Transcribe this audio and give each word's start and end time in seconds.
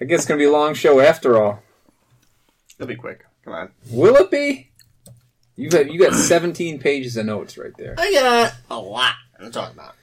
I 0.00 0.04
guess 0.04 0.20
it's 0.20 0.26
gonna 0.26 0.38
be 0.38 0.44
a 0.44 0.52
long 0.52 0.74
show 0.74 1.00
after 1.00 1.42
all. 1.42 1.62
It'll 2.78 2.86
be 2.88 2.96
quick. 2.96 3.24
Come 3.44 3.54
on. 3.54 3.70
Will 3.90 4.16
it 4.16 4.30
be? 4.30 4.70
You 5.56 5.70
got 5.70 5.90
you 5.90 5.98
got 5.98 6.12
17 6.14 6.78
pages 6.78 7.16
of 7.16 7.26
notes 7.26 7.56
right 7.56 7.72
there. 7.78 7.94
I 7.96 8.12
got 8.12 8.54
a 8.70 8.78
lot 8.78 9.14
to 9.40 9.50
talk 9.50 9.72
about. 9.72 9.94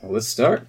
Well, 0.00 0.12
let's 0.12 0.28
start. 0.28 0.68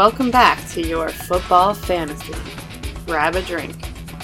Welcome 0.00 0.30
back 0.30 0.66
to 0.70 0.80
your 0.80 1.10
football 1.10 1.74
fantasy. 1.74 2.32
Grab 3.04 3.34
a 3.34 3.42
drink, 3.42 3.76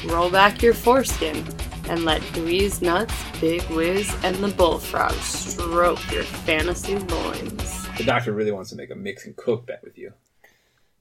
roll 0.07 0.31
back 0.31 0.63
your 0.63 0.73
foreskin, 0.73 1.45
and 1.91 2.07
let 2.07 2.23
Dweez 2.33 2.81
Nuts, 2.81 3.13
Big 3.43 3.63
Wiz, 3.69 4.11
and 4.25 4.37
the 4.37 4.49
Bullfrog 4.49 5.13
stroke 5.13 6.11
your 6.11 6.23
fantasy 6.23 6.99
loins. 6.99 7.89
The 7.99 8.05
doctor 8.05 8.33
really 8.33 8.53
wants 8.53 8.71
to 8.71 8.77
make 8.77 8.91
a 8.91 8.95
mix 8.95 9.27
and 9.27 9.37
cook 9.37 9.67
bet 9.67 9.85
with 9.85 9.99
you. 9.99 10.15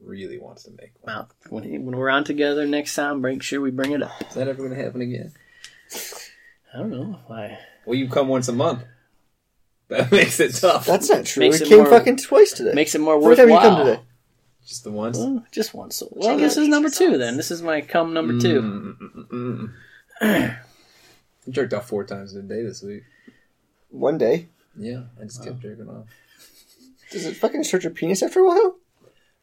Really 0.01 0.38
wants 0.39 0.63
to 0.63 0.71
make 0.71 0.91
one. 0.99 1.15
Well, 1.15 1.29
when, 1.51 1.85
when 1.85 1.95
we're 1.95 2.09
on 2.09 2.26
together 2.26 2.67
next 2.67 2.95
time, 2.95 3.21
make 3.21 3.43
sure 3.43 3.62
we 3.62 3.71
bring 3.71 3.93
it 3.93 4.03
up. 4.03 4.12
Is 4.27 4.34
that 4.34 4.49
ever 4.49 4.57
going 4.57 4.77
to 4.77 4.84
happen 4.84 4.99
again? 4.99 5.31
I 6.73 6.79
don't 6.79 6.89
know 6.89 7.17
why. 7.27 7.59
Well, 7.85 7.95
you 7.95 8.09
come 8.09 8.27
once 8.27 8.49
a 8.49 8.53
month. 8.53 8.84
That 9.87 10.12
makes 10.12 10.41
it 10.41 10.53
tough. 10.53 10.85
That's 10.85 11.09
not 11.09 11.23
true. 11.23 11.45
Makes 11.45 11.62
we 11.62 11.65
it 11.65 11.70
came 11.70 11.77
more- 11.77 11.89
fucking 11.89 12.17
twice 12.17 12.51
today. 12.51 12.73
Makes 12.73 12.93
it 12.93 12.99
more 12.99 13.15
Every 13.15 13.37
time 13.37 13.48
you 13.48 13.53
worthwhile. 13.53 13.77
come 13.77 13.85
today. 13.85 14.01
Just 14.65 14.83
the 14.83 14.91
once. 14.91 15.17
Well, 15.17 15.45
just 15.51 15.73
once. 15.73 16.01
Well, 16.11 16.37
this 16.37 16.57
is 16.57 16.67
number 16.67 16.89
two 16.89 17.17
then. 17.17 17.37
This 17.37 17.51
is 17.51 17.61
my 17.61 17.81
cum 17.81 18.13
number 18.13 18.39
two. 18.39 18.61
Mm, 18.61 18.97
mm, 18.97 19.27
mm, 19.29 19.69
mm. 20.21 20.55
I 20.55 20.57
jerked 21.49 21.73
off 21.73 21.87
four 21.87 22.03
times 22.03 22.34
in 22.34 22.45
a 22.45 22.48
day 22.48 22.63
this 22.63 22.81
week. 22.81 23.03
One 23.90 24.17
day. 24.17 24.49
Yeah, 24.75 25.03
I 25.21 25.25
just 25.25 25.43
kept 25.43 25.59
jerking 25.59 25.87
off. 25.87 26.07
Does 27.12 27.25
it 27.25 27.37
fucking 27.37 27.63
hurt 27.63 27.84
your 27.84 27.93
penis 27.93 28.23
after 28.23 28.40
a 28.40 28.48
while? 28.48 28.77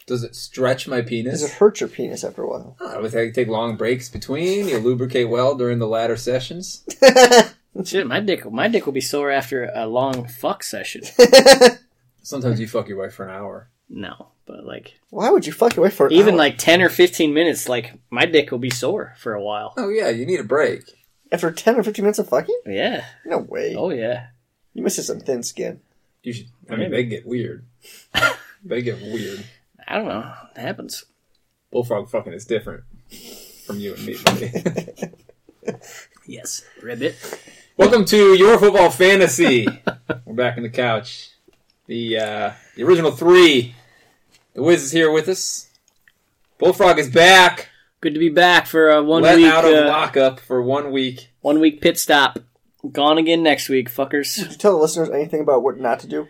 Does 0.06 0.24
it 0.24 0.34
stretch 0.34 0.88
my 0.88 1.00
penis? 1.00 1.40
Does 1.40 1.52
it 1.52 1.56
hurt 1.56 1.80
your 1.80 1.88
penis 1.88 2.24
after 2.24 2.42
a 2.42 2.48
while? 2.48 2.76
I 2.80 2.98
would 2.98 3.12
take, 3.12 3.34
take 3.34 3.48
long 3.48 3.76
breaks 3.76 4.08
between. 4.08 4.68
You 4.68 4.78
lubricate 4.78 5.28
well 5.28 5.54
during 5.54 5.78
the 5.78 5.86
latter 5.86 6.16
sessions. 6.16 6.84
Shit, 7.84 8.06
my 8.06 8.20
dick, 8.20 8.50
my 8.50 8.68
dick 8.68 8.84
will 8.84 8.92
be 8.92 9.00
sore 9.00 9.30
after 9.30 9.70
a 9.74 9.86
long 9.86 10.26
fuck 10.26 10.64
session. 10.64 11.02
Sometimes 12.22 12.60
you 12.60 12.66
fuck 12.66 12.88
your 12.88 12.98
wife 12.98 13.14
for 13.14 13.26
an 13.26 13.34
hour. 13.34 13.70
No, 13.88 14.31
but 14.46 14.64
like 14.64 14.98
Why 15.10 15.30
would 15.30 15.46
you 15.46 15.52
fuck 15.52 15.76
your 15.76 15.84
wife 15.84 15.94
for 15.94 16.06
an 16.06 16.12
even 16.12 16.34
hour? 16.34 16.38
like 16.38 16.58
ten 16.58 16.82
or 16.82 16.88
fifteen 16.88 17.32
minutes, 17.34 17.68
like 17.68 17.94
my 18.10 18.26
dick 18.26 18.50
will 18.50 18.58
be 18.58 18.70
sore 18.70 19.14
for 19.18 19.34
a 19.34 19.42
while. 19.42 19.74
Oh 19.76 19.88
yeah, 19.88 20.08
you 20.08 20.26
need 20.26 20.40
a 20.40 20.44
break. 20.44 20.82
after 21.30 21.50
ten 21.50 21.76
or 21.76 21.82
fifteen 21.82 22.04
minutes 22.04 22.18
of 22.18 22.28
fucking? 22.28 22.60
Yeah. 22.66 23.04
No 23.24 23.38
way. 23.38 23.74
Oh 23.76 23.90
yeah. 23.90 24.28
You 24.74 24.82
must 24.82 24.96
have 24.96 25.06
some 25.06 25.20
thin 25.20 25.42
skin. 25.42 25.80
You 26.22 26.32
should. 26.32 26.46
I 26.70 26.76
mean, 26.76 26.90
they 26.90 27.04
get 27.04 27.26
weird. 27.26 27.66
they 28.64 28.80
get 28.82 29.00
weird. 29.02 29.44
I 29.88 29.96
don't 29.96 30.08
know. 30.08 30.32
It 30.56 30.60
happens. 30.60 31.04
Bullfrog 31.70 32.08
fucking 32.10 32.32
is 32.32 32.44
different 32.44 32.84
from 33.66 33.78
you 33.78 33.94
and 33.94 34.06
me. 34.06 34.16
buddy. 34.24 34.52
Yes. 36.26 36.62
Ribbit. 36.82 37.16
Welcome 37.76 38.04
to 38.06 38.34
your 38.34 38.58
football 38.58 38.90
fantasy. 38.90 39.66
We're 40.24 40.34
back 40.34 40.56
on 40.56 40.62
the 40.62 40.68
couch. 40.70 41.30
The 41.86 42.18
uh, 42.18 42.52
the 42.76 42.84
original 42.84 43.10
three. 43.10 43.74
The 44.54 44.62
Wiz 44.62 44.82
is 44.82 44.92
here 44.92 45.10
with 45.10 45.28
us. 45.28 45.70
Bullfrog 46.58 46.98
is 46.98 47.08
back. 47.08 47.70
Good 48.02 48.12
to 48.12 48.20
be 48.20 48.28
back 48.28 48.66
for 48.66 48.90
a 48.90 49.02
one 49.02 49.22
let 49.22 49.36
week 49.36 49.46
out 49.46 49.64
of 49.64 49.72
uh, 49.72 49.86
lockup 49.88 50.40
for 50.40 50.60
one 50.60 50.92
week. 50.92 51.30
one 51.40 51.58
week 51.58 51.80
pit 51.80 51.98
stop. 51.98 52.38
Gone 52.90 53.16
again 53.16 53.42
next 53.42 53.68
week, 53.68 53.88
fuckers. 53.88 54.36
Did 54.36 54.50
you 54.50 54.56
tell 54.58 54.72
the 54.72 54.82
listeners 54.82 55.08
anything 55.08 55.40
about 55.40 55.62
what 55.62 55.78
not 55.78 56.00
to 56.00 56.06
do? 56.06 56.28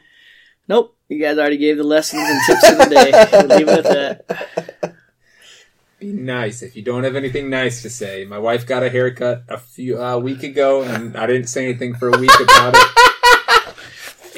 Nope. 0.69 0.97
You 1.09 1.21
guys 1.21 1.37
already 1.37 1.57
gave 1.57 1.79
the 1.79 1.85
lessons 1.85 2.23
and 2.25 2.41
tips 2.47 2.71
of 2.71 2.79
the 2.79 2.95
day. 2.95 3.29
We'll 3.33 3.59
leave 3.59 3.69
it 3.69 3.87
at 3.87 4.27
that. 4.29 4.95
Be 5.99 6.13
nice. 6.13 6.63
If 6.63 6.77
you 6.77 6.83
don't 6.83 7.05
have 7.05 7.17
anything 7.17 7.51
nice 7.51 7.83
to 7.83 7.91
say, 7.91 8.25
my 8.25 8.39
wife 8.39 8.67
got 8.67 8.83
a 8.83 8.91
haircut 8.91 9.45
a 9.49 9.59
few 9.59 9.99
a 9.99 10.19
week 10.19 10.43
ago, 10.43 10.83
and 10.83 11.17
I 11.17 11.27
didn't 11.27 11.49
say 11.49 11.65
anything 11.65 11.95
for 11.95 12.09
a 12.09 12.19
week 12.19 12.31
about 12.41 12.75
it. 12.77 13.09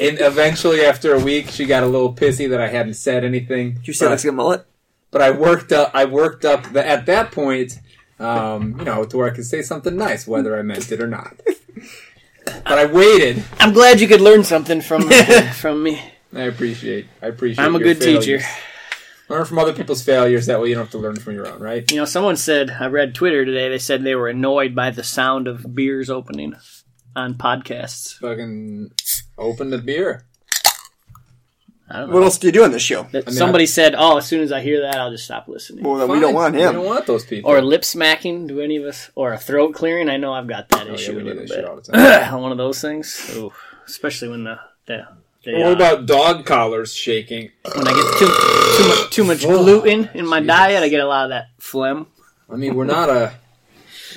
And 0.00 0.18
eventually, 0.20 0.80
after 0.84 1.14
a 1.14 1.18
week, 1.20 1.50
she 1.50 1.66
got 1.66 1.82
a 1.82 1.86
little 1.86 2.12
pissy 2.14 2.48
that 2.50 2.60
I 2.60 2.68
hadn't 2.68 2.94
said 2.94 3.24
anything. 3.24 3.74
Did 3.74 3.88
you 3.88 3.92
say 3.94 4.06
But- 4.06 4.10
let's 4.10 4.22
get 4.24 4.30
a 4.30 4.32
mullet? 4.32 4.66
but 5.10 5.22
I 5.22 5.30
worked 5.30 5.70
up. 5.70 5.92
I 5.94 6.04
worked 6.06 6.44
up 6.44 6.72
the, 6.72 6.84
at 6.84 7.06
that 7.06 7.30
point, 7.30 7.78
um, 8.18 8.76
you 8.80 8.84
know, 8.84 9.04
to 9.04 9.16
where 9.16 9.30
I 9.30 9.34
could 9.34 9.44
say 9.46 9.62
something 9.62 9.96
nice, 9.96 10.26
whether 10.26 10.58
I 10.58 10.62
meant 10.62 10.90
it 10.90 11.00
or 11.00 11.06
not. 11.06 11.36
But 12.44 12.78
I 12.78 12.84
waited. 12.86 13.44
I'm 13.60 13.72
glad 13.72 14.00
you 14.00 14.08
could 14.08 14.20
learn 14.20 14.42
something 14.44 14.80
from 14.80 15.08
from 15.54 15.82
me. 15.82 16.02
I 16.34 16.42
appreciate. 16.42 17.06
I 17.22 17.28
appreciate. 17.28 17.64
I'm 17.64 17.74
a 17.76 17.78
your 17.78 17.94
good 17.94 18.00
teacher. 18.02 18.40
Learn 19.28 19.44
from 19.46 19.58
other 19.58 19.72
people's 19.72 20.02
failures. 20.02 20.46
That 20.46 20.60
way, 20.60 20.68
you 20.68 20.74
don't 20.74 20.84
have 20.84 20.90
to 20.92 20.98
learn 20.98 21.16
from 21.16 21.34
your 21.34 21.46
own. 21.46 21.60
Right? 21.60 21.88
You 21.90 21.98
know, 21.98 22.04
someone 22.04 22.36
said 22.36 22.70
I 22.78 22.86
read 22.86 23.14
Twitter 23.14 23.44
today. 23.44 23.68
They 23.68 23.78
said 23.78 24.02
they 24.02 24.14
were 24.16 24.28
annoyed 24.28 24.74
by 24.74 24.90
the 24.90 25.04
sound 25.04 25.46
of 25.48 25.74
beers 25.74 26.10
opening 26.10 26.54
on 27.16 27.34
podcasts. 27.34 28.18
Fucking 28.18 28.90
open 29.38 29.70
the 29.70 29.78
beer. 29.78 30.24
I 31.88 31.98
don't 31.98 32.08
know. 32.08 32.14
What 32.14 32.22
else 32.24 32.38
do 32.38 32.46
you 32.48 32.52
do 32.52 32.64
on 32.64 32.72
this 32.72 32.82
show? 32.82 33.02
That- 33.12 33.24
I 33.26 33.30
mean, 33.30 33.36
somebody 33.36 33.66
said, 33.66 33.94
"Oh, 33.96 34.16
as 34.16 34.26
soon 34.26 34.40
as 34.40 34.50
I 34.50 34.62
hear 34.62 34.80
that, 34.80 34.96
I'll 34.96 35.10
just 35.10 35.24
stop 35.24 35.48
listening." 35.48 35.84
Well, 35.84 35.96
then 35.96 36.08
we 36.08 36.18
don't 36.18 36.28
Fine. 36.32 36.34
want 36.34 36.54
We 36.54 36.62
him. 36.62 36.72
don't 36.72 36.86
want 36.86 37.06
those 37.06 37.24
people. 37.26 37.50
Or 37.50 37.60
lip 37.60 37.84
smacking? 37.84 38.46
Do 38.46 38.60
any 38.62 38.76
of 38.76 38.84
us? 38.84 39.10
Or 39.14 39.34
a 39.34 39.38
throat 39.38 39.74
clearing? 39.74 40.08
I 40.08 40.16
know 40.16 40.32
I've 40.32 40.46
got 40.46 40.70
that 40.70 40.84
Oh, 40.84 40.86
yeah, 40.86 40.92
issue 40.94 41.12
we 41.12 41.18
a 41.18 41.20
do 41.20 41.26
little 41.26 41.42
this 41.42 41.50
shit 41.50 41.58
bit. 41.58 41.64
all 41.66 41.76
the 41.76 41.82
time. 41.92 42.40
One 42.40 42.52
of 42.52 42.58
those 42.58 42.80
things. 42.80 43.30
Ooh, 43.36 43.52
especially 43.86 44.28
when 44.28 44.44
the 44.44 44.58
the, 44.86 45.06
the 45.44 45.52
what 45.58 45.66
uh, 45.66 45.72
about 45.72 46.06
dog 46.06 46.46
collars 46.46 46.94
shaking? 46.94 47.50
when 47.74 47.86
I 47.86 47.92
get 47.92 48.18
too 48.18 48.26
too 48.78 48.88
much 48.88 49.10
too 49.10 49.24
much 49.24 49.40
gluten 49.42 50.08
in 50.14 50.26
my 50.26 50.40
diet, 50.40 50.82
I 50.82 50.88
get 50.88 51.00
a 51.00 51.06
lot 51.06 51.24
of 51.24 51.30
that 51.30 51.48
phlegm. 51.58 52.06
I 52.50 52.56
mean, 52.56 52.74
we're 52.76 52.84
not 52.86 53.10
a. 53.10 53.34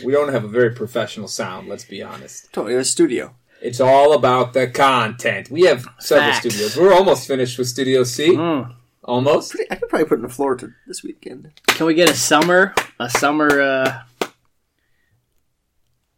We 0.06 0.14
don't 0.14 0.32
have 0.32 0.46
a 0.46 0.48
very 0.48 0.72
professional 0.74 1.28
sound. 1.28 1.68
Let's 1.68 1.84
be 1.84 2.02
honest. 2.02 2.52
Totally, 2.54 2.76
a 2.76 2.84
studio. 2.86 3.36
It's 3.68 3.82
all 3.82 4.14
about 4.14 4.54
the 4.54 4.68
content. 4.68 5.52
We 5.52 5.64
have 5.64 5.86
several 6.00 6.32
Facts. 6.32 6.40
studios. 6.50 6.78
We're 6.78 6.94
almost 6.94 7.28
finished 7.28 7.58
with 7.58 7.68
Studio 7.68 8.06
C. 8.06 8.30
Mm. 8.30 8.74
Almost. 9.04 9.52
Pretty, 9.52 9.70
I 9.70 9.76
could 9.76 9.90
probably 9.90 10.06
put 10.08 10.14
it 10.16 10.20
in 10.20 10.22
the 10.22 10.34
floor 10.34 10.56
to 10.56 10.72
this 10.88 11.04
weekend. 11.04 11.52
Can 11.68 11.86
we 11.86 11.94
get 11.94 12.10
a 12.10 12.14
summer 12.14 12.74
a 12.98 13.10
summer 13.10 13.60
uh, 13.60 14.02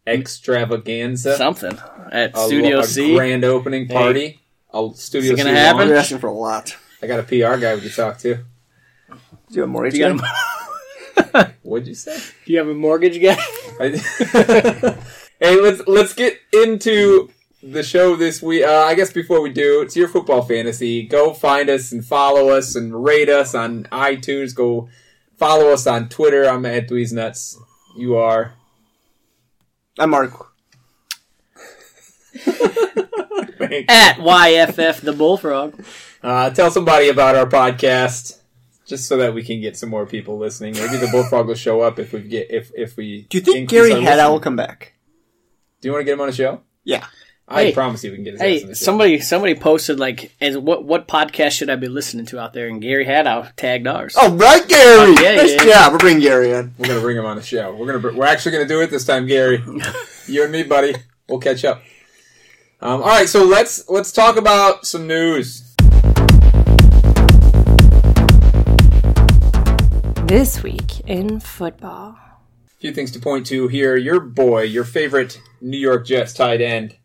Extravaganza. 0.06 1.36
something 1.36 1.76
at 2.12 2.36
a, 2.36 2.38
Studio 2.46 2.78
a 2.80 2.84
C? 2.84 3.14
grand 3.16 3.44
opening 3.44 3.88
party. 3.88 4.40
A 4.72 4.88
Studio 4.94 5.32
Is 5.32 5.40
it 5.40 5.42
C 5.42 5.42
gonna 5.44 5.58
happen? 5.58 5.78
launch. 5.78 5.88
You're 5.88 5.98
asking 5.98 6.18
for 6.20 6.28
a 6.28 6.32
lot. 6.32 6.76
I 7.02 7.08
got 7.08 7.18
a 7.18 7.24
PR 7.24 7.58
guy 7.60 7.74
we 7.74 7.80
could 7.80 7.94
talk 7.96 8.18
to. 8.18 8.36
Do 8.36 8.44
you 9.50 9.60
have 9.62 9.70
more 9.70 9.90
Do 9.90 9.98
you, 9.98 10.20
a, 11.34 11.52
What'd 11.62 11.88
you 11.88 11.94
say? 11.94 12.16
do 12.46 12.52
you 12.52 12.58
have 12.58 12.68
a 12.68 12.74
mortgage 12.74 13.20
guy? 13.20 13.36
Hey, 15.42 15.58
let's 15.58 15.80
let's 15.88 16.12
get 16.12 16.38
into 16.52 17.30
the 17.62 17.82
show 17.82 18.16
this 18.16 18.42
week. 18.42 18.64
Uh, 18.64 18.84
I 18.86 18.94
guess 18.94 19.12
before 19.12 19.40
we 19.40 19.50
do, 19.50 19.82
it's 19.82 19.96
your 19.96 20.08
football 20.08 20.42
fantasy. 20.42 21.02
Go 21.02 21.32
find 21.32 21.68
us 21.68 21.92
and 21.92 22.04
follow 22.04 22.50
us 22.50 22.74
and 22.74 23.04
rate 23.04 23.28
us 23.28 23.54
on 23.54 23.84
iTunes. 23.84 24.54
Go 24.54 24.88
follow 25.36 25.68
us 25.70 25.86
on 25.86 26.08
Twitter. 26.08 26.44
I'm 26.48 26.64
at 26.66 26.88
Dweez 26.88 27.12
Nuts. 27.12 27.58
You 27.96 28.16
are. 28.16 28.54
I'm 29.98 30.10
Mark. 30.10 30.32
At 33.88 34.16
YFF 34.16 35.00
the 35.00 35.12
Bullfrog. 35.12 35.84
Uh, 36.22 36.50
tell 36.50 36.70
somebody 36.70 37.08
about 37.08 37.34
our 37.34 37.46
podcast, 37.46 38.38
just 38.86 39.06
so 39.06 39.16
that 39.18 39.34
we 39.34 39.42
can 39.42 39.60
get 39.60 39.76
some 39.76 39.90
more 39.90 40.06
people 40.06 40.38
listening. 40.38 40.74
Maybe 40.74 40.96
the 40.96 41.08
bullfrog 41.10 41.46
will 41.46 41.54
show 41.54 41.80
up 41.80 41.98
if 41.98 42.12
we 42.12 42.22
get 42.22 42.50
if 42.50 42.70
if 42.74 42.96
we. 42.96 43.26
Do 43.28 43.38
you 43.38 43.44
think 43.44 43.68
Gary 43.68 43.92
our 43.92 44.00
Haddow 44.00 44.30
will 44.32 44.40
come 44.40 44.56
back? 44.56 44.94
Do 45.80 45.88
you 45.88 45.92
want 45.92 46.02
to 46.02 46.04
get 46.04 46.14
him 46.14 46.20
on 46.20 46.28
the 46.28 46.34
show? 46.34 46.60
Yeah. 46.84 47.06
I 47.52 47.64
Hey. 47.64 47.72
promise 47.72 48.04
you 48.04 48.12
we 48.12 48.16
can 48.18 48.24
get 48.24 48.34
his 48.34 48.40
ass 48.40 48.44
on 48.44 48.48
Hey, 48.48 48.58
the 48.60 48.66
show. 48.76 48.84
somebody 48.84 49.18
somebody 49.20 49.54
posted 49.56 49.98
like, 49.98 50.32
as 50.40 50.56
what 50.56 50.84
what 50.84 51.08
podcast 51.08 51.50
should 51.50 51.68
I 51.68 51.74
be 51.76 51.88
listening 51.88 52.24
to 52.26 52.38
out 52.38 52.52
there? 52.52 52.68
And 52.68 52.80
Gary 52.80 53.04
Haddow 53.04 53.50
tagged 53.56 53.88
ours. 53.88 54.14
Oh, 54.16 54.32
right, 54.36 54.66
Gary. 54.68 55.14
yeah, 55.20 55.34
nice 55.36 55.52
yeah. 55.54 55.64
job. 55.64 55.92
We're 55.92 55.98
bringing 55.98 56.22
Gary 56.22 56.52
in. 56.52 56.72
We're 56.78 56.86
gonna 56.86 57.00
bring 57.00 57.16
him 57.16 57.26
on 57.26 57.36
the 57.36 57.42
show. 57.42 57.74
We're 57.74 57.98
gonna. 57.98 58.16
We're 58.16 58.26
actually 58.26 58.52
gonna 58.52 58.68
do 58.68 58.80
it 58.82 58.90
this 58.90 59.04
time, 59.04 59.26
Gary. 59.26 59.62
you 60.28 60.44
and 60.44 60.52
me, 60.52 60.62
buddy. 60.62 60.94
We'll 61.28 61.40
catch 61.40 61.64
up. 61.64 61.82
Um, 62.80 63.02
all 63.02 63.08
right, 63.08 63.28
so 63.28 63.44
let's 63.44 63.88
let's 63.90 64.12
talk 64.12 64.36
about 64.36 64.86
some 64.86 65.06
news. 65.08 65.66
This 70.26 70.62
week 70.62 71.00
in 71.08 71.40
football. 71.40 72.10
A 72.16 72.80
few 72.80 72.92
things 72.92 73.10
to 73.12 73.18
point 73.18 73.46
to 73.46 73.66
here. 73.66 73.96
Your 73.96 74.20
boy, 74.20 74.62
your 74.62 74.84
favorite 74.84 75.40
New 75.60 75.76
York 75.76 76.06
Jets 76.06 76.32
tight 76.32 76.60
end, 76.60 76.96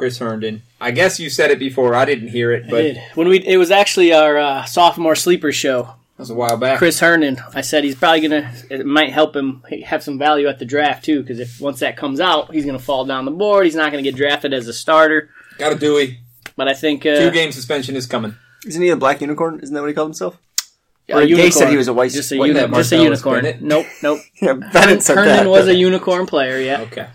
Chris 0.00 0.18
Herndon. 0.18 0.62
I 0.80 0.90
guess 0.90 1.20
you 1.20 1.30
said 1.30 1.50
it 1.50 1.58
before. 1.58 1.94
I 1.94 2.04
didn't 2.04 2.28
hear 2.28 2.52
it, 2.52 2.64
I 2.66 2.70
but 2.70 2.82
did. 2.82 2.98
when 3.14 3.28
we 3.28 3.38
it 3.46 3.56
was 3.56 3.70
actually 3.70 4.12
our 4.12 4.36
uh, 4.38 4.64
sophomore 4.64 5.14
sleeper 5.14 5.52
show 5.52 5.82
That 5.84 5.94
was 6.18 6.30
a 6.30 6.34
while 6.34 6.56
back. 6.56 6.78
Chris 6.78 6.98
Herndon. 7.00 7.38
I 7.54 7.60
said 7.60 7.84
he's 7.84 7.94
probably 7.94 8.20
gonna. 8.22 8.52
It 8.70 8.84
might 8.86 9.12
help 9.12 9.36
him 9.36 9.62
have 9.86 10.02
some 10.02 10.18
value 10.18 10.48
at 10.48 10.58
the 10.58 10.64
draft 10.64 11.04
too, 11.04 11.20
because 11.22 11.38
if 11.38 11.60
once 11.60 11.80
that 11.80 11.96
comes 11.96 12.18
out, 12.20 12.52
he's 12.52 12.66
gonna 12.66 12.78
fall 12.78 13.04
down 13.04 13.24
the 13.24 13.30
board. 13.30 13.64
He's 13.66 13.74
not 13.76 13.90
gonna 13.92 14.02
get 14.02 14.16
drafted 14.16 14.52
as 14.52 14.66
a 14.68 14.72
starter. 14.72 15.30
Got 15.58 15.72
a 15.72 15.78
Dewey. 15.78 16.20
But 16.56 16.68
I 16.68 16.74
think 16.74 17.02
Two 17.04 17.10
uh, 17.10 17.30
game 17.30 17.52
suspension 17.52 17.94
is 17.96 18.06
coming. 18.06 18.34
Isn't 18.66 18.82
he 18.82 18.90
a 18.90 18.96
black 18.96 19.20
unicorn? 19.20 19.60
Isn't 19.62 19.74
that 19.74 19.80
what 19.80 19.88
he 19.88 19.94
called 19.94 20.08
himself? 20.08 20.36
a 21.08 21.14
Or 21.16 21.26
Gay 21.26 21.50
said 21.50 21.70
he 21.70 21.76
was 21.76 21.88
a 21.88 21.92
white. 21.94 22.10
just 22.12 22.30
a, 22.32 22.38
white 22.38 22.48
uni- 22.54 22.68
just 22.68 22.92
a 22.92 23.02
unicorn. 23.02 23.42
Bennett? 23.42 23.62
Nope, 23.62 23.86
nope. 24.02 24.20
Yeah, 24.42 24.52
Bennett 24.54 25.02
said 25.02 25.16
Herndon 25.16 25.36
that. 25.44 25.48
was 25.48 25.66
a 25.68 25.74
unicorn 25.74 26.26
player. 26.26 26.58
Yeah. 26.60 26.82
Okay. 26.82 27.08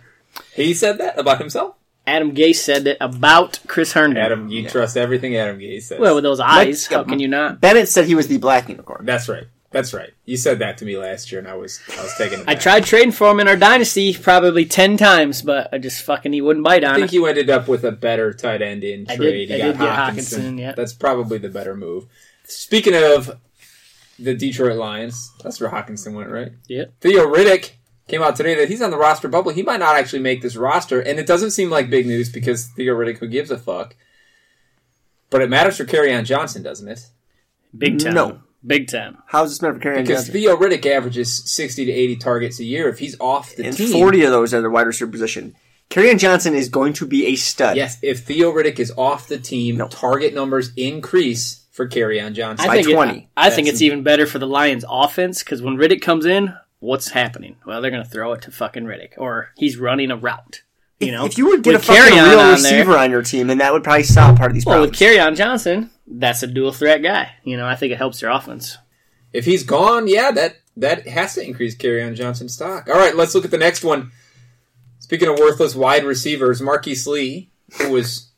He 0.54 0.74
said 0.74 0.98
that 0.98 1.20
about 1.20 1.38
himself? 1.40 1.76
Adam 2.08 2.34
Gase 2.36 2.58
said 2.58 2.84
that 2.84 2.98
about 3.02 3.60
Chris 3.68 3.94
Herndon. 3.94 4.24
Adam, 4.24 4.48
you 4.50 4.68
trust 4.70 4.96
everything 4.98 5.36
Adam 5.36 5.58
Gase 5.60 5.84
says. 5.84 6.00
Well, 6.00 6.16
with 6.16 6.24
those 6.24 6.40
eyes, 6.40 6.90
Like, 6.90 6.98
how 6.98 7.04
can 7.04 7.20
you 7.20 7.28
not? 7.28 7.60
Bennett 7.62 7.90
said 7.90 8.06
he 8.06 8.16
was 8.16 8.28
the 8.28 8.38
black 8.38 8.70
unicorn. 8.70 9.06
That's 9.06 9.28
right. 9.28 9.46
That's 9.72 9.94
right. 9.94 10.12
You 10.24 10.38
said 10.38 10.60
that 10.60 10.78
to 10.78 10.86
me 10.86 10.96
last 10.98 11.32
year, 11.34 11.40
and 11.40 11.48
I 11.50 11.56
was 11.56 11.82
I 11.98 12.02
was 12.02 12.14
taking 12.18 12.40
it. 12.40 12.48
I 12.48 12.56
tried 12.56 12.86
trading 12.86 13.12
for 13.12 13.30
him 13.30 13.42
in 13.42 13.48
our 13.50 13.58
dynasty 13.58 14.14
probably 14.14 14.64
ten 14.66 14.96
times, 14.96 15.42
but 15.42 15.68
I 15.74 15.80
just 15.80 16.02
fucking 16.04 16.32
he 16.32 16.40
wouldn't 16.40 16.64
bite 16.64 16.86
on. 16.86 16.92
It. 16.92 16.94
I 16.94 17.00
think 17.00 17.12
it. 17.12 17.16
you 17.16 17.26
ended 17.26 17.50
up 17.50 17.68
with 17.68 17.84
a 17.84 17.92
better 17.92 18.32
tight 18.32 18.62
end 18.62 18.86
in 18.86 19.06
I 19.10 19.18
trade. 19.18 19.48
did- 19.48 19.62
I 19.62 19.66
you 19.66 19.72
did 19.74 19.78
got 19.80 20.14
get 20.14 20.16
Hockenson. 20.16 20.40
Hockenson, 20.40 20.60
yeah. 20.60 20.72
That's 20.74 20.94
probably 20.94 21.40
the 21.40 21.50
better 21.50 21.76
move. 21.76 22.06
Speaking 22.46 22.94
of 22.96 23.38
the 24.18 24.34
Detroit 24.34 24.78
Lions, 24.78 25.34
that's 25.44 25.60
where 25.60 25.70
Hockenson 25.70 26.14
went, 26.14 26.30
right? 26.30 26.54
Yeah. 26.68 26.86
Theo 27.02 27.26
Riddick 27.26 27.72
came 28.08 28.22
out 28.22 28.36
today 28.36 28.56
that 28.56 28.70
he's 28.70 28.82
on 28.82 28.92
the 28.92 28.98
roster 28.98 29.28
bubble. 29.28 29.52
He 29.52 29.64
might 29.64 29.80
not 29.80 29.96
actually 29.96 30.20
make 30.22 30.42
this 30.42 30.56
roster, 30.56 31.00
and 31.00 31.20
it 31.20 31.28
doesn't 31.28 31.52
seem 31.52 31.70
like 31.70 31.90
big 31.90 32.06
news 32.06 32.30
because 32.32 32.68
Theo 32.68 32.94
Riddick, 32.96 33.18
who 33.18 33.28
gives 33.28 33.52
a 33.52 33.58
fuck? 33.58 33.96
But 35.30 35.42
it 35.42 35.50
matters 35.50 35.78
for 35.78 35.84
on 36.18 36.26
Johnson, 36.26 36.64
doesn't 36.64 36.88
it? 36.88 37.08
Big 37.78 38.00
time. 38.00 38.14
No. 38.14 38.40
Big 38.66 38.88
time. 38.88 39.18
How's 39.28 39.52
this 39.52 39.62
matter 39.62 39.76
for 39.76 39.80
Kerryon 39.80 40.02
Because 40.04 40.26
Johnson? 40.26 40.34
Theo 40.34 40.56
Riddick 40.56 40.86
averages 40.88 41.52
sixty 41.52 41.86
to 41.86 41.92
eighty 41.92 42.16
targets 42.16 42.60
a 42.60 42.64
year. 42.64 42.90
If 42.90 42.98
he's 43.00 43.20
off 43.20 43.56
the 43.56 43.66
and 43.66 43.78
team, 43.78 43.92
40 43.92 44.24
of 44.24 44.32
those 44.32 44.54
are 44.56 44.62
the 44.62 44.70
wide 44.72 44.88
receiver 44.88 45.12
position. 45.12 45.56
Kerryon 45.92 46.18
Johnson 46.18 46.56
is 46.56 46.68
going 46.70 46.94
to 46.94 47.06
be 47.06 47.28
a 47.28 47.36
stud. 47.36 47.78
Yes, 47.78 48.00
if 48.02 48.22
Theo 48.22 48.52
Riddick 48.52 48.80
is 48.80 48.92
off 48.98 49.28
the 49.28 49.38
team, 49.38 49.78
No. 49.78 49.88
target 49.88 50.34
numbers 50.34 50.72
increase 50.76 51.64
for 51.72 51.86
on 52.20 52.34
Johnson. 52.34 52.66
I 52.66 52.68
By 52.68 52.76
think 52.78 52.88
it- 52.90 52.94
20. 52.94 53.30
I 53.38 53.50
think 53.52 53.68
it's 53.68 53.82
even 53.84 54.02
better 54.02 54.26
for 54.26 54.40
the 54.40 54.48
Lions' 54.48 54.86
offense 54.90 55.44
because 55.44 55.62
when 55.62 55.76
Riddick 55.78 56.02
comes 56.02 56.26
in, 56.26 56.54
what's 56.86 57.10
happening? 57.10 57.58
Well, 57.66 57.82
they're 57.82 57.92
going 57.92 58.04
to 58.04 58.10
throw 58.10 58.34
it 58.34 58.42
to 58.44 58.52
fucking 58.52 58.86
Riddick, 58.86 59.14
or 59.18 59.52
he's 59.58 59.78
running 59.78 60.12
a 60.12 60.16
route. 60.18 60.62
You 61.00 61.12
know, 61.12 61.26
If 61.26 61.38
you 61.38 61.48
would 61.48 61.64
get 61.64 61.74
With 61.74 61.84
a 61.84 61.86
fucking 61.86 62.14
Kerryon 62.14 62.30
real 62.30 62.40
on 62.40 62.52
receiver 62.54 62.92
there- 62.94 63.00
on 63.02 63.12
your 63.12 63.22
team, 63.22 63.48
then 63.48 63.58
that 63.58 63.74
would 63.74 63.84
probably 63.84 64.04
solve 64.04 64.38
part 64.38 64.52
of 64.52 64.56
these 64.56 64.66
well, 64.66 64.82
with 64.82 64.98
problems. 64.98 65.18
Kerryon 65.18 65.36
Johnson, 65.36 65.90
that's 66.08 66.42
a 66.44 66.48
dual 66.48 66.72
threat 66.72 67.04
guy. 67.04 67.34
You 67.44 67.58
know, 67.58 67.66
I 67.68 67.76
think 67.76 67.92
it 67.92 67.98
helps 67.98 68.22
your 68.22 68.32
offense. 68.32 68.78
If 69.34 69.44
he's 69.44 69.64
gone, 69.64 70.08
yeah, 70.08 70.32
that 70.32 70.56
that 70.78 71.08
has 71.08 71.36
to 71.36 71.46
increase 71.46 71.76
on 71.84 72.16
Johnson's 72.16 72.54
stock. 72.54 72.88
All 72.88 72.96
right, 72.96 73.16
let's 73.16 73.36
look 73.36 73.46
at 73.46 73.52
the 73.52 73.58
next 73.58 73.84
one. 73.84 74.12
Speaking 75.00 75.28
of 75.28 75.38
worthless 75.38 75.76
wide 75.76 76.04
receivers, 76.06 76.62
Marquise 76.62 77.06
Lee, 77.06 77.50
who 77.78 77.92
was 77.92 78.32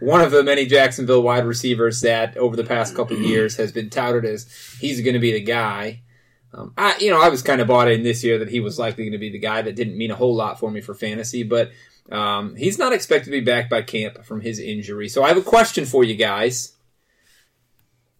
one 0.00 0.20
of 0.20 0.32
the 0.32 0.42
many 0.42 0.66
Jacksonville 0.66 1.22
wide 1.22 1.44
receivers 1.44 2.00
that 2.00 2.36
over 2.36 2.56
the 2.56 2.64
past 2.64 2.96
couple 2.96 3.16
of 3.16 3.22
years 3.22 3.56
has 3.56 3.70
been 3.70 3.90
touted 3.90 4.24
as 4.24 4.50
he's 4.80 5.00
going 5.00 5.14
to 5.14 5.20
be 5.20 5.32
the 5.32 5.40
guy. 5.40 6.02
Um, 6.52 6.72
I, 6.76 6.96
you 6.98 7.10
know, 7.10 7.20
I 7.20 7.28
was 7.28 7.42
kind 7.42 7.60
of 7.60 7.68
bought 7.68 7.90
in 7.90 8.02
this 8.02 8.24
year 8.24 8.38
that 8.38 8.50
he 8.50 8.60
was 8.60 8.78
likely 8.78 9.04
going 9.04 9.12
to 9.12 9.18
be 9.18 9.30
the 9.30 9.38
guy. 9.38 9.62
That 9.62 9.76
didn't 9.76 9.96
mean 9.96 10.10
a 10.10 10.16
whole 10.16 10.34
lot 10.34 10.58
for 10.58 10.70
me 10.70 10.80
for 10.80 10.94
fantasy, 10.94 11.42
but 11.42 11.70
um, 12.10 12.56
he's 12.56 12.78
not 12.78 12.92
expected 12.92 13.26
to 13.26 13.30
be 13.30 13.40
back 13.40 13.70
by 13.70 13.82
camp 13.82 14.24
from 14.24 14.40
his 14.40 14.58
injury. 14.58 15.08
So 15.08 15.22
I 15.22 15.28
have 15.28 15.36
a 15.36 15.42
question 15.42 15.84
for 15.84 16.02
you 16.02 16.16
guys. 16.16 16.72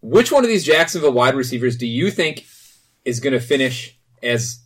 Which 0.01 0.31
one 0.31 0.43
of 0.43 0.49
these 0.49 0.63
Jacksonville 0.63 1.11
wide 1.11 1.35
receivers 1.35 1.77
do 1.77 1.85
you 1.85 2.09
think 2.09 2.45
is 3.05 3.19
going 3.19 3.33
to 3.33 3.39
finish 3.39 3.97
as 4.23 4.61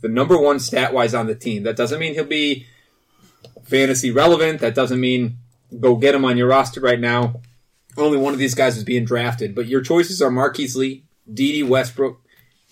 the 0.00 0.08
number 0.08 0.38
one 0.38 0.60
stat 0.60 0.94
wise 0.94 1.12
on 1.12 1.26
the 1.26 1.34
team? 1.34 1.64
That 1.64 1.76
doesn't 1.76 2.00
mean 2.00 2.14
he'll 2.14 2.24
be 2.24 2.66
fantasy 3.64 4.10
relevant. 4.10 4.60
That 4.60 4.74
doesn't 4.74 5.00
mean 5.00 5.38
go 5.78 5.96
get 5.96 6.14
him 6.14 6.24
on 6.24 6.36
your 6.36 6.48
roster 6.48 6.80
right 6.80 7.00
now. 7.00 7.40
Only 7.96 8.16
one 8.16 8.32
of 8.32 8.38
these 8.38 8.54
guys 8.54 8.76
is 8.76 8.84
being 8.84 9.04
drafted, 9.04 9.54
but 9.54 9.66
your 9.66 9.82
choices 9.82 10.22
are 10.22 10.30
Marquise 10.30 10.76
Lee, 10.76 11.04
Dede 11.32 11.68
Westbrook, 11.68 12.22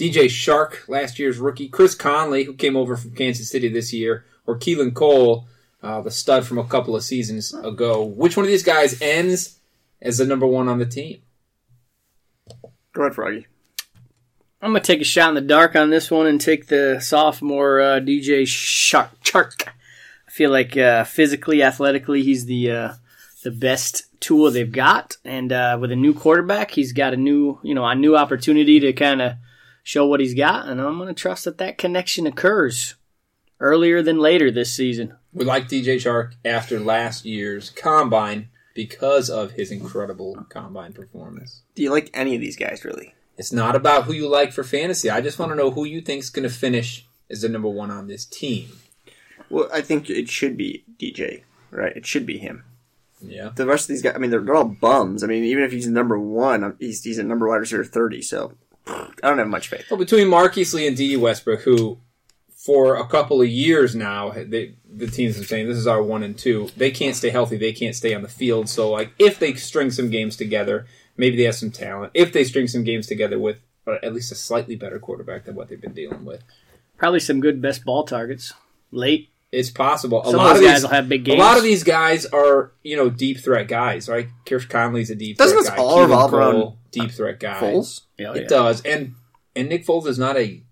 DJ 0.00 0.24
Chark, 0.28 0.88
last 0.88 1.18
year's 1.18 1.36
rookie, 1.36 1.68
Chris 1.68 1.94
Conley, 1.94 2.44
who 2.44 2.54
came 2.54 2.74
over 2.74 2.96
from 2.96 3.10
Kansas 3.10 3.50
City 3.50 3.68
this 3.68 3.92
year, 3.92 4.24
or 4.46 4.58
Keelan 4.58 4.94
Cole, 4.94 5.46
uh, 5.82 6.00
the 6.00 6.10
stud 6.10 6.46
from 6.46 6.56
a 6.56 6.64
couple 6.64 6.96
of 6.96 7.04
seasons 7.04 7.52
ago. 7.52 8.02
Which 8.02 8.34
one 8.34 8.46
of 8.46 8.50
these 8.50 8.62
guys 8.62 9.02
ends 9.02 9.60
as 10.00 10.16
the 10.16 10.24
number 10.24 10.46
one 10.46 10.68
on 10.68 10.78
the 10.78 10.86
team? 10.86 11.20
Go 12.94 13.02
ahead, 13.02 13.14
Froggy. 13.14 13.46
I'm 14.62 14.70
gonna 14.70 14.80
take 14.80 15.02
a 15.02 15.04
shot 15.04 15.28
in 15.28 15.34
the 15.34 15.42
dark 15.42 15.76
on 15.76 15.90
this 15.90 16.10
one 16.10 16.26
and 16.26 16.40
take 16.40 16.68
the 16.68 16.98
sophomore 17.00 17.82
uh, 17.82 18.00
DJ 18.00 18.44
Chark. 18.44 19.10
Chark. 19.22 19.68
I 20.26 20.30
feel 20.30 20.50
like 20.50 20.78
uh, 20.78 21.04
physically, 21.04 21.62
athletically, 21.62 22.22
he's 22.22 22.46
the 22.46 22.70
uh, 22.70 22.92
the 23.42 23.50
best 23.50 24.04
tool 24.18 24.50
they've 24.50 24.72
got, 24.72 25.18
and 25.26 25.52
uh, 25.52 25.76
with 25.78 25.92
a 25.92 25.96
new 25.96 26.14
quarterback, 26.14 26.70
he's 26.70 26.94
got 26.94 27.12
a 27.12 27.18
new 27.18 27.58
you 27.62 27.74
know 27.74 27.84
a 27.84 27.94
new 27.94 28.16
opportunity 28.16 28.80
to 28.80 28.94
kind 28.94 29.20
of 29.20 29.34
show 29.82 30.06
what 30.06 30.20
he's 30.20 30.34
got, 30.34 30.68
and 30.68 30.80
I'm 30.80 30.98
gonna 30.98 31.14
trust 31.14 31.44
that 31.44 31.58
that 31.58 31.78
connection 31.78 32.26
occurs 32.26 32.96
earlier 33.60 34.02
than 34.02 34.18
later 34.18 34.50
this 34.50 34.72
season. 34.72 35.14
We 35.32 35.44
like 35.44 35.68
DJ 35.68 35.96
Chark 35.96 36.34
after 36.44 36.80
last 36.80 37.24
year's 37.24 37.70
combine 37.70 38.48
because 38.74 39.30
of 39.30 39.52
his 39.52 39.70
incredible 39.70 40.46
combine 40.48 40.92
performance. 40.92 41.62
Do 41.74 41.82
you 41.82 41.90
like 41.90 42.10
any 42.14 42.34
of 42.34 42.40
these 42.40 42.56
guys, 42.56 42.84
really? 42.84 43.14
It's 43.36 43.52
not 43.52 43.76
about 43.76 44.04
who 44.04 44.12
you 44.12 44.28
like 44.28 44.52
for 44.52 44.64
fantasy. 44.64 45.08
I 45.08 45.20
just 45.20 45.38
want 45.38 45.52
to 45.52 45.56
know 45.56 45.70
who 45.70 45.84
you 45.84 46.00
think's 46.00 46.30
going 46.30 46.48
to 46.48 46.54
finish 46.54 47.06
as 47.30 47.42
the 47.42 47.48
number 47.48 47.68
one 47.68 47.90
on 47.90 48.06
this 48.06 48.24
team. 48.24 48.68
Well, 49.48 49.68
I 49.72 49.80
think 49.80 50.10
it 50.10 50.28
should 50.28 50.56
be 50.56 50.84
DJ, 50.98 51.42
right? 51.70 51.96
It 51.96 52.06
should 52.06 52.26
be 52.26 52.38
him. 52.38 52.64
Yeah. 53.22 53.50
The 53.54 53.66
rest 53.66 53.84
of 53.84 53.88
these 53.88 54.02
guys, 54.02 54.14
I 54.14 54.18
mean, 54.18 54.30
they're, 54.30 54.40
they're 54.40 54.54
all 54.54 54.64
bums. 54.64 55.24
I 55.24 55.26
mean, 55.26 55.44
even 55.44 55.64
if 55.64 55.72
he's 55.72 55.88
number 55.88 56.18
one, 56.18 56.76
he's, 56.78 57.02
he's 57.02 57.18
a 57.18 57.22
number 57.22 57.48
wide 57.48 57.56
receiver 57.56 57.84
30, 57.84 58.22
so 58.22 58.52
I 58.90 59.28
don't 59.28 59.38
have 59.38 59.48
much 59.48 59.68
faith. 59.68 59.86
Well, 59.90 59.98
between 59.98 60.28
Marquise 60.28 60.74
Lee 60.74 60.86
and 60.86 60.96
Dede 60.96 61.20
Westbrook, 61.20 61.60
who 61.60 61.98
for 62.54 62.96
a 62.96 63.06
couple 63.06 63.40
of 63.40 63.48
years 63.48 63.94
now, 63.94 64.30
they, 64.30 64.74
the 64.88 65.06
teams 65.06 65.34
have 65.36 65.42
been 65.42 65.48
saying 65.48 65.68
this 65.68 65.78
is 65.78 65.86
our 65.86 66.02
one 66.02 66.22
and 66.22 66.36
two. 66.36 66.68
They 66.76 66.90
can't 66.90 67.16
stay 67.16 67.30
healthy. 67.30 67.56
They 67.56 67.72
can't 67.72 67.96
stay 67.96 68.14
on 68.14 68.22
the 68.22 68.28
field. 68.28 68.68
So, 68.68 68.90
like, 68.90 69.12
if 69.18 69.38
they 69.38 69.54
string 69.54 69.90
some 69.90 70.10
games 70.10 70.36
together, 70.36 70.86
maybe 71.16 71.36
they 71.36 71.44
have 71.44 71.54
some 71.54 71.70
talent. 71.70 72.12
If 72.14 72.32
they 72.32 72.44
string 72.44 72.68
some 72.68 72.84
games 72.84 73.06
together 73.06 73.38
with 73.38 73.58
uh, 73.86 73.96
at 74.02 74.12
least 74.12 74.30
a 74.30 74.34
slightly 74.34 74.76
better 74.76 74.98
quarterback 74.98 75.44
than 75.44 75.54
what 75.54 75.68
they've 75.68 75.80
been 75.80 75.94
dealing 75.94 76.24
with, 76.24 76.42
Probably 77.00 77.20
some 77.20 77.40
good 77.40 77.62
best 77.62 77.82
ball 77.82 78.04
targets 78.04 78.52
late. 78.92 79.30
It's 79.52 79.70
possible. 79.70 80.22
A 80.22 80.26
Some 80.26 80.36
lot 80.36 80.50
of 80.52 80.56
of 80.56 80.62
those 80.62 80.66
guys 80.70 80.76
these, 80.76 80.82
will 80.84 80.90
have 80.94 81.08
big 81.08 81.28
a 81.28 81.34
lot 81.34 81.56
of 81.56 81.62
these 81.64 81.82
guys 81.82 82.24
are 82.26 82.72
you 82.82 82.96
know 82.96 83.10
deep 83.10 83.38
threat 83.40 83.66
guys, 83.68 84.08
right? 84.08 84.28
Chris 84.46 84.64
Conley's 84.64 85.10
a 85.10 85.16
deep 85.16 85.38
Doesn't 85.38 85.56
threat 85.56 85.64
this 85.64 85.76
guy. 85.76 85.82
all 85.82 86.02
revolve 86.02 86.32
around 86.34 86.74
deep 86.92 87.10
threat 87.10 87.40
guy? 87.40 87.58
Foles? 87.60 88.02
Yeah, 88.16 88.32
It 88.34 88.42
yeah. 88.42 88.48
does, 88.48 88.80
and 88.82 89.14
and 89.56 89.68
Nick 89.68 89.84
Foles 89.84 90.06
is 90.06 90.18
not 90.18 90.36
a 90.36 90.62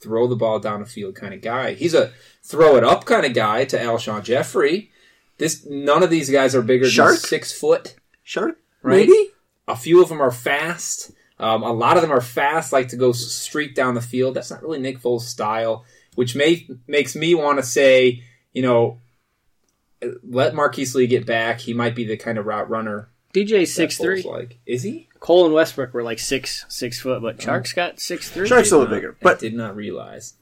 throw 0.00 0.26
the 0.26 0.34
ball 0.36 0.58
down 0.58 0.80
the 0.80 0.86
field 0.86 1.14
kind 1.14 1.34
of 1.34 1.40
guy. 1.42 1.74
He's 1.74 1.94
a 1.94 2.12
throw 2.42 2.76
it 2.76 2.84
up 2.84 3.04
kind 3.04 3.26
of 3.26 3.34
guy 3.34 3.64
to 3.66 3.78
Alshon 3.78 4.22
Jeffery. 4.24 4.90
This 5.38 5.66
none 5.66 6.02
of 6.02 6.08
these 6.10 6.30
guys 6.30 6.54
are 6.54 6.62
bigger 6.62 6.86
Chark? 6.86 7.08
than 7.10 7.16
six 7.18 7.52
foot. 7.52 7.96
Chark? 8.26 8.54
Right? 8.82 9.06
Maybe? 9.08 9.28
A 9.68 9.76
few 9.76 10.02
of 10.02 10.08
them 10.08 10.20
are 10.22 10.32
fast. 10.32 11.12
Um, 11.38 11.62
a 11.62 11.72
lot 11.72 11.96
of 11.96 12.02
them 12.02 12.12
are 12.12 12.20
fast, 12.20 12.72
like 12.72 12.88
to 12.88 12.96
go 12.96 13.12
streak 13.12 13.74
down 13.74 13.94
the 13.94 14.00
field. 14.00 14.34
That's 14.34 14.50
not 14.50 14.62
really 14.62 14.78
Nick 14.78 15.00
Foles' 15.00 15.22
style, 15.22 15.84
which 16.14 16.34
may, 16.36 16.66
makes 16.86 17.14
me 17.16 17.34
want 17.34 17.58
to 17.58 17.62
say, 17.64 18.22
you 18.52 18.62
know, 18.62 19.00
let 20.28 20.54
Marquise 20.54 20.94
Lee 20.94 21.06
get 21.06 21.26
back. 21.26 21.60
He 21.60 21.74
might 21.74 21.94
be 21.94 22.04
the 22.04 22.16
kind 22.16 22.38
of 22.38 22.46
route 22.46 22.68
runner. 22.68 23.08
DJ 23.32 23.66
six 23.66 23.96
three. 23.96 24.22
Like, 24.22 24.58
is 24.66 24.82
he? 24.82 25.08
Cole 25.20 25.44
and 25.46 25.54
Westbrook 25.54 25.94
were 25.94 26.02
like 26.02 26.18
six 26.18 26.66
six 26.68 27.00
foot, 27.00 27.22
but 27.22 27.38
Chark's 27.38 27.72
got 27.72 28.00
six 28.00 28.28
three. 28.30 28.48
Chark's 28.48 28.72
a 28.72 28.76
little 28.78 28.90
not- 28.90 28.96
bigger. 28.96 29.12
I 29.12 29.22
But 29.22 29.38
did 29.38 29.54
not 29.54 29.74
realize. 29.76 30.34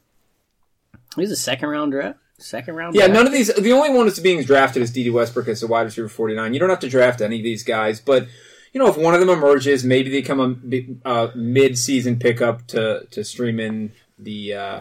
He's 1.15 1.31
a 1.31 1.35
second 1.35 1.69
round 1.69 1.91
draft. 1.91 2.19
Second 2.39 2.75
round. 2.75 2.95
Yeah, 2.95 3.05
draft. 3.05 3.13
none 3.13 3.27
of 3.27 3.33
these. 3.33 3.53
The 3.53 3.71
only 3.71 3.91
one 3.91 4.07
that's 4.07 4.19
being 4.19 4.43
drafted 4.43 4.81
is 4.81 4.91
Dede 4.91 5.13
Westbrook 5.13 5.47
as 5.47 5.61
a 5.61 5.67
wide 5.67 5.83
receiver 5.83 6.09
49. 6.09 6.53
You 6.53 6.59
don't 6.59 6.69
have 6.69 6.79
to 6.79 6.89
draft 6.89 7.21
any 7.21 7.37
of 7.37 7.43
these 7.43 7.63
guys, 7.63 7.99
but 8.01 8.27
you 8.73 8.79
know 8.79 8.87
if 8.87 8.97
one 8.97 9.13
of 9.13 9.19
them 9.19 9.29
emerges, 9.29 9.83
maybe 9.85 10.09
they 10.09 10.21
come 10.23 10.61
a 11.05 11.07
uh, 11.07 11.31
mid-season 11.35 12.17
pickup 12.17 12.65
to 12.67 13.05
to 13.11 13.23
stream 13.23 13.59
in 13.59 13.93
the 14.17 14.53
uh, 14.55 14.79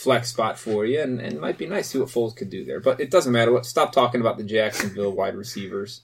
flex 0.00 0.30
spot 0.30 0.58
for 0.58 0.86
you, 0.86 1.00
and, 1.00 1.20
and 1.20 1.34
it 1.34 1.40
might 1.40 1.58
be 1.58 1.66
nice 1.66 1.86
to 1.86 1.90
see 1.90 1.98
what 1.98 2.08
Foles 2.08 2.34
could 2.34 2.50
do 2.50 2.64
there. 2.64 2.80
But 2.80 3.00
it 3.00 3.10
doesn't 3.10 3.32
matter. 3.32 3.50
Let's 3.50 3.68
stop 3.68 3.92
talking 3.92 4.20
about 4.20 4.38
the 4.38 4.44
Jacksonville 4.44 5.12
wide 5.12 5.34
receivers. 5.34 6.02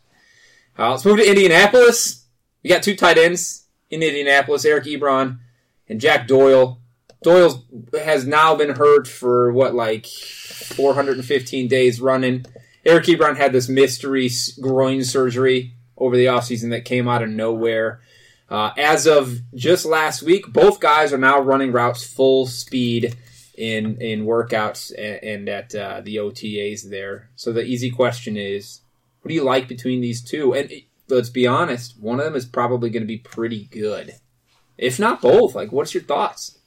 Uh, 0.79 0.91
let's 0.91 1.05
move 1.05 1.19
to 1.19 1.29
Indianapolis. 1.29 2.27
We 2.63 2.71
got 2.71 2.83
two 2.83 2.95
tight 2.95 3.19
ends 3.19 3.67
in 3.91 4.03
Indianapolis: 4.03 4.65
Eric 4.65 4.85
Ebron 4.85 5.39
and 5.89 6.01
Jack 6.01 6.29
Doyle. 6.29 6.81
Doyle 7.23 7.65
has 8.05 8.27
now 8.27 8.55
been 8.55 8.77
hurt 8.77 9.09
for 9.09 9.51
what, 9.53 9.75
like 9.75 10.07
415 10.07 11.67
days 11.67 12.01
running. 12.01 12.45
Eric 12.85 13.07
Ebron 13.07 13.37
had 13.37 13.53
this 13.53 13.69
mystery 13.69 14.31
groin 14.61 15.03
surgery 15.03 15.75
over 15.97 16.17
the 16.17 16.27
offseason 16.27 16.71
that 16.71 16.85
came 16.85 17.09
out 17.09 17.23
of 17.23 17.31
nowhere. 17.31 18.01
Uh, 18.49 18.71
as 18.77 19.07
of 19.07 19.41
just 19.55 19.85
last 19.85 20.23
week, 20.23 20.53
both 20.53 20.79
guys 20.79 21.13
are 21.13 21.19
now 21.19 21.41
running 21.41 21.73
routes 21.73 22.05
full 22.07 22.47
speed 22.47 23.17
in 23.57 24.01
in 24.01 24.27
workouts 24.27 24.93
and, 24.97 25.23
and 25.23 25.49
at 25.49 25.75
uh, 25.75 26.01
the 26.03 26.17
OTAs 26.17 26.91
there. 26.91 27.31
So 27.37 27.53
the 27.53 27.65
easy 27.65 27.91
question 27.91 28.37
is, 28.37 28.81
what 29.23 29.29
do 29.29 29.35
you 29.35 29.45
like 29.45 29.69
between 29.69 30.01
these 30.01 30.23
two? 30.23 30.55
And 30.55 30.71
let's 31.09 31.31
be 31.31 31.47
honest, 31.47 31.99
one 31.99 32.19
of 32.19 32.25
them 32.25 32.37
is 32.37 32.47
probably 32.47 32.91
going 32.91 33.03
to 33.03 33.07
be 33.07 33.19
pretty 33.19 33.65
good, 33.65 34.15
if 34.77 34.99
not 34.99 35.23
both. 35.23 35.55
Like, 35.55 35.73
what's 35.73 35.95
your 35.95 36.03
thoughts? 36.03 36.59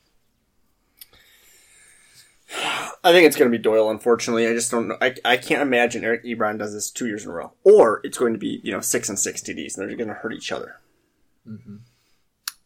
I 3.01 3.13
think 3.13 3.25
it's 3.25 3.38
going 3.38 3.50
to 3.50 3.58
be 3.58 3.62
Doyle. 3.62 3.89
Unfortunately, 3.89 4.46
I 4.48 4.53
just 4.53 4.72
don't 4.72 4.89
know. 4.89 4.98
I, 5.01 5.15
I 5.24 5.38
can't 5.38 5.62
imagine 5.62 6.03
Eric 6.03 6.25
Ebron 6.25 6.60
does 6.60 6.74
this 6.74 6.91
two 6.91 7.08
years 7.08 7.24
in 7.24 7.31
a 7.31 7.34
row, 7.34 7.53
or 7.63 8.01
it's 8.03 8.17
going 8.17 8.34
to 8.34 8.39
be 8.39 8.60
you 8.63 8.72
know 8.72 8.81
six 8.81 9.10
and 9.10 9.17
six 9.17 9.41
TDs, 9.41 9.77
and 9.77 9.89
they're 9.89 9.98
going 9.98 10.10
to 10.10 10.15
hurt 10.15 10.34
each 10.34 10.51
other. 10.51 10.79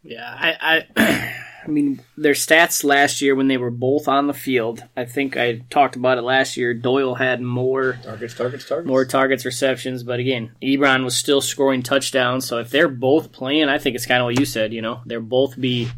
Yeah, 0.01 0.27
I, 0.27 0.83
I, 0.97 1.35
I 1.65 1.69
mean, 1.69 2.01
their 2.17 2.33
stats 2.33 2.83
last 2.83 3.21
year 3.21 3.35
when 3.35 3.47
they 3.47 3.57
were 3.57 3.71
both 3.71 4.07
on 4.07 4.27
the 4.27 4.33
field. 4.33 4.83
I 4.97 5.05
think 5.05 5.37
I 5.37 5.61
talked 5.69 5.95
about 5.95 6.17
it 6.17 6.23
last 6.23 6.57
year. 6.57 6.73
Doyle 6.73 7.15
had 7.15 7.41
more 7.41 7.99
Targets, 8.03 8.33
targets, 8.35 8.67
targets. 8.67 8.87
more 8.87 9.05
targets, 9.05 9.45
receptions, 9.45 10.03
but 10.03 10.19
again, 10.19 10.51
Ebron 10.61 11.03
was 11.03 11.15
still 11.15 11.41
scoring 11.41 11.81
touchdowns. 11.81 12.45
So 12.45 12.59
if 12.59 12.69
they're 12.69 12.89
both 12.89 13.31
playing, 13.31 13.69
I 13.69 13.77
think 13.77 13.95
it's 13.95 14.05
kind 14.05 14.21
of 14.21 14.25
what 14.25 14.39
you 14.39 14.45
said. 14.45 14.73
You 14.73 14.81
know, 14.81 15.01
they're 15.05 15.21
both 15.21 15.59
be 15.59 15.89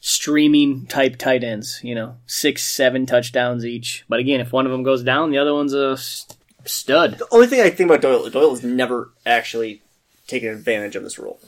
streaming 0.00 0.86
type 0.86 1.16
tight 1.16 1.42
ends. 1.42 1.80
You 1.82 1.94
know, 1.94 2.16
six, 2.26 2.62
seven 2.62 3.06
touchdowns 3.06 3.64
each. 3.64 4.04
But 4.08 4.20
again, 4.20 4.40
if 4.40 4.52
one 4.52 4.66
of 4.66 4.72
them 4.72 4.82
goes 4.84 5.02
down, 5.02 5.30
the 5.30 5.38
other 5.38 5.54
one's 5.54 5.74
a 5.74 5.96
stud. 6.64 7.18
The 7.18 7.28
only 7.32 7.46
thing 7.46 7.60
I 7.60 7.70
think 7.70 7.90
about 7.90 8.02
Doyle, 8.02 8.30
Doyle 8.30 8.50
has 8.50 8.62
never 8.62 9.12
actually 9.26 9.82
taken 10.26 10.50
advantage 10.50 10.96
of 10.96 11.02
this 11.02 11.18
role. 11.18 11.40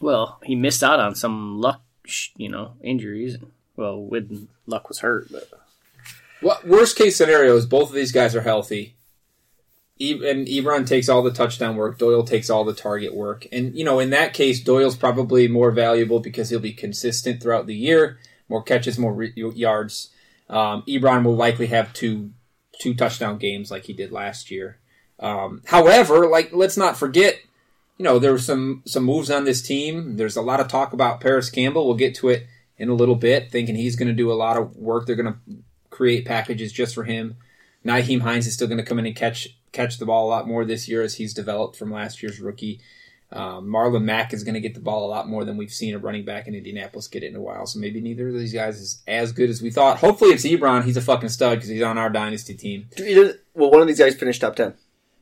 Well, 0.00 0.40
he 0.42 0.54
missed 0.54 0.82
out 0.82 1.00
on 1.00 1.14
some 1.14 1.60
luck, 1.60 1.80
you 2.36 2.48
know, 2.48 2.74
injuries. 2.82 3.38
Well, 3.76 4.00
with 4.00 4.48
luck 4.66 4.88
was 4.88 5.00
hurt, 5.00 5.30
but 5.30 5.48
What 6.40 6.66
worst 6.66 6.96
case 6.96 7.16
scenario 7.16 7.56
is 7.56 7.66
both 7.66 7.88
of 7.88 7.94
these 7.94 8.12
guys 8.12 8.36
are 8.36 8.42
healthy. 8.42 8.96
And 10.00 10.46
Ebron 10.48 10.86
takes 10.86 11.08
all 11.08 11.22
the 11.22 11.30
touchdown 11.30 11.76
work. 11.76 11.98
Doyle 11.98 12.24
takes 12.24 12.50
all 12.50 12.64
the 12.64 12.74
target 12.74 13.14
work. 13.14 13.46
And 13.52 13.76
you 13.76 13.84
know, 13.84 14.00
in 14.00 14.10
that 14.10 14.34
case, 14.34 14.60
Doyle's 14.60 14.96
probably 14.96 15.46
more 15.48 15.70
valuable 15.70 16.20
because 16.20 16.50
he'll 16.50 16.58
be 16.60 16.72
consistent 16.72 17.40
throughout 17.42 17.66
the 17.66 17.76
year, 17.76 18.18
more 18.48 18.62
catches, 18.62 18.98
more 18.98 19.14
re- 19.14 19.32
yards. 19.36 20.10
Um, 20.50 20.82
Ebron 20.88 21.24
will 21.24 21.36
likely 21.36 21.68
have 21.68 21.92
two 21.92 22.32
two 22.80 22.94
touchdown 22.94 23.38
games 23.38 23.70
like 23.70 23.84
he 23.84 23.92
did 23.92 24.12
last 24.12 24.50
year. 24.50 24.78
Um, 25.20 25.62
however, 25.66 26.26
like 26.28 26.52
let's 26.52 26.76
not 26.76 26.96
forget, 26.96 27.38
you 27.98 28.04
know, 28.04 28.18
there 28.18 28.32
were 28.32 28.38
some 28.38 28.82
some 28.86 29.04
moves 29.04 29.30
on 29.30 29.44
this 29.44 29.62
team. 29.62 30.16
There's 30.16 30.36
a 30.36 30.42
lot 30.42 30.60
of 30.60 30.68
talk 30.68 30.92
about 30.92 31.20
Parris 31.20 31.50
Campbell. 31.50 31.86
We'll 31.86 31.96
get 31.96 32.14
to 32.16 32.28
it 32.28 32.46
in 32.76 32.88
a 32.88 32.94
little 32.94 33.14
bit. 33.14 33.50
Thinking 33.50 33.76
he's 33.76 33.96
going 33.96 34.08
to 34.08 34.14
do 34.14 34.32
a 34.32 34.34
lot 34.34 34.56
of 34.56 34.76
work. 34.76 35.06
They're 35.06 35.16
going 35.16 35.32
to 35.32 35.38
create 35.90 36.24
packages 36.24 36.72
just 36.72 36.94
for 36.94 37.04
him. 37.04 37.36
Nyheim 37.84 38.22
Hines 38.22 38.46
is 38.46 38.54
still 38.54 38.66
going 38.66 38.78
to 38.78 38.84
come 38.84 38.98
in 38.98 39.06
and 39.06 39.14
catch 39.14 39.48
catch 39.72 39.98
the 39.98 40.06
ball 40.06 40.26
a 40.26 40.30
lot 40.30 40.48
more 40.48 40.64
this 40.64 40.88
year 40.88 41.02
as 41.02 41.16
he's 41.16 41.34
developed 41.34 41.76
from 41.76 41.92
last 41.92 42.22
year's 42.22 42.40
rookie. 42.40 42.80
Um, 43.32 43.66
Marlon 43.66 44.04
Mack 44.04 44.32
is 44.32 44.44
going 44.44 44.54
to 44.54 44.60
get 44.60 44.74
the 44.74 44.80
ball 44.80 45.06
a 45.06 45.10
lot 45.10 45.28
more 45.28 45.44
than 45.44 45.56
we've 45.56 45.72
seen 45.72 45.94
a 45.94 45.98
running 45.98 46.24
back 46.24 46.46
in 46.46 46.54
Indianapolis 46.54 47.08
get 47.08 47.24
it 47.24 47.30
in 47.30 47.36
a 47.36 47.40
while. 47.40 47.66
So 47.66 47.80
maybe 47.80 48.00
neither 48.00 48.28
of 48.28 48.34
these 48.34 48.52
guys 48.52 48.80
is 48.80 49.02
as 49.08 49.32
good 49.32 49.50
as 49.50 49.60
we 49.60 49.70
thought. 49.70 49.98
Hopefully 49.98 50.30
it's 50.30 50.44
Ebron. 50.44 50.84
He's 50.84 50.96
a 50.96 51.00
fucking 51.00 51.30
stud 51.30 51.58
because 51.58 51.68
he's 51.68 51.82
on 51.82 51.98
our 51.98 52.10
dynasty 52.10 52.54
team. 52.54 52.86
Either, 52.96 53.40
will 53.54 53.72
one 53.72 53.80
of 53.80 53.88
these 53.88 53.98
guys 53.98 54.14
finish 54.14 54.38
top 54.38 54.54
ten? 54.54 54.74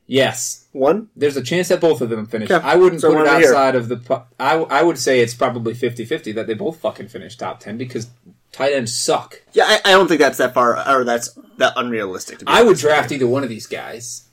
Yes, 0.05 0.65
One. 0.73 1.09
there's 1.15 1.37
a 1.37 1.41
chance 1.41 1.69
that 1.69 1.79
both 1.79 2.01
of 2.01 2.09
them 2.09 2.25
finish. 2.25 2.51
Okay. 2.51 2.65
I 2.65 2.75
wouldn't 2.75 3.01
So 3.01 3.13
put 3.13 3.21
it 3.21 3.27
outside 3.27 3.75
of 3.75 3.87
the. 3.87 4.23
I, 4.39 4.55
I 4.57 4.83
would 4.83 4.97
say 4.97 5.21
it's 5.21 5.33
probably 5.33 5.73
50-50 5.73 6.35
that 6.35 6.45
they 6.45 6.53
both 6.53 6.79
fucking 6.81 7.07
finish 7.07 7.37
top 7.37 7.61
ten 7.61 7.77
because 7.77 8.07
tight 8.51 8.73
ends 8.73 8.95
suck. 8.95 9.41
Yeah, 9.53 9.63
I, 9.65 9.79
I 9.85 9.91
don't 9.91 10.07
think 10.07 10.19
that's 10.19 10.37
that 10.39 10.53
far, 10.53 10.77
or 10.89 11.03
that's 11.05 11.29
that 11.57 11.73
unrealistic. 11.77 12.39
To 12.39 12.45
be 12.45 12.51
I 12.51 12.63
would 12.63 12.77
draft 12.77 13.11
either 13.11 13.27
one 13.27 13.43
of 13.43 13.49
these 13.49 13.65
guys. 13.65 14.27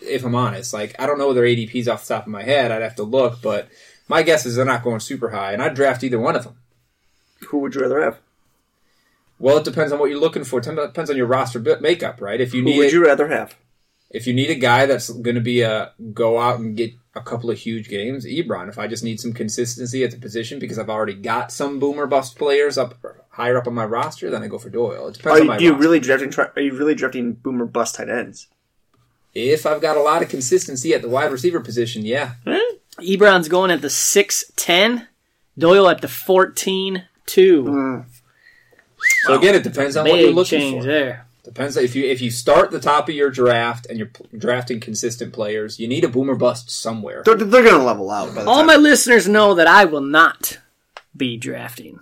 If 0.00 0.24
I'm 0.24 0.34
honest, 0.34 0.72
like 0.72 0.94
I 0.98 1.06
don't 1.06 1.18
know 1.18 1.32
their 1.32 1.44
ADPs 1.44 1.88
off 1.88 2.06
the 2.06 2.14
top 2.14 2.26
of 2.26 2.32
my 2.32 2.42
head. 2.42 2.70
I'd 2.70 2.82
have 2.82 2.96
to 2.96 3.02
look, 3.02 3.42
but 3.42 3.68
my 4.06 4.22
guess 4.22 4.46
is 4.46 4.54
they're 4.54 4.64
not 4.64 4.84
going 4.84 5.00
super 5.00 5.30
high, 5.30 5.52
and 5.52 5.62
I'd 5.62 5.74
draft 5.74 6.04
either 6.04 6.20
one 6.20 6.36
of 6.36 6.44
them. 6.44 6.56
Who 7.48 7.58
would 7.58 7.74
you 7.74 7.80
rather 7.82 8.00
have? 8.02 8.18
Well, 9.38 9.58
it 9.58 9.64
depends 9.64 9.92
on 9.92 9.98
what 9.98 10.10
you're 10.10 10.20
looking 10.20 10.44
for. 10.44 10.60
It 10.60 10.64
depends 10.66 11.10
on 11.10 11.16
your 11.16 11.26
roster 11.26 11.58
makeup, 11.80 12.20
right? 12.20 12.40
If 12.40 12.54
you 12.54 12.60
Who 12.62 12.66
need 12.70 12.78
would 12.78 12.92
you 12.92 13.04
rather 13.04 13.28
have? 13.28 13.56
If 14.10 14.26
you 14.26 14.32
need 14.34 14.50
a 14.50 14.54
guy 14.54 14.86
that's 14.86 15.10
going 15.10 15.34
to 15.34 15.40
be 15.40 15.60
a 15.62 15.92
go 16.12 16.38
out 16.38 16.60
and 16.60 16.76
get 16.76 16.92
a 17.14 17.20
couple 17.20 17.50
of 17.50 17.58
huge 17.58 17.88
games, 17.88 18.26
Ebron. 18.26 18.68
If 18.68 18.78
I 18.78 18.86
just 18.88 19.04
need 19.04 19.20
some 19.20 19.32
consistency 19.32 20.02
at 20.04 20.10
the 20.10 20.18
position 20.18 20.58
because 20.58 20.78
I've 20.78 20.90
already 20.90 21.14
got 21.14 21.52
some 21.52 21.78
boomer 21.78 22.06
bust 22.06 22.36
players 22.36 22.76
up 22.76 22.94
higher 23.30 23.56
up 23.56 23.66
on 23.66 23.74
my 23.74 23.84
roster, 23.84 24.30
then 24.30 24.42
I 24.42 24.48
go 24.48 24.58
for 24.58 24.70
Doyle. 24.70 25.08
It 25.08 25.14
depends 25.14 25.26
Are 25.26 25.40
on 25.40 25.42
you, 25.42 25.48
my 25.48 25.56
do 25.58 25.64
you 25.64 25.70
roster. 25.72 25.82
really 25.82 26.00
drafting? 26.00 26.34
Are 26.56 26.60
you 26.62 26.76
really 26.76 26.94
drafting 26.94 27.32
boomer 27.34 27.66
bust 27.66 27.94
tight 27.96 28.08
ends? 28.08 28.48
If 29.34 29.66
I've 29.66 29.80
got 29.80 29.96
a 29.96 30.00
lot 30.00 30.22
of 30.22 30.28
consistency 30.28 30.94
at 30.94 31.02
the 31.02 31.08
wide 31.08 31.32
receiver 31.32 31.60
position, 31.60 32.04
yeah. 32.04 32.34
Hmm? 32.46 32.76
Ebron's 33.00 33.48
going 33.48 33.72
at 33.72 33.82
the 33.82 33.90
six 33.90 34.44
ten, 34.54 35.08
Doyle 35.58 35.88
at 35.88 36.00
the 36.00 36.08
fourteen 36.08 37.04
two. 37.26 37.64
Hmm. 37.66 38.00
So 39.26 39.38
again, 39.38 39.54
it 39.54 39.62
depends 39.62 39.96
on 39.96 40.08
what 40.08 40.18
you're 40.20 40.30
looking 40.30 40.60
change 40.60 40.82
for. 40.82 40.88
there. 40.88 41.23
Depends 41.44 41.76
if 41.76 41.94
you 41.94 42.04
if 42.06 42.22
you 42.22 42.30
start 42.30 42.70
the 42.70 42.80
top 42.80 43.08
of 43.08 43.14
your 43.14 43.28
draft 43.30 43.86
and 43.86 43.98
you're 43.98 44.08
p- 44.08 44.24
drafting 44.38 44.80
consistent 44.80 45.32
players, 45.34 45.78
you 45.78 45.86
need 45.86 46.02
a 46.02 46.08
boomer 46.08 46.34
bust 46.34 46.70
somewhere. 46.70 47.22
They're, 47.24 47.34
they're 47.34 47.62
going 47.62 47.78
to 47.78 47.84
level 47.84 48.10
out. 48.10 48.34
By 48.34 48.44
the 48.44 48.48
All 48.48 48.56
time. 48.58 48.66
my 48.66 48.76
listeners 48.76 49.28
know 49.28 49.54
that 49.54 49.66
I 49.66 49.84
will 49.84 50.00
not 50.00 50.58
be 51.14 51.36
drafting 51.36 52.00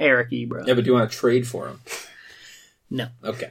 Eric 0.00 0.30
Ebron. 0.30 0.66
Yeah, 0.66 0.72
but 0.74 0.84
do 0.84 0.90
you 0.90 0.94
want 0.96 1.10
to 1.10 1.16
trade 1.16 1.46
for 1.46 1.68
him? 1.68 1.80
No. 2.90 3.08
Okay. 3.22 3.50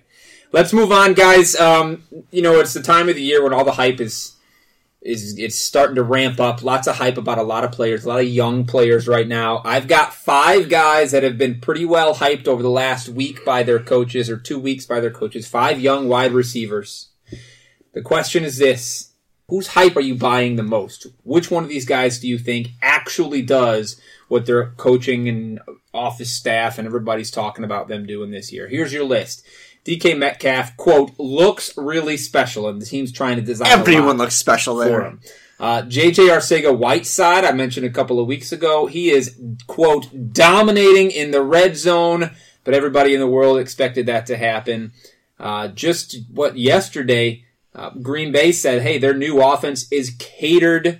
Let's 0.51 0.73
move 0.73 0.91
on, 0.91 1.13
guys. 1.13 1.55
Um, 1.59 2.03
you 2.31 2.41
know, 2.41 2.59
it's 2.59 2.73
the 2.73 2.81
time 2.81 3.07
of 3.07 3.15
the 3.15 3.21
year 3.21 3.43
when 3.43 3.53
all 3.53 3.65
the 3.65 3.73
hype 3.73 3.99
is 3.99 4.33
is 5.01 5.37
it's 5.37 5.57
starting 5.57 5.95
to 5.95 6.03
ramp 6.03 6.39
up. 6.39 6.63
Lots 6.63 6.87
of 6.87 6.95
hype 6.97 7.17
about 7.17 7.37
a 7.37 7.43
lot 7.43 7.63
of 7.63 7.71
players, 7.71 8.03
a 8.03 8.09
lot 8.09 8.19
of 8.19 8.27
young 8.27 8.65
players 8.65 9.07
right 9.07 9.27
now. 9.27 9.61
I've 9.63 9.87
got 9.87 10.13
five 10.13 10.69
guys 10.69 11.11
that 11.11 11.23
have 11.23 11.37
been 11.37 11.61
pretty 11.61 11.85
well 11.85 12.15
hyped 12.15 12.47
over 12.47 12.63
the 12.63 12.69
last 12.69 13.07
week 13.07 13.45
by 13.45 13.63
their 13.63 13.79
coaches 13.79 14.29
or 14.29 14.37
two 14.37 14.59
weeks 14.59 14.85
by 14.85 14.99
their 14.99 15.11
coaches. 15.11 15.47
Five 15.47 15.79
young 15.79 16.07
wide 16.07 16.31
receivers. 16.31 17.09
The 17.93 18.01
question 18.01 18.43
is 18.43 18.57
this. 18.57 19.13
Whose 19.49 19.67
hype 19.67 19.95
are 19.95 20.01
you 20.01 20.15
buying 20.15 20.57
the 20.57 20.63
most? 20.63 21.07
Which 21.23 21.49
one 21.49 21.63
of 21.63 21.69
these 21.69 21.85
guys 21.85 22.19
do 22.19 22.27
you 22.27 22.37
think 22.37 22.71
actually 22.81 23.41
does 23.41 23.99
what 24.27 24.45
their 24.45 24.71
coaching 24.71 25.29
and 25.29 25.61
office 25.93 26.35
staff 26.35 26.77
and 26.77 26.85
everybody's 26.85 27.31
talking 27.31 27.63
about 27.63 27.87
them 27.87 28.05
doing 28.05 28.29
this 28.29 28.51
year? 28.51 28.67
Here's 28.67 28.91
your 28.91 29.05
list. 29.05 29.45
DK 29.87 30.17
Metcalf, 30.17 30.75
quote, 30.75 31.17
looks 31.17 31.75
really 31.77 32.17
special, 32.17 32.67
and 32.67 32.81
the 32.81 32.85
team's 32.85 33.11
trying 33.11 33.37
to 33.37 33.41
design 33.41 33.69
Everyone 33.69 34.17
looks 34.17 34.35
special 34.35 34.75
for 34.81 34.85
there. 34.85 35.01
him. 35.01 35.21
Uh, 35.59 35.81
JJ 35.83 36.29
Arcega 36.29 36.77
Whiteside, 36.77 37.45
I 37.45 37.53
mentioned 37.53 37.85
a 37.85 37.91
couple 37.91 38.19
of 38.19 38.27
weeks 38.27 38.51
ago, 38.51 38.85
he 38.85 39.09
is, 39.09 39.39
quote, 39.65 40.33
dominating 40.33 41.09
in 41.09 41.31
the 41.31 41.41
red 41.41 41.77
zone, 41.77 42.31
but 42.65 42.73
everybody 42.73 43.13
in 43.13 43.21
the 43.21 43.27
world 43.27 43.59
expected 43.59 44.05
that 44.07 44.25
to 44.25 44.37
happen. 44.37 44.91
Uh, 45.39 45.69
just 45.69 46.17
what 46.31 46.57
yesterday, 46.57 47.45
uh, 47.73 47.91
Green 48.01 48.31
Bay 48.31 48.51
said, 48.51 48.81
hey, 48.81 48.97
their 48.97 49.15
new 49.15 49.41
offense 49.41 49.89
is 49.91 50.15
catered 50.19 50.99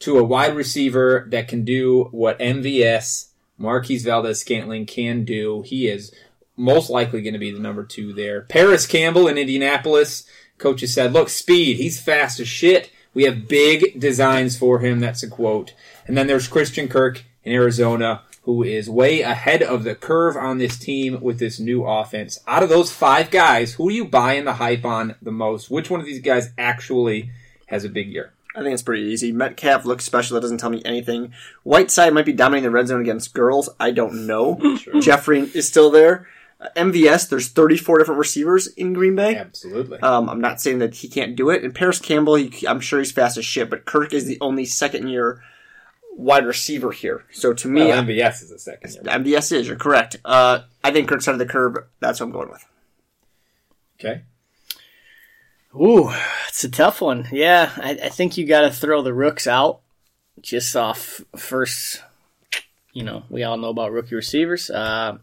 to 0.00 0.18
a 0.18 0.24
wide 0.24 0.56
receiver 0.56 1.26
that 1.30 1.48
can 1.48 1.64
do 1.64 2.08
what 2.10 2.38
MVS, 2.40 3.28
Marquez 3.56 4.04
Valdes-Scantling, 4.04 4.86
can 4.86 5.24
do. 5.24 5.62
He 5.62 5.86
is 5.86 6.12
most 6.56 6.90
likely 6.90 7.22
going 7.22 7.32
to 7.34 7.38
be 7.38 7.50
the 7.50 7.58
number 7.58 7.84
two 7.84 8.12
there. 8.12 8.42
Parris 8.42 8.86
Campbell 8.86 9.28
in 9.28 9.38
Indianapolis. 9.38 10.26
Coaches 10.58 10.94
said, 10.94 11.12
look, 11.12 11.28
speed. 11.28 11.76
He's 11.76 12.00
fast 12.00 12.38
as 12.40 12.48
shit. 12.48 12.90
We 13.12 13.24
have 13.24 13.48
big 13.48 13.98
designs 13.98 14.56
for 14.56 14.80
him. 14.80 15.00
That's 15.00 15.22
a 15.22 15.28
quote. 15.28 15.74
And 16.06 16.16
then 16.16 16.26
there's 16.26 16.48
Christian 16.48 16.88
Kirk 16.88 17.24
in 17.42 17.52
Arizona, 17.52 18.22
who 18.42 18.62
is 18.62 18.90
way 18.90 19.22
ahead 19.22 19.62
of 19.62 19.84
the 19.84 19.94
curve 19.94 20.36
on 20.36 20.58
this 20.58 20.78
team 20.78 21.20
with 21.20 21.38
this 21.38 21.58
new 21.58 21.84
offense. 21.84 22.40
Out 22.46 22.62
of 22.62 22.68
those 22.68 22.92
five 22.92 23.30
guys, 23.30 23.74
who 23.74 23.88
are 23.88 23.92
you 23.92 24.04
buying 24.04 24.44
the 24.44 24.54
hype 24.54 24.84
on 24.84 25.14
the 25.22 25.32
most? 25.32 25.70
Which 25.70 25.90
one 25.90 26.00
of 26.00 26.06
these 26.06 26.20
guys 26.20 26.52
actually 26.58 27.30
has 27.66 27.84
a 27.84 27.88
big 27.88 28.08
year? 28.08 28.32
I 28.56 28.60
think 28.60 28.74
it's 28.74 28.82
pretty 28.82 29.02
easy. 29.02 29.32
Metcalf 29.32 29.84
looks 29.84 30.04
special. 30.04 30.34
That 30.34 30.42
doesn't 30.42 30.58
tell 30.58 30.70
me 30.70 30.82
anything. 30.84 31.32
Whiteside 31.64 32.14
might 32.14 32.26
be 32.26 32.32
dominating 32.32 32.64
the 32.64 32.70
red 32.70 32.86
zone 32.86 33.00
against 33.00 33.34
girls. 33.34 33.68
I 33.80 33.90
don't 33.90 34.26
know. 34.28 34.78
Jeffery 35.00 35.40
is 35.54 35.66
still 35.66 35.90
there. 35.90 36.28
Uh, 36.60 36.68
MVS, 36.76 37.28
there's 37.28 37.48
34 37.48 37.98
different 37.98 38.18
receivers 38.18 38.66
in 38.68 38.92
Green 38.92 39.16
Bay. 39.16 39.36
Absolutely. 39.36 39.98
Um, 40.00 40.28
I'm 40.28 40.40
not 40.40 40.60
saying 40.60 40.78
that 40.78 40.94
he 40.96 41.08
can't 41.08 41.36
do 41.36 41.50
it. 41.50 41.64
And 41.64 41.74
Parris 41.74 41.98
Campbell, 41.98 42.36
he, 42.36 42.66
I'm 42.66 42.80
sure 42.80 42.98
he's 42.98 43.12
fast 43.12 43.36
as 43.36 43.44
shit, 43.44 43.70
but 43.70 43.84
Kirk 43.84 44.12
is 44.12 44.26
the 44.26 44.38
only 44.40 44.64
second 44.64 45.08
year 45.08 45.42
wide 46.16 46.46
receiver 46.46 46.92
here. 46.92 47.24
So 47.32 47.52
to 47.52 47.68
me, 47.68 47.86
well, 47.86 48.02
MVS 48.02 48.42
is 48.42 48.50
a 48.50 48.58
second 48.58 48.94
year. 48.94 49.02
MVS 49.02 49.52
is, 49.52 49.66
you're 49.66 49.76
correct. 49.76 50.16
Uh, 50.24 50.60
I 50.82 50.92
think 50.92 51.08
Kirk's 51.08 51.28
out 51.28 51.32
of 51.32 51.38
the 51.38 51.46
curve. 51.46 51.76
That's 52.00 52.20
what 52.20 52.26
I'm 52.26 52.32
going 52.32 52.50
with. 52.50 52.64
Okay. 53.98 54.22
Ooh, 55.74 56.12
it's 56.48 56.62
a 56.62 56.68
tough 56.68 57.00
one. 57.00 57.26
Yeah, 57.32 57.72
I, 57.76 57.98
I 58.04 58.08
think 58.08 58.36
you 58.36 58.46
got 58.46 58.60
to 58.60 58.70
throw 58.70 59.02
the 59.02 59.12
rooks 59.12 59.46
out 59.46 59.80
just 60.40 60.76
off 60.76 61.20
first, 61.36 62.02
you 62.92 63.02
know, 63.02 63.24
we 63.28 63.42
all 63.42 63.56
know 63.56 63.70
about 63.70 63.92
rookie 63.92 64.14
receivers. 64.14 64.70
Uh, 64.70 65.18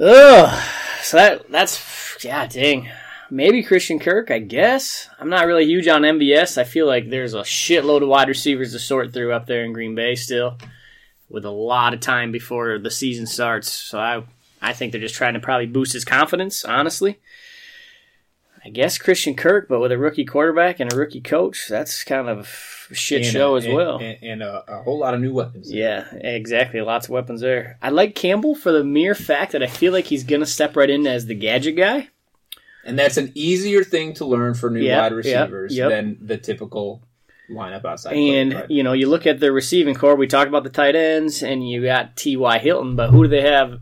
ugh, 0.00 0.62
so 1.02 1.16
that 1.16 1.50
that's 1.50 2.24
yeah, 2.24 2.46
dang. 2.46 2.88
Maybe 3.30 3.62
Christian 3.62 3.98
Kirk, 3.98 4.30
I 4.30 4.38
guess. 4.38 5.08
I'm 5.18 5.30
not 5.30 5.46
really 5.46 5.64
huge 5.64 5.88
on 5.88 6.02
MVS. 6.02 6.58
I 6.58 6.64
feel 6.64 6.86
like 6.86 7.08
there's 7.08 7.34
a 7.34 7.40
shitload 7.40 8.02
of 8.02 8.08
wide 8.08 8.28
receivers 8.28 8.72
to 8.72 8.78
sort 8.78 9.12
through 9.12 9.32
up 9.32 9.46
there 9.46 9.64
in 9.64 9.72
Green 9.72 9.94
Bay 9.94 10.14
still, 10.14 10.58
with 11.28 11.44
a 11.44 11.50
lot 11.50 11.94
of 11.94 12.00
time 12.00 12.32
before 12.32 12.78
the 12.78 12.90
season 12.90 13.26
starts. 13.26 13.72
So 13.72 13.98
I 13.98 14.24
I 14.60 14.72
think 14.72 14.92
they're 14.92 15.00
just 15.00 15.14
trying 15.14 15.34
to 15.34 15.40
probably 15.40 15.66
boost 15.66 15.92
his 15.92 16.04
confidence, 16.04 16.64
honestly. 16.64 17.18
I 18.66 18.70
guess 18.70 18.96
Christian 18.98 19.34
Kirk, 19.34 19.68
but 19.68 19.80
with 19.80 19.92
a 19.92 19.98
rookie 19.98 20.24
quarterback 20.24 20.80
and 20.80 20.90
a 20.92 20.96
rookie 20.96 21.20
coach, 21.20 21.66
that's 21.68 22.02
kind 22.02 22.28
of 22.30 22.86
a 22.90 22.94
shit 22.94 23.22
And, 23.22 23.30
show 23.32 23.54
uh, 23.54 23.58
as 23.58 23.64
and- 23.66 23.74
well. 23.74 23.98
and, 23.98 24.18
and 24.22 24.42
a, 24.42 24.64
a 24.66 24.82
whole 24.82 24.98
lot 24.98 25.12
of 25.14 25.20
new 25.20 25.34
weapons. 25.34 25.70
yeah, 25.70 26.06
exactly. 26.14 26.80
Lots 26.80 27.06
of 27.06 27.10
weapons 27.10 27.40
there. 27.42 27.78
I 27.82 27.90
like 27.90 28.14
Campbell 28.14 28.54
for 28.54 28.72
the 28.72 28.82
mere 28.84 29.14
fact 29.14 29.52
that 29.52 29.62
I 29.62 29.66
feel 29.66 29.92
like 29.92 30.06
he's 30.06 30.24
gonna 30.24 30.46
step 30.46 30.76
right 30.76 30.88
in 30.88 31.06
as 31.06 31.26
the 31.26 31.34
gadget 31.34 31.76
guy. 31.76 32.08
And 32.86 32.98
that's 32.98 33.16
an 33.16 33.32
easier 33.34 33.82
thing 33.84 34.12
to 34.14 34.24
learn 34.26 34.54
for 34.54 34.70
new 34.70 34.80
Yep, 34.80 34.98
wide 35.00 35.12
receivers 35.12 35.74
yep. 35.76 35.88
than 35.90 36.18
the 36.20 36.36
typical 36.38 37.02
lineup 37.50 37.84
outside. 37.84 38.14
And 38.14 38.52
play, 38.52 38.60
but- 38.62 38.70
you 38.70 38.82
know, 38.82 38.92
you 38.94 39.08
look 39.10 39.26
at 39.26 39.40
the 39.40 39.52
receiving 39.52 39.94
core. 39.94 40.16
We 40.16 40.26
talked 40.26 40.48
about 40.48 40.64
the 40.64 40.70
tight 40.70 40.94
ends, 40.96 41.42
and 41.42 41.68
you 41.68 41.82
got 41.82 42.16
T. 42.16 42.36
Y. 42.36 42.58
Hilton, 42.58 42.96
but 42.96 43.10
who 43.10 43.22
do 43.24 43.28
they 43.28 43.42
have 43.42 43.80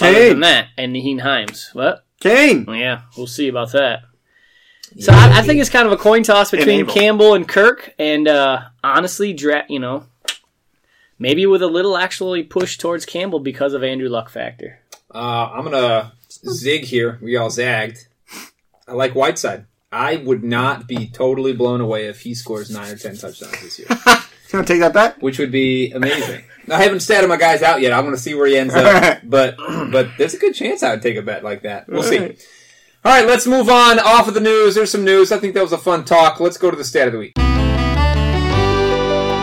other 0.00 0.28
than 0.30 0.40
that? 0.40 0.68
And 0.76 0.94
Nyheim 0.94 1.20
Hines. 1.20 1.70
What? 1.72 2.04
Kane. 2.24 2.64
Yeah, 2.68 3.02
we'll 3.16 3.26
see 3.26 3.48
about 3.48 3.72
that. 3.72 4.04
So 4.98 5.12
I, 5.12 5.38
I 5.38 5.42
think 5.42 5.60
it's 5.60 5.70
kind 5.70 5.86
of 5.86 5.92
a 5.92 5.96
coin 5.96 6.22
toss 6.22 6.50
between 6.50 6.80
Enable. 6.80 6.94
Campbell 6.94 7.34
and 7.34 7.46
Kirk, 7.46 7.94
and 7.98 8.26
uh, 8.28 8.62
honestly, 8.82 9.32
dra- 9.32 9.66
you 9.68 9.78
know, 9.78 10.04
maybe 11.18 11.46
with 11.46 11.62
a 11.62 11.66
little 11.66 11.96
actually 11.96 12.42
push 12.42 12.78
towards 12.78 13.04
Campbell 13.04 13.40
because 13.40 13.74
of 13.74 13.82
Andrew 13.82 14.08
Luck 14.08 14.30
factor. 14.30 14.80
Uh, 15.12 15.50
I'm 15.52 15.64
gonna 15.64 16.12
zig 16.28 16.84
here. 16.84 17.18
We 17.20 17.36
all 17.36 17.50
zagged. 17.50 18.06
I 18.88 18.92
like 18.92 19.14
Whiteside. 19.14 19.66
I 19.92 20.16
would 20.16 20.42
not 20.42 20.88
be 20.88 21.08
totally 21.08 21.52
blown 21.52 21.80
away 21.80 22.06
if 22.06 22.20
he 22.22 22.34
scores 22.34 22.70
nine 22.70 22.92
or 22.92 22.96
ten 22.96 23.16
touchdowns 23.16 23.60
this 23.62 23.78
year, 23.78 23.88
Gonna 24.54 24.66
take 24.66 24.80
that 24.80 24.92
bet? 24.92 25.20
which 25.20 25.40
would 25.40 25.50
be 25.50 25.90
amazing. 25.90 26.44
I 26.70 26.80
haven't 26.80 26.98
statted 26.98 27.28
my 27.28 27.36
guys 27.36 27.60
out 27.60 27.80
yet. 27.80 27.92
I'm 27.92 28.04
gonna 28.04 28.16
see 28.16 28.34
where 28.34 28.46
he 28.46 28.56
ends 28.56 28.72
up, 28.72 29.20
but 29.24 29.56
but 29.90 30.10
there's 30.16 30.34
a 30.34 30.38
good 30.38 30.54
chance 30.54 30.84
I 30.84 30.90
would 30.90 31.02
take 31.02 31.16
a 31.16 31.22
bet 31.22 31.42
like 31.42 31.62
that. 31.62 31.88
We'll 31.88 32.04
see. 32.04 32.18
Alright. 32.20 32.46
All 33.04 33.12
right, 33.12 33.26
let's 33.26 33.48
move 33.48 33.68
on 33.68 33.98
off 33.98 34.28
of 34.28 34.34
the 34.34 34.40
news. 34.40 34.76
There's 34.76 34.92
some 34.92 35.04
news. 35.04 35.32
I 35.32 35.38
think 35.38 35.54
that 35.54 35.62
was 35.62 35.72
a 35.72 35.78
fun 35.78 36.04
talk. 36.04 36.38
Let's 36.38 36.56
go 36.56 36.70
to 36.70 36.76
the 36.76 36.84
stat 36.84 37.08
of 37.08 37.12
the 37.12 37.18
week. 37.18 37.34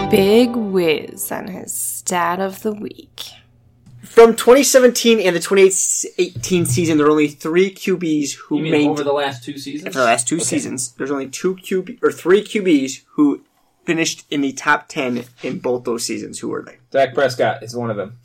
Big 0.09 0.55
Wiz 0.55 1.31
and 1.31 1.49
his 1.49 1.73
stat 1.73 2.39
of 2.39 2.63
the 2.63 2.73
week. 2.73 3.21
From 4.01 4.35
2017 4.35 5.19
and 5.19 5.35
the 5.35 5.39
2018 5.39 6.65
season, 6.65 6.97
there 6.97 7.07
are 7.07 7.11
only 7.11 7.27
three 7.27 7.69
QBs 7.73 8.33
who 8.33 8.61
made 8.61 8.87
over 8.87 9.03
the 9.03 9.13
last 9.13 9.43
two 9.43 9.57
seasons? 9.57 9.93
for 9.93 9.99
the 9.99 10.05
last 10.05 10.27
two 10.27 10.39
seasons. 10.39 10.93
There's 10.93 11.11
only 11.11 11.29
two 11.29 11.55
QB 11.55 11.99
or 12.01 12.11
three 12.11 12.43
QBs 12.43 13.03
who 13.11 13.43
finished 13.85 14.25
in 14.29 14.41
the 14.41 14.53
top 14.53 14.87
10 14.87 15.25
in 15.43 15.59
both 15.59 15.83
those 15.83 16.05
seasons. 16.05 16.39
Who 16.39 16.49
were 16.49 16.63
they? 16.63 16.77
Dak 16.91 17.13
Prescott 17.13 17.63
is 17.63 17.75
one 17.75 17.89
of 17.89 17.97
them. 17.97 18.17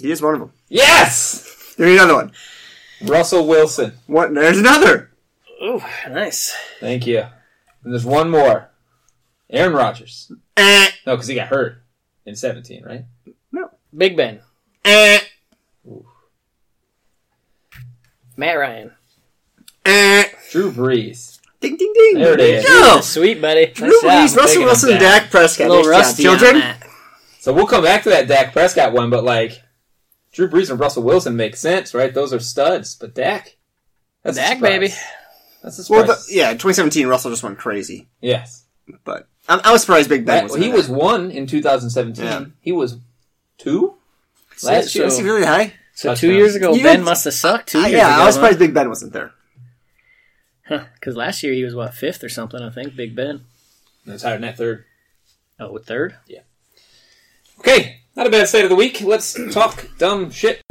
He 0.00 0.10
is 0.10 0.20
one 0.22 0.34
of 0.34 0.40
them. 0.40 0.52
Yes, 0.68 1.74
There's 1.78 1.92
another 2.00 2.14
one. 2.14 2.32
Russell 3.02 3.46
Wilson. 3.46 3.92
What? 4.06 4.32
There's 4.34 4.58
another. 4.58 5.10
Ooh, 5.62 5.80
nice. 6.08 6.54
Thank 6.80 7.06
you. 7.06 7.20
And 7.84 7.92
there's 7.92 8.04
one 8.04 8.30
more. 8.30 8.70
Aaron 9.48 9.72
Rodgers. 9.74 10.30
Eh, 10.56 10.88
No, 11.06 11.14
because 11.14 11.28
he 11.28 11.34
got 11.34 11.48
hurt 11.48 11.82
in 12.24 12.34
17, 12.34 12.84
right? 12.84 13.04
No. 13.52 13.70
Big 13.96 14.16
Ben. 14.16 14.40
eh, 14.84 15.20
Matt 18.36 18.58
Ryan. 18.58 18.92
eh. 19.84 20.24
Drew 20.50 20.72
Brees. 20.72 21.35
Ding, 21.60 21.76
ding, 21.76 21.92
ding. 21.96 22.14
There 22.18 22.34
it 22.34 22.40
is. 22.40 22.64
Go. 22.64 23.00
Sweet, 23.00 23.40
buddy. 23.40 23.66
Drew 23.66 23.88
Nice. 24.02 24.34
Brees, 24.34 24.36
Russell 24.36 24.42
taking 24.46 24.60
him 24.62 24.66
Wilson, 24.66 24.90
down. 24.90 25.00
Dak 25.00 25.30
Prescott. 25.30 25.66
A 25.66 25.70
little 25.70 25.84
Nice 25.90 25.92
job, 25.92 26.00
rusty 26.06 26.26
on 26.26 26.38
children. 26.38 26.60
that. 26.60 26.82
So 27.40 27.52
we'll 27.52 27.66
come 27.66 27.82
back 27.84 28.02
to 28.02 28.10
that 28.10 28.28
Dak 28.28 28.52
Prescott 28.52 28.92
one, 28.92 29.08
but 29.10 29.24
like 29.24 29.62
Drew 30.32 30.48
Brees 30.48 30.70
and 30.70 30.78
Russell 30.78 31.02
Wilson 31.02 31.36
make 31.36 31.56
sense, 31.56 31.94
right? 31.94 32.12
Those 32.12 32.32
are 32.32 32.40
studs. 32.40 32.94
But 32.94 33.14
Dak, 33.14 33.56
that's 34.22 34.36
Dak, 34.36 34.56
surprise. 34.58 34.70
baby. 34.70 34.88
That's 35.62 35.78
a 35.88 35.92
Well, 35.92 36.00
surprise. 36.02 36.26
the, 36.26 36.34
yeah, 36.34 36.50
2017, 36.52 37.06
Russell 37.06 37.30
just 37.30 37.42
went 37.42 37.58
crazy. 37.58 38.08
yes. 38.20 38.64
But 39.04 39.26
I'm, 39.48 39.60
I 39.64 39.72
was 39.72 39.80
surprised 39.80 40.08
Big 40.08 40.24
Ben 40.24 40.46
That- 40.46 40.52
was. 40.52 40.62
he 40.62 40.70
was 40.70 40.88
one 40.88 41.30
in 41.32 41.46
2017. 41.48 42.24
Yeah. 42.24 42.44
He 42.60 42.70
was 42.70 42.98
two 43.58 43.94
last 44.62 44.94
year. 44.94 45.06
Was 45.06 45.18
he 45.18 45.24
really 45.24 45.44
high? 45.44 45.72
So 45.94 46.10
Touchdowns. 46.10 46.20
two 46.20 46.32
years 46.34 46.54
ago, 46.54 46.72
You 46.74 46.82
Ben 46.84 46.96
had- 46.98 47.04
must 47.04 47.24
have 47.24 47.34
sucked. 47.34 47.70
Two 47.70 47.78
Uh, 47.78 47.82
years 47.82 47.92
yeah, 47.92 48.14
ago, 48.14 48.22
I 48.22 48.26
was 48.26 48.34
huh? 48.36 48.40
surprised 48.42 48.58
Big 48.60 48.74
Ben 48.74 48.88
wasn't 48.88 49.12
there. 49.12 49.32
Because 50.68 51.16
last 51.16 51.42
year 51.42 51.52
he 51.52 51.64
was 51.64 51.74
what 51.74 51.94
fifth 51.94 52.24
or 52.24 52.28
something, 52.28 52.60
I 52.60 52.70
think. 52.70 52.96
Big 52.96 53.14
Ben. 53.14 53.44
That's 54.04 54.22
higher 54.22 54.34
than 54.34 54.42
that 54.42 54.56
third. 54.56 54.84
Oh, 55.58 55.78
third. 55.78 56.16
Yeah. 56.26 56.40
Okay, 57.60 58.00
not 58.14 58.26
a 58.26 58.30
bad 58.30 58.48
state 58.48 58.64
of 58.64 58.70
the 58.70 58.76
week. 58.76 59.00
Let's 59.00 59.36
talk 59.52 59.88
dumb 59.98 60.30
shit. 60.30 60.62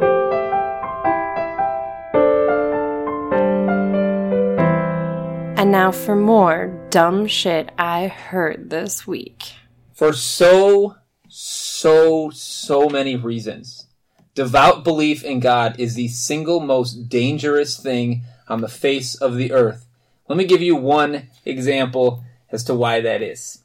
And 5.58 5.72
now 5.72 5.90
for 5.90 6.14
more 6.14 6.86
dumb 6.90 7.26
shit 7.26 7.72
I 7.78 8.08
heard 8.08 8.70
this 8.70 9.06
week. 9.06 9.54
For 9.94 10.12
so, 10.12 10.96
so, 11.28 12.30
so 12.30 12.88
many 12.88 13.16
reasons. 13.16 13.86
Devout 14.34 14.84
belief 14.84 15.24
in 15.24 15.40
God 15.40 15.80
is 15.80 15.94
the 15.94 16.08
single 16.08 16.60
most 16.60 17.08
dangerous 17.08 17.78
thing 17.78 18.22
on 18.46 18.60
the 18.60 18.68
face 18.68 19.14
of 19.14 19.36
the 19.36 19.50
earth. 19.50 19.85
Let 20.28 20.36
me 20.36 20.44
give 20.44 20.62
you 20.62 20.76
one 20.76 21.28
example 21.44 22.24
as 22.50 22.64
to 22.64 22.74
why 22.74 23.00
that 23.00 23.22
is. 23.22 23.62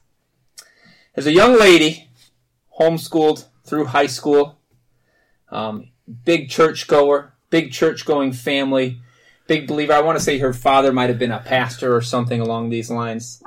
As 1.15 1.26
a 1.26 1.34
young 1.34 1.60
lady, 1.60 2.10
homeschooled 2.80 3.45
through 3.63 3.86
high 3.86 4.08
school, 4.08 4.60
um, 5.50 5.89
big 6.24 6.50
church 6.50 6.88
goer, 6.88 7.34
big 7.50 7.71
church 7.71 8.06
going 8.06 8.32
family, 8.32 9.02
big 9.47 9.67
believer. 9.67 9.93
I 9.93 10.02
want 10.02 10.17
to 10.17 10.24
say 10.24 10.38
her 10.38 10.54
father 10.54 10.93
might 10.93 11.10
have 11.10 11.19
been 11.19 11.32
a 11.32 11.39
pastor 11.39 11.95
or 11.95 12.02
something 12.02 12.39
along 12.39 12.69
these 12.69 12.89
lines. 12.89 13.43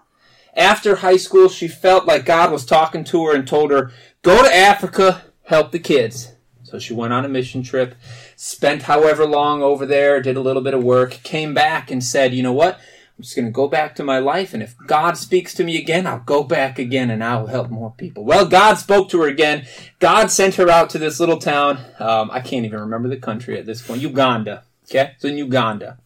After 0.56 0.96
high 0.96 1.16
school, 1.16 1.48
she 1.48 1.66
felt 1.68 2.06
like 2.06 2.24
God 2.24 2.52
was 2.52 2.66
talking 2.66 3.04
to 3.04 3.26
her 3.26 3.34
and 3.34 3.46
told 3.46 3.70
her, 3.70 3.92
go 4.22 4.42
to 4.42 4.54
Africa, 4.54 5.22
help 5.44 5.72
the 5.72 5.78
kids. 5.78 6.32
So 6.62 6.78
she 6.78 6.94
went 6.94 7.12
on 7.12 7.24
a 7.24 7.28
mission 7.28 7.62
trip, 7.62 7.94
spent 8.36 8.82
however 8.82 9.26
long 9.26 9.62
over 9.62 9.86
there, 9.86 10.20
did 10.20 10.36
a 10.36 10.40
little 10.40 10.62
bit 10.62 10.74
of 10.74 10.82
work, 10.82 11.20
came 11.22 11.54
back 11.54 11.90
and 11.90 12.02
said, 12.02 12.34
you 12.34 12.42
know 12.42 12.52
what? 12.52 12.80
I'm 13.16 13.22
just 13.22 13.36
going 13.36 13.46
to 13.46 13.52
go 13.52 13.68
back 13.68 13.94
to 13.96 14.04
my 14.04 14.18
life, 14.18 14.54
and 14.54 14.62
if 14.62 14.76
God 14.88 15.16
speaks 15.16 15.54
to 15.54 15.64
me 15.64 15.76
again, 15.76 16.04
I'll 16.04 16.18
go 16.18 16.42
back 16.42 16.80
again 16.80 17.10
and 17.10 17.22
I'll 17.22 17.46
help 17.46 17.70
more 17.70 17.94
people. 17.96 18.24
Well, 18.24 18.44
God 18.44 18.74
spoke 18.74 19.08
to 19.10 19.20
her 19.20 19.28
again. 19.28 19.66
God 20.00 20.32
sent 20.32 20.56
her 20.56 20.68
out 20.68 20.90
to 20.90 20.98
this 20.98 21.20
little 21.20 21.38
town. 21.38 21.78
Um, 22.00 22.28
I 22.32 22.40
can't 22.40 22.66
even 22.66 22.80
remember 22.80 23.08
the 23.08 23.16
country 23.16 23.56
at 23.56 23.66
this 23.66 23.86
point. 23.86 24.02
Uganda. 24.02 24.64
Okay? 24.90 25.12
So 25.18 25.28
in 25.28 25.38
Uganda. 25.38 25.98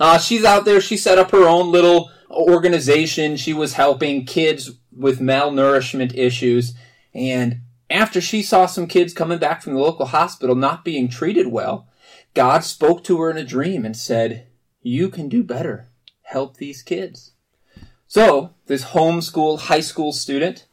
Uh, 0.00 0.18
she's 0.18 0.44
out 0.44 0.64
there. 0.64 0.80
She 0.80 0.96
set 0.96 1.18
up 1.18 1.30
her 1.30 1.46
own 1.46 1.70
little 1.70 2.10
organization. 2.28 3.36
She 3.36 3.52
was 3.52 3.74
helping 3.74 4.24
kids 4.24 4.72
with 4.90 5.20
malnourishment 5.20 6.12
issues. 6.16 6.74
And 7.14 7.60
after 7.88 8.20
she 8.20 8.42
saw 8.42 8.66
some 8.66 8.88
kids 8.88 9.14
coming 9.14 9.38
back 9.38 9.62
from 9.62 9.74
the 9.74 9.80
local 9.80 10.06
hospital 10.06 10.56
not 10.56 10.84
being 10.84 11.08
treated 11.08 11.46
well, 11.46 11.86
God 12.34 12.64
spoke 12.64 13.04
to 13.04 13.20
her 13.20 13.30
in 13.30 13.36
a 13.36 13.44
dream 13.44 13.84
and 13.84 13.96
said, 13.96 14.47
You 14.82 15.08
can 15.08 15.28
do 15.28 15.42
better. 15.42 15.88
Help 16.22 16.56
these 16.56 16.82
kids. 16.82 17.32
So, 18.06 18.54
this 18.66 18.84
homeschool 18.86 19.58
high 19.60 19.80
school 19.80 20.12
student 20.12 20.66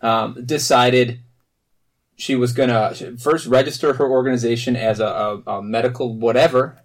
um, 0.00 0.44
decided 0.44 1.20
she 2.16 2.34
was 2.34 2.52
going 2.52 2.68
to 2.68 3.16
first 3.18 3.46
register 3.46 3.94
her 3.94 4.08
organization 4.10 4.74
as 4.74 5.00
a, 5.00 5.06
a, 5.06 5.58
a 5.58 5.62
medical 5.62 6.16
whatever 6.16 6.78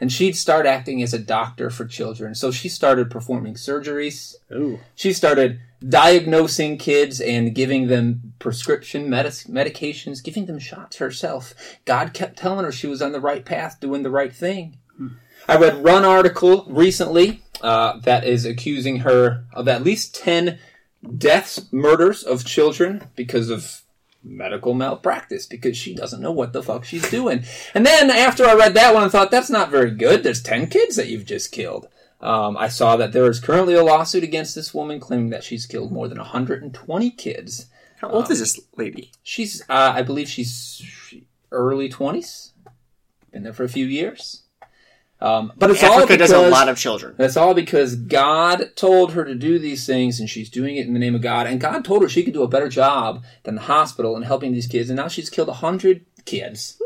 and 0.00 0.12
she'd 0.12 0.36
start 0.36 0.66
acting 0.66 1.02
as 1.02 1.12
a 1.12 1.18
doctor 1.18 1.70
for 1.70 1.84
children. 1.84 2.34
So 2.34 2.50
she 2.50 2.68
started 2.68 3.10
performing 3.10 3.54
surgeries. 3.54 4.36
Ooh. 4.52 4.78
She 4.94 5.12
started 5.12 5.60
diagnosing 5.86 6.78
kids 6.78 7.20
and 7.20 7.54
giving 7.54 7.88
them 7.88 8.34
prescription 8.38 9.10
medic- 9.10 9.48
medications, 9.48 10.22
giving 10.22 10.46
them 10.46 10.58
shots 10.58 10.98
herself. 10.98 11.54
God 11.84 12.14
kept 12.14 12.38
telling 12.38 12.64
her 12.64 12.72
she 12.72 12.86
was 12.86 13.02
on 13.02 13.12
the 13.12 13.20
right 13.20 13.44
path, 13.44 13.80
doing 13.80 14.02
the 14.02 14.10
right 14.10 14.32
thing. 14.32 14.78
I 15.48 15.56
read 15.56 15.82
one 15.82 16.04
article 16.04 16.66
recently 16.68 17.42
uh, 17.62 17.98
that 18.00 18.24
is 18.24 18.44
accusing 18.44 18.98
her 18.98 19.46
of 19.54 19.66
at 19.66 19.82
least 19.82 20.14
10 20.14 20.58
deaths, 21.16 21.72
murders 21.72 22.22
of 22.22 22.44
children 22.44 23.08
because 23.16 23.48
of 23.48 23.82
medical 24.22 24.74
malpractice 24.74 25.46
because 25.46 25.74
she 25.74 25.94
doesn't 25.94 26.20
know 26.20 26.32
what 26.32 26.52
the 26.52 26.62
fuck 26.62 26.84
she's 26.84 27.10
doing. 27.10 27.44
And 27.72 27.86
then 27.86 28.10
after 28.10 28.44
I 28.44 28.54
read 28.54 28.74
that 28.74 28.92
one, 28.92 29.04
I 29.04 29.08
thought 29.08 29.30
that's 29.30 29.48
not 29.48 29.70
very 29.70 29.90
good. 29.90 30.22
There's 30.22 30.42
10 30.42 30.66
kids 30.66 30.96
that 30.96 31.08
you've 31.08 31.24
just 31.24 31.50
killed. 31.50 31.88
Um, 32.20 32.56
I 32.58 32.68
saw 32.68 32.96
that 32.96 33.12
there 33.12 33.30
is 33.30 33.40
currently 33.40 33.74
a 33.74 33.82
lawsuit 33.82 34.24
against 34.24 34.54
this 34.54 34.74
woman 34.74 35.00
claiming 35.00 35.30
that 35.30 35.44
she's 35.44 35.64
killed 35.64 35.92
more 35.92 36.08
than 36.08 36.18
120 36.18 37.10
kids. 37.12 37.66
How 38.00 38.10
old 38.10 38.30
is 38.30 38.40
this 38.40 38.60
lady? 38.76 39.12
She's, 39.22 39.62
uh, 39.62 39.92
I 39.94 40.02
believe 40.02 40.28
she's 40.28 40.82
early 41.50 41.88
20s. 41.88 42.52
Been 43.32 43.44
there 43.44 43.52
for 43.54 43.64
a 43.64 43.68
few 43.68 43.86
years. 43.86 44.42
Um, 45.20 45.52
but 45.56 45.70
it's 45.70 45.82
all 45.82 45.94
Africa 45.94 46.12
because 46.14 46.30
does 46.30 46.46
a 46.46 46.48
lot 46.48 46.68
of 46.68 46.78
children. 46.78 47.14
that's 47.18 47.36
all 47.36 47.52
because 47.52 47.96
God 47.96 48.70
told 48.76 49.12
her 49.14 49.24
to 49.24 49.34
do 49.34 49.58
these 49.58 49.84
things, 49.84 50.20
and 50.20 50.30
she's 50.30 50.48
doing 50.48 50.76
it 50.76 50.86
in 50.86 50.92
the 50.92 51.00
name 51.00 51.16
of 51.16 51.22
God. 51.22 51.46
And 51.48 51.60
God 51.60 51.84
told 51.84 52.02
her 52.02 52.08
she 52.08 52.22
could 52.22 52.34
do 52.34 52.44
a 52.44 52.48
better 52.48 52.68
job 52.68 53.24
than 53.42 53.56
the 53.56 53.62
hospital 53.62 54.16
in 54.16 54.22
helping 54.22 54.52
these 54.52 54.68
kids. 54.68 54.90
And 54.90 54.96
now 54.96 55.08
she's 55.08 55.28
killed 55.28 55.48
a 55.48 55.54
hundred 55.54 56.04
kids 56.24 56.80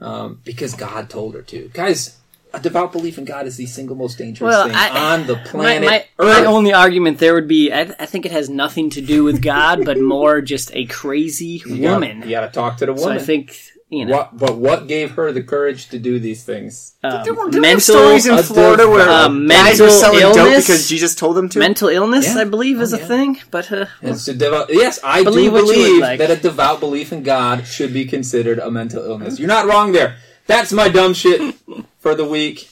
um, 0.00 0.40
because 0.44 0.74
God 0.74 1.10
told 1.10 1.34
her 1.34 1.42
to. 1.42 1.68
Guys, 1.74 2.16
a 2.54 2.60
devout 2.60 2.92
belief 2.92 3.18
in 3.18 3.24
God 3.24 3.46
is 3.46 3.56
the 3.56 3.66
single 3.66 3.96
most 3.96 4.16
dangerous 4.18 4.50
Well, 4.54 4.66
thing 4.68 4.76
I- 4.76 5.14
on 5.14 5.26
the 5.26 5.36
planet 5.36 5.84
my, 5.84 6.04
Earth. 6.18 6.38
my 6.40 6.44
only 6.46 6.72
argument 6.72 7.18
there 7.18 7.34
would 7.34 7.48
be 7.48 7.70
I, 7.72 7.82
I 7.98 8.06
think 8.06 8.24
it 8.24 8.32
has 8.32 8.48
nothing 8.48 8.88
to 8.90 9.00
do 9.02 9.24
with 9.24 9.42
God, 9.42 9.84
but 9.84 9.98
more 10.00 10.40
just 10.40 10.70
a 10.74 10.86
crazy 10.86 11.60
You 11.66 11.82
gotta- 11.82 11.94
woman. 11.94 12.22
you 12.22 12.30
got 12.30 12.42
to 12.42 12.48
talk 12.52 12.78
to 12.78 12.86
the 12.86 12.96
So 12.96 13.02
woman. 13.02 13.18
I 13.18 13.20
think 13.24 13.60
you 13.90 14.04
know 14.04 14.16
what, 14.18 14.36
but 14.36 14.56
what 14.58 14.86
gave 14.86 15.12
her 15.12 15.32
the 15.32 15.42
courage 15.42 15.88
to 15.90 15.98
do 15.98 16.18
these 16.18 16.44
things? 16.44 16.94
um, 17.02 17.24
There 17.24 17.32
were, 17.34 17.50
there 17.50 17.60
mental 17.60 17.80
stories 17.80 18.26
in 18.26 18.36
Florida 18.42 18.82
div- 18.82 18.90
where 18.90 19.08
uh, 19.08 19.28
guys 19.28 19.36
mental 19.38 19.86
were 19.86 19.90
selling 19.92 20.20
dope 20.20 20.36
illness? 20.36 20.66
because 20.66 20.88
Jesus 20.88 21.14
told 21.14 21.36
them 21.36 21.48
to. 21.50 21.58
mental 21.58 21.88
illness. 21.88 22.26
Yeah. 22.26 22.42
I 22.42 22.44
believe 22.44 22.80
is 22.80 22.92
Oh, 22.92 22.96
a 22.96 23.00
yeah. 23.00 23.06
thing, 23.06 23.38
but 23.50 23.72
uh, 23.72 23.86
It's 24.02 24.28
a 24.28 24.34
devout, 24.34 24.66
yes, 24.70 25.00
I 25.02 25.24
Believe 25.24 25.50
do 25.50 25.52
what 25.52 25.60
you 25.60 25.66
would 25.66 25.74
believe 25.74 26.00
like. 26.02 26.18
that 26.18 26.30
a 26.30 26.36
devout 26.36 26.80
belief 26.80 27.12
in 27.12 27.22
God 27.22 27.66
should 27.66 27.92
be 27.94 28.04
considered 28.04 28.58
a 28.58 28.70
mental 28.70 29.02
illness. 29.04 29.38
You're 29.38 29.48
not 29.48 29.66
wrong 29.66 29.92
there. 29.92 30.16
That's 30.46 30.72
my 30.72 30.88
dumb 30.88 31.14
shit 31.14 31.54
for 32.00 32.14
the 32.14 32.24
week. 32.26 32.68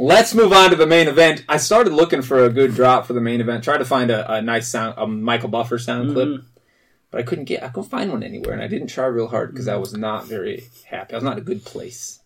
Let's 0.00 0.32
move 0.34 0.52
on 0.52 0.70
to 0.70 0.76
the 0.76 0.86
main 0.86 1.08
event. 1.08 1.44
I 1.48 1.56
started 1.56 1.92
looking 1.92 2.22
for 2.22 2.44
a 2.44 2.48
good 2.50 2.72
drop 2.74 3.06
for 3.06 3.12
the 3.14 3.20
main 3.20 3.40
event. 3.40 3.64
Tried 3.64 3.78
to 3.78 3.84
find 3.84 4.10
a, 4.12 4.32
a 4.34 4.40
nice 4.42 4.68
sound, 4.68 4.94
a 4.96 5.06
Michael 5.08 5.48
Buffer 5.48 5.78
sound 5.78 6.10
Mm-hmm. 6.10 6.14
clip, 6.14 6.42
but 7.10 7.20
I 7.20 7.24
couldn't 7.24 7.44
get. 7.44 7.62
I 7.62 7.68
couldn't 7.68 7.90
find 7.90 8.10
one 8.10 8.22
anywhere, 8.22 8.52
and 8.52 8.62
I 8.62 8.68
didn't 8.68 8.88
try 8.88 9.06
real 9.06 9.28
hard 9.28 9.52
because 9.52 9.68
I 9.68 9.76
was 9.76 9.94
not 9.94 10.26
very 10.26 10.64
happy. 10.86 11.14
I 11.14 11.16
was 11.16 11.24
not 11.24 11.38
a 11.38 11.42
good 11.42 11.64
place. 11.64 12.20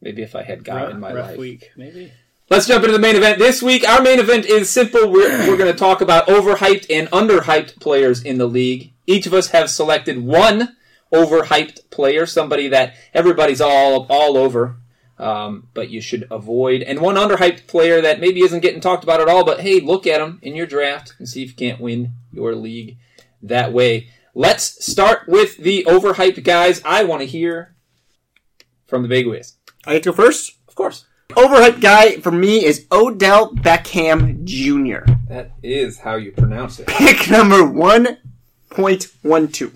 Maybe 0.00 0.22
if 0.22 0.34
I 0.34 0.42
had 0.42 0.64
God 0.64 0.90
in 0.90 1.00
my 1.00 1.12
rough 1.12 1.30
life. 1.30 1.38
week 1.38 1.70
maybe. 1.76 2.12
Let's 2.50 2.66
jump 2.66 2.84
into 2.84 2.92
the 2.92 2.98
main 2.98 3.16
event. 3.16 3.38
This 3.38 3.62
week, 3.62 3.88
our 3.88 4.02
main 4.02 4.18
event 4.18 4.44
is 4.44 4.68
simple. 4.68 5.10
We're, 5.10 5.38
we're 5.48 5.56
going 5.56 5.72
to 5.72 5.78
talk 5.78 6.00
about 6.00 6.26
overhyped 6.26 6.86
and 6.90 7.08
underhyped 7.10 7.80
players 7.80 8.22
in 8.22 8.36
the 8.36 8.46
league. 8.46 8.92
Each 9.06 9.26
of 9.26 9.32
us 9.32 9.48
have 9.48 9.70
selected 9.70 10.22
one 10.22 10.76
overhyped 11.12 11.88
player, 11.90 12.26
somebody 12.26 12.68
that 12.68 12.94
everybody's 13.14 13.60
all 13.60 14.06
all 14.10 14.36
over, 14.36 14.76
um, 15.18 15.68
but 15.72 15.88
you 15.88 16.00
should 16.00 16.26
avoid, 16.30 16.82
and 16.82 17.00
one 17.00 17.14
underhyped 17.14 17.66
player 17.66 18.00
that 18.00 18.20
maybe 18.20 18.42
isn't 18.42 18.60
getting 18.60 18.80
talked 18.80 19.04
about 19.04 19.20
at 19.20 19.28
all. 19.28 19.44
But 19.44 19.60
hey, 19.60 19.80
look 19.80 20.06
at 20.06 20.20
him 20.20 20.38
in 20.42 20.54
your 20.56 20.66
draft 20.66 21.14
and 21.18 21.28
see 21.28 21.42
if 21.42 21.50
you 21.50 21.56
can't 21.56 21.80
win 21.80 22.12
your 22.32 22.54
league 22.54 22.96
that 23.42 23.72
way. 23.72 24.08
Let's 24.34 24.84
start 24.84 25.28
with 25.28 25.58
the 25.58 25.84
overhyped 25.88 26.42
guys. 26.44 26.80
I 26.84 27.04
want 27.04 27.20
to 27.20 27.26
hear 27.26 27.74
from 28.86 29.02
the 29.02 29.08
big 29.08 29.26
whiz, 29.26 29.54
I 29.86 29.94
get 29.94 30.02
to 30.04 30.10
go 30.10 30.16
first. 30.16 30.52
of 30.68 30.74
course. 30.74 31.04
Overhyped 31.30 31.80
guy 31.80 32.16
for 32.20 32.30
me 32.30 32.62
is 32.64 32.86
Odell 32.92 33.54
Beckham 33.54 34.44
Jr. 34.44 35.10
That 35.28 35.52
is 35.62 35.98
how 36.00 36.16
you 36.16 36.30
pronounce 36.32 36.78
it. 36.78 36.86
Pick 36.88 37.30
number 37.30 37.64
one 37.64 38.18
point 38.70 39.08
one 39.22 39.48
two, 39.48 39.72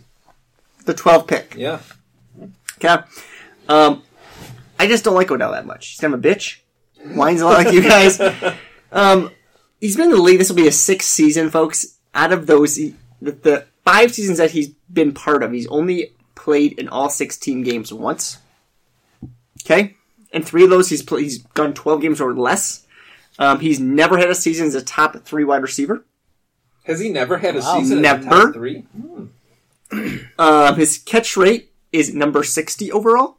the 0.85 0.93
twelve 0.95 1.27
pick. 1.27 1.55
Yeah. 1.57 1.81
Okay. 2.79 3.03
Um, 3.69 4.03
I 4.79 4.87
just 4.87 5.03
don't 5.05 5.15
like 5.15 5.31
Odell 5.31 5.53
that 5.53 5.65
much. 5.67 5.89
He's 5.89 6.01
kind 6.01 6.13
of 6.13 6.23
a 6.23 6.29
bitch. 6.29 6.59
Whines 7.15 7.41
a 7.41 7.47
lot 7.47 7.65
like 7.65 7.73
you 7.75 7.83
guys. 7.83 8.21
Um, 8.93 9.31
he's 9.81 9.97
been 9.97 10.07
in 10.11 10.17
the 10.17 10.23
league. 10.23 10.39
This 10.39 10.49
will 10.49 10.57
be 10.57 10.69
a 10.69 10.73
sixth 10.73 11.09
season, 11.09 11.51
folks. 11.51 11.99
Out 12.15 12.33
of 12.33 12.47
those, 12.47 12.79
he, 13.21 13.25
the, 13.27 13.33
the 13.33 13.67
five 13.85 14.13
seasons 14.15 14.39
that 14.39 14.51
he's 14.53 14.69
been 14.93 15.13
part 15.13 15.43
of, 15.43 15.53
he's 15.53 15.67
only 15.69 16.13
played 16.35 16.79
in 16.79 16.89
all 16.89 17.09
16 17.09 17.63
games 17.63 17.93
once. 17.93 18.39
Okay? 19.65 19.97
In 20.33 20.43
three 20.43 20.65
of 20.65 20.71
those, 20.71 20.89
he's 20.91 21.03
pl- 21.03 21.19
he's 21.19 21.39
done 21.39 21.75
12 21.75 22.01
games 22.03 22.21
or 22.21 22.35
less. 22.35 22.87
Um, 23.39 23.61
he's 23.61 23.81
never 23.81 24.17
had 24.19 24.31
a 24.31 24.35
season 24.35 24.67
as 24.67 24.75
a 24.75 24.83
top 24.83 25.17
three 25.25 25.45
wide 25.45 25.63
receiver. 25.63 26.05
Has 26.85 27.01
he 27.01 27.09
never 27.09 27.39
had 27.39 27.57
a 27.57 27.61
Wow. 27.61 27.79
season 27.81 27.99
as 28.05 28.13
a 28.13 28.19
Never. 28.25 28.25
top 28.47 28.55
three? 28.55 28.85
Um, 30.39 30.75
his 30.77 30.99
catch 30.99 31.37
rate 31.37 31.73
is 31.93 32.13
number 32.13 32.43
60 32.43 32.91
overall. 32.91 33.39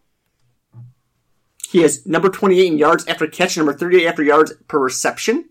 He 1.70 1.82
has 1.82 2.06
number 2.06 2.30
28 2.30 2.66
in 2.66 2.78
yards 2.78 3.06
after 3.08 3.28
catch, 3.28 3.58
number 3.58 3.74
38 3.74 4.08
after 4.08 4.24
yards 4.24 4.54
per 4.70 4.80
reception. 4.80 5.50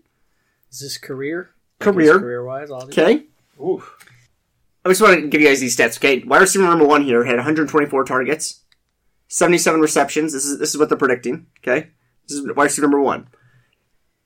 Is 0.71 0.79
this 0.79 0.97
career? 0.97 1.51
Career. 1.79 2.19
Career 2.19 2.43
wise, 2.43 2.71
all 2.71 2.83
Okay. 2.85 3.25
Oof. 3.63 3.96
I 4.87 4.91
just 4.91 5.01
want 5.01 5.19
to 5.19 5.27
give 5.27 5.41
you 5.41 5.47
guys 5.47 5.59
these 5.59 5.75
stats. 5.75 5.97
Okay, 5.97 6.23
wide 6.23 6.39
receiver 6.39 6.63
number 6.63 6.85
one 6.85 7.03
here 7.03 7.25
had 7.25 7.35
124 7.35 8.05
targets, 8.05 8.63
77 9.27 9.81
receptions. 9.81 10.31
This 10.31 10.45
is 10.45 10.59
this 10.59 10.69
is 10.69 10.77
what 10.77 10.87
they're 10.87 10.97
predicting. 10.97 11.47
Okay, 11.59 11.89
this 12.25 12.37
is 12.37 12.47
wide 12.55 12.63
receiver 12.63 12.87
number 12.87 13.01
one. 13.01 13.27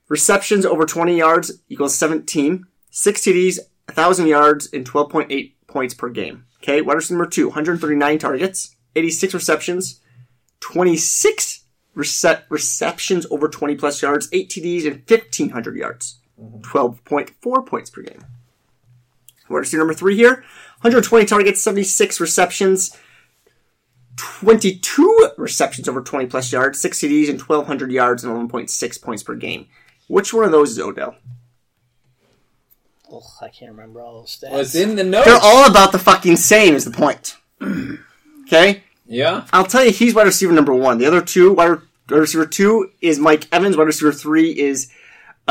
Receptions 0.08 0.64
over 0.64 0.86
20 0.86 1.18
yards 1.18 1.64
equals 1.68 1.96
17. 1.96 2.66
Six 2.92 3.22
TDs, 3.22 3.58
1,000 3.88 4.28
yards, 4.28 4.72
and 4.72 4.86
12.8 4.86 5.54
points 5.66 5.94
per 5.96 6.10
game. 6.10 6.46
Okay, 6.62 6.82
wide 6.82 6.94
receiver 6.94 7.18
number 7.18 7.30
two, 7.30 7.48
139 7.48 8.20
targets, 8.20 8.76
86 8.96 9.34
receptions, 9.34 10.02
26 10.60 11.64
rece- 11.96 12.44
receptions 12.50 13.26
over 13.32 13.48
20 13.48 13.76
plus 13.78 14.02
yards, 14.02 14.30
8 14.32 14.48
TDs, 14.48 14.86
and 14.86 15.02
1,500 15.10 15.76
yards. 15.76 16.20
Mm-hmm. 16.40 16.60
12.4 16.78 17.66
points 17.66 17.90
per 17.90 18.04
game. 18.04 18.26
Wide 19.52 19.60
receiver 19.60 19.82
number 19.82 19.94
three 19.94 20.16
here, 20.16 20.44
120 20.82 21.26
targets, 21.26 21.62
76 21.62 22.20
receptions, 22.20 22.98
22 24.18 25.32
receptions 25.38 25.88
over 25.88 26.02
20 26.02 26.28
plus 26.28 26.52
yards, 26.52 26.80
6 26.82 27.00
TDs, 27.00 27.30
and 27.30 27.40
1,200 27.40 27.92
yards 27.92 28.24
and 28.24 28.50
11.6 28.50 29.02
points 29.02 29.24
per 29.24 29.36
game. 29.36 29.68
Which 30.08 30.34
one 30.34 30.46
of 30.46 30.52
those 30.52 30.72
is 30.72 30.80
Odell? 30.80 31.16
Oh, 33.12 33.24
I 33.42 33.50
can't 33.50 33.72
remember 33.72 34.02
all 34.02 34.20
those 34.20 34.38
stats. 34.38 34.52
Was 34.52 34.76
in 34.76 34.96
the 34.96 35.04
notes. 35.04 35.26
They're 35.26 35.40
all 35.42 35.70
about 35.70 35.92
the 35.92 36.00
fucking 36.00 36.38
same, 36.38 36.76
is 36.76 36.86
the 36.86 36.92
point. 36.92 37.38
Okay? 38.46 38.84
yeah. 39.06 39.46
I'll 39.54 39.64
tell 39.64 39.86
you, 39.86 39.94
he's 39.94 40.14
wide 40.14 40.26
receiver 40.26 40.52
number 40.52 40.74
one. 40.74 40.98
The 40.98 41.06
other 41.06 41.22
two, 41.22 41.54
wide 41.54 41.70
wide 42.10 42.20
receiver 42.20 42.46
two 42.46 42.92
is 43.00 43.18
Mike 43.18 43.48
Evans. 43.50 43.78
Wide 43.78 43.88
receiver 43.88 44.12
three 44.12 44.52
is 44.52 44.92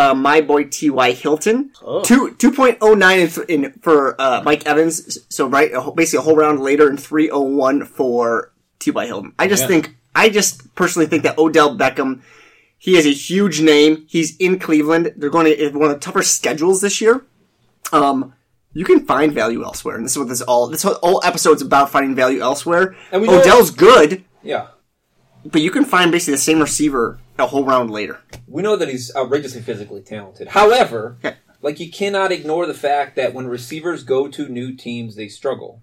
uh, 0.01 0.15
my 0.15 0.41
boy 0.41 0.65
T.Y. 0.65 1.13
Hilton. 1.13 1.71
Oh. 1.83 2.03
Two 2.03 2.35
two 2.43 2.53
point 2.53 2.79
oh 2.81 2.95
nine 2.95 3.21
in, 3.21 3.29
th- 3.29 3.47
in 3.49 3.73
for 3.83 3.99
uh, 4.21 4.43
Mike 4.45 4.65
Evans. 4.67 5.19
So 5.29 5.47
right, 5.47 5.71
a 5.73 5.81
whole- 5.81 5.95
basically 5.95 6.19
a 6.23 6.27
whole 6.27 6.37
round 6.37 6.61
later, 6.61 6.89
and 6.89 6.99
three 7.09 7.29
oh 7.31 7.41
one 7.67 7.85
for 7.85 8.53
T.Y. 8.79 9.07
Hilton. 9.07 9.33
I 9.39 9.47
just 9.47 9.63
Yeah. 9.65 9.69
think, 9.73 9.97
I 10.15 10.29
just 10.29 10.75
personally 10.75 11.07
think 11.07 11.23
that 11.25 11.39
Odell 11.39 11.77
Beckham. 11.77 12.23
He 12.83 12.97
is 12.97 13.05
a 13.05 13.11
huge 13.13 13.61
name. 13.61 14.07
He's 14.09 14.37
in 14.39 14.59
Cleveland. 14.59 15.13
They're 15.17 15.29
going 15.29 15.45
to 15.45 15.65
have 15.65 15.75
one 15.75 15.91
of 15.91 15.95
the 15.97 16.01
tougher 16.01 16.23
schedules 16.23 16.81
this 16.81 16.99
year. 17.03 17.27
Um, 17.93 18.33
you 18.73 18.87
can 18.87 19.05
find 19.05 19.33
value 19.35 19.63
elsewhere, 19.65 19.97
and 19.97 20.05
this 20.05 20.13
is 20.13 20.19
what 20.19 20.29
this 20.29 20.41
all 20.41 20.67
this 20.69 20.83
whole, 20.85 21.21
episode's 21.23 21.61
about: 21.61 21.91
finding 21.91 22.15
value 22.15 22.41
elsewhere. 22.41 22.97
And 23.13 23.21
we 23.21 23.29
know- 23.29 23.41
Odell's 23.41 23.71
good, 23.71 24.25
Yeah. 24.43 24.69
But 25.45 25.63
you 25.63 25.71
can 25.71 25.85
find 25.85 26.11
basically 26.13 26.35
the 26.35 26.39
same 26.39 26.61
receiver 26.61 27.19
a 27.39 27.47
whole 27.47 27.65
round 27.65 27.91
later. 27.91 28.21
We 28.47 28.63
know 28.63 28.77
that 28.77 28.89
he's 28.89 29.15
outrageously 29.17 29.63
physically 29.63 30.03
talented. 30.03 30.49
However, 30.49 31.17
Yeah. 31.23 31.35
like 31.63 31.81
you 31.81 31.91
cannot 31.91 32.33
ignore 32.33 32.67
the 32.67 32.75
fact 32.75 33.17
that 33.17 33.33
when 33.35 33.47
receivers 33.47 34.03
go 34.03 34.29
to 34.29 34.49
new 34.49 34.75
teams, 34.75 35.17
they 35.17 35.29
struggle. 35.29 35.83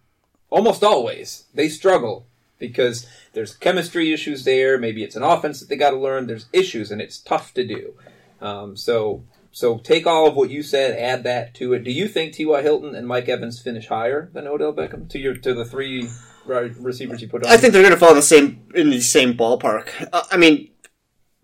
Almost 0.50 0.84
always, 0.84 1.46
they 1.54 1.67
struggle 1.70 2.26
because 2.60 3.06
there's 3.34 3.56
chemistry 3.56 4.13
issues 4.13 4.43
there. 4.43 4.78
Maybe 4.78 5.04
it's 5.04 5.15
an 5.15 5.24
offense 5.24 5.60
that 5.60 5.70
they 5.70 5.76
got 5.76 5.91
to 5.91 5.98
learn. 5.98 6.28
There's 6.28 6.48
issues, 6.54 6.89
and 6.91 7.02
it's 7.02 7.20
tough 7.20 7.54
to 7.56 7.65
do. 7.65 7.93
Um, 8.41 8.76
so, 8.78 9.24
so 9.52 9.78
take 9.78 10.08
all 10.08 10.28
of 10.28 10.36
what 10.36 10.50
you 10.50 10.63
said, 10.63 10.98
add 10.98 11.24
that 11.24 11.54
to 11.56 11.74
it. 11.74 11.84
Do 11.84 11.91
you 11.91 12.08
think 12.08 12.34
T.Y. 12.34 12.62
Hilton 12.62 12.96
and 12.96 13.08
Mike 13.08 13.28
Evans 13.30 13.62
finish 13.62 13.88
higher 13.88 14.30
than 14.34 14.48
Odell 14.48 14.74
Beckham 14.74 15.10
to 15.10 15.20
your 15.20 15.36
to 15.36 15.54
the 15.54 15.65
three 15.65 16.08
receivers 16.48 17.22
you 17.22 17.28
put 17.28 17.46
on? 17.46 17.52
I 17.52 17.58
think 17.58 17.74
they're 17.74 17.82
going 17.82 17.94
to 17.94 18.00
fall 18.00 18.10
in 18.12 18.16
the 18.16 18.22
same 18.22 18.68
in 18.76 18.90
the 18.90 19.02
same 19.02 19.36
ballpark. 19.36 20.10
Uh, 20.12 20.24
I 20.32 20.38
mean, 20.38 20.70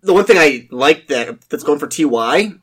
the 0.02 0.12
one 0.12 0.24
thing 0.24 0.38
I 0.38 0.68
like 0.70 1.08
that 1.08 1.42
that's 1.48 1.64
going 1.64 1.78
for 1.78 1.86
Ty, 1.88 2.54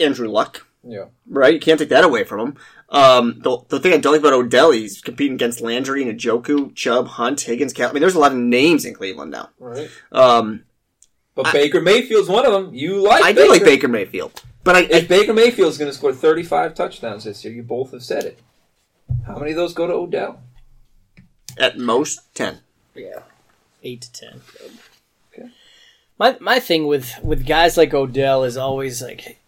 Andrew 0.00 0.28
Luck. 0.28 0.66
Yeah. 0.86 1.06
Right, 1.26 1.54
you 1.54 1.60
can't 1.60 1.78
take 1.78 1.88
that 1.88 2.04
away 2.04 2.24
from 2.24 2.40
him. 2.40 2.56
Um, 2.90 3.40
the, 3.42 3.58
the 3.68 3.80
thing 3.80 3.94
I 3.94 3.96
don't 3.96 4.12
like 4.12 4.20
about 4.20 4.34
Odell, 4.34 4.70
he's 4.70 5.00
competing 5.00 5.34
against 5.34 5.60
Landry 5.60 6.06
and 6.06 6.20
Njoku, 6.20 6.74
Chubb, 6.74 7.08
Hunt, 7.08 7.40
Higgins, 7.40 7.72
Cal. 7.72 7.88
I 7.88 7.92
mean, 7.92 8.02
there's 8.02 8.14
a 8.14 8.20
lot 8.20 8.32
of 8.32 8.38
names 8.38 8.84
in 8.84 8.94
Cleveland 8.94 9.30
now. 9.30 9.48
Right. 9.58 9.88
Um, 10.12 10.64
But 11.34 11.52
Baker 11.52 11.80
Mayfield's 11.80 12.28
one 12.28 12.44
of 12.46 12.52
them. 12.52 12.74
You 12.74 13.02
like? 13.02 13.24
I 13.24 13.32
do 13.32 13.48
like 13.48 13.64
Baker 13.64 13.88
Mayfield, 13.88 14.42
but 14.62 14.76
I, 14.76 14.80
If 14.82 15.04
I 15.04 15.06
Baker 15.06 15.32
Mayfield's 15.32 15.78
going 15.78 15.90
to 15.90 15.96
score 15.96 16.12
35 16.12 16.74
touchdowns 16.74 17.24
this 17.24 17.44
year, 17.44 17.54
you 17.54 17.62
both 17.62 17.92
have 17.92 18.04
said 18.04 18.24
it. 18.24 18.38
How 19.26 19.38
many 19.38 19.52
of 19.52 19.56
those 19.56 19.74
go 19.74 19.86
to 19.86 19.92
Odell? 19.94 20.40
At 21.58 21.78
most 21.78 22.20
ten. 22.34 22.58
Yeah, 22.94 23.20
eight 23.82 24.02
to 24.02 24.12
ten. 24.12 24.40
Okay. 25.32 25.48
My 26.18 26.36
my 26.40 26.58
thing 26.60 26.86
with 26.86 27.12
with 27.22 27.46
guys 27.46 27.76
like 27.76 27.92
Odell 27.94 28.44
is 28.44 28.56
always 28.56 29.02
like 29.02 29.38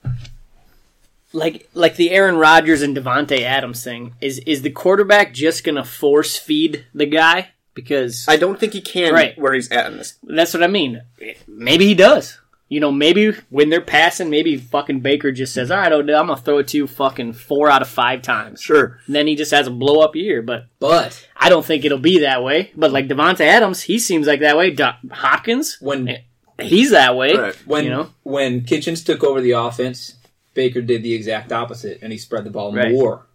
like 1.33 1.69
like 1.75 1.97
the 1.97 2.11
Aaron 2.11 2.37
Rodgers 2.37 2.83
and 2.83 2.97
Davante 2.97 3.40
Adams 3.42 3.83
thing. 3.85 4.14
Is 4.21 4.38
is 4.40 4.62
the 4.62 4.71
quarterback 4.71 5.33
just 5.35 5.64
gonna 5.64 5.85
force 5.85 6.37
feed 6.37 6.85
the 6.95 7.07
guy? 7.07 7.51
Because 7.75 8.25
I 8.27 8.37
don't 8.37 8.59
think 8.59 8.73
he 8.73 8.81
can 8.81 9.12
Right. 9.12 9.38
where 9.38 9.53
he's 9.53 9.71
at 9.71 9.90
in 9.92 9.99
this. 9.99 10.14
that's 10.23 10.55
what 10.55 10.62
I 10.62 10.66
mean. 10.66 11.03
Maybe 11.47 11.87
he 11.87 11.95
does. 11.95 12.38
You 12.68 12.81
know, 12.81 12.90
maybe 12.90 13.33
when 13.48 13.70
they're 13.70 13.81
passing, 13.81 14.29
maybe 14.29 14.57
fucking 14.57 14.98
Baker 15.00 15.31
just 15.31 15.55
says, 15.55 15.70
"All 15.70 15.76
right, 15.79 15.92
Odell, 15.92 16.20
I'm 16.20 16.26
gonna 16.26 16.40
throw 16.40 16.59
it 16.59 16.66
to 16.68 16.76
you 16.76 16.87
fucking 16.88 17.35
four 17.35 17.70
out 17.70 17.81
of 17.83 17.88
five 17.88 18.22
times." 18.22 18.61
Sure. 18.61 18.98
And 19.07 19.14
then 19.14 19.29
he 19.29 19.37
just 19.37 19.52
has 19.52 19.68
a 19.68 19.70
blow 19.70 20.00
up 20.00 20.16
year, 20.16 20.42
but 20.42 20.64
But 20.81 21.29
I 21.37 21.48
don't 21.48 21.64
think 21.64 21.85
it'll 21.85 21.98
be 21.98 22.18
that 22.20 22.42
way. 22.42 22.72
But 22.76 22.90
like 22.90 23.07
Davante 23.07 23.42
Adams, 23.42 23.83
he 23.83 23.98
seems 24.00 24.26
like 24.26 24.40
that 24.40 24.57
way. 24.57 24.70
Do- 24.70 24.88
Hopkins, 25.12 25.76
when 25.81 26.09
eh, 26.09 26.18
he's 26.61 26.90
that 26.90 27.14
way. 27.16 27.35
Right. 27.35 27.55
when 27.66 27.85
You 27.85 27.90
know? 27.90 28.11
when 28.24 28.62
Kitchens 28.62 29.05
took 29.05 29.22
over 29.22 29.40
the 29.40 29.52
offense, 29.52 30.14
Baker 30.55 30.81
did 30.81 31.05
the 31.05 31.14
exact 31.14 31.52
opposite, 31.52 32.00
and 32.02 32.11
he 32.12 32.18
spread 32.18 32.42
the 32.44 32.50
ball 32.50 32.72
Right. 32.74 32.90
more. 32.90 33.26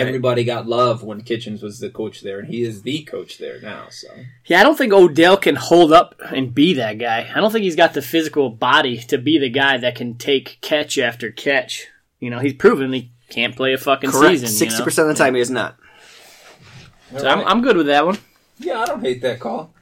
Everybody 0.00 0.44
got 0.44 0.66
love 0.66 1.02
when 1.02 1.22
Kitchens 1.22 1.62
was 1.62 1.80
the 1.80 1.90
coach 1.90 2.20
there, 2.20 2.38
and 2.40 2.48
he 2.48 2.62
is 2.62 2.82
the 2.82 3.02
coach 3.04 3.38
there 3.38 3.60
now. 3.60 3.86
So 3.90 4.08
Yeah, 4.46 4.60
I 4.60 4.62
don't 4.62 4.76
think 4.76 4.92
Odell 4.92 5.36
can 5.36 5.56
hold 5.56 5.92
up 5.92 6.14
and 6.32 6.54
be 6.54 6.74
that 6.74 6.98
guy. 6.98 7.30
I 7.34 7.40
don't 7.40 7.50
think 7.52 7.64
he's 7.64 7.76
got 7.76 7.94
the 7.94 8.02
physical 8.02 8.50
body 8.50 8.98
to 8.98 9.18
be 9.18 9.38
the 9.38 9.48
guy 9.50 9.78
that 9.78 9.94
can 9.96 10.14
take 10.14 10.58
catch 10.60 10.98
after 10.98 11.30
catch. 11.30 11.86
You 12.20 12.30
know, 12.30 12.38
he's 12.38 12.54
proven 12.54 12.92
he 12.92 13.10
can't 13.28 13.54
play 13.56 13.72
a 13.72 13.78
fucking 13.78 14.10
Correct. 14.10 14.32
season. 14.32 14.48
Sixty 14.48 14.74
You 14.76 14.78
know? 14.80 14.84
percent 14.84 15.10
of 15.10 15.16
the 15.16 15.22
time 15.24 15.34
he 15.34 15.40
is 15.40 15.50
not. 15.50 15.76
So 17.16 17.28
I'm, 17.28 17.46
I'm 17.46 17.62
good 17.62 17.76
with 17.76 17.86
that 17.86 18.04
one. 18.06 18.18
yeah, 18.58 18.80
I 18.80 18.86
don't 18.86 19.00
hate 19.00 19.22
that 19.22 19.40
call. 19.40 19.72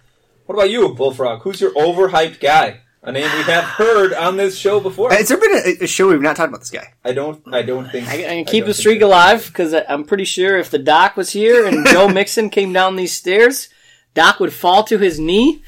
What 0.46 0.56
about 0.56 0.70
you, 0.70 0.94
Bullfrog? 0.94 1.40
Who's 1.42 1.60
your 1.60 1.72
overhyped 1.72 2.38
guy? 2.40 2.80
A 3.06 3.12
name 3.12 3.24
we 3.36 3.42
have 3.44 3.64
heard 3.64 4.14
on 4.14 4.38
this 4.38 4.56
show 4.56 4.80
before. 4.80 5.10
Has 5.10 5.28
there 5.28 5.36
been 5.36 5.52
a, 5.54 5.84
a 5.84 5.86
show 5.86 6.08
we've 6.08 6.22
not 6.22 6.36
talked 6.36 6.48
about 6.48 6.60
this 6.60 6.70
guy? 6.70 6.94
I 7.04 7.12
don't. 7.12 7.42
I 7.52 7.60
don't 7.60 7.90
think. 7.90 8.08
I, 8.08 8.14
I 8.14 8.18
can 8.22 8.44
keep 8.46 8.62
don't 8.62 8.68
the 8.68 8.74
streak 8.74 9.02
alive 9.02 9.46
because 9.46 9.74
I'm 9.86 10.04
pretty 10.04 10.24
sure 10.24 10.56
if 10.56 10.70
the 10.70 10.78
Doc 10.78 11.14
was 11.14 11.30
here 11.30 11.66
and 11.66 11.86
Joe 11.88 12.08
Mixon 12.08 12.48
came 12.48 12.72
down 12.72 12.96
these 12.96 13.14
stairs, 13.14 13.68
Doc 14.14 14.40
would 14.40 14.54
fall 14.54 14.84
to 14.84 14.96
his 14.96 15.20
knee 15.20 15.62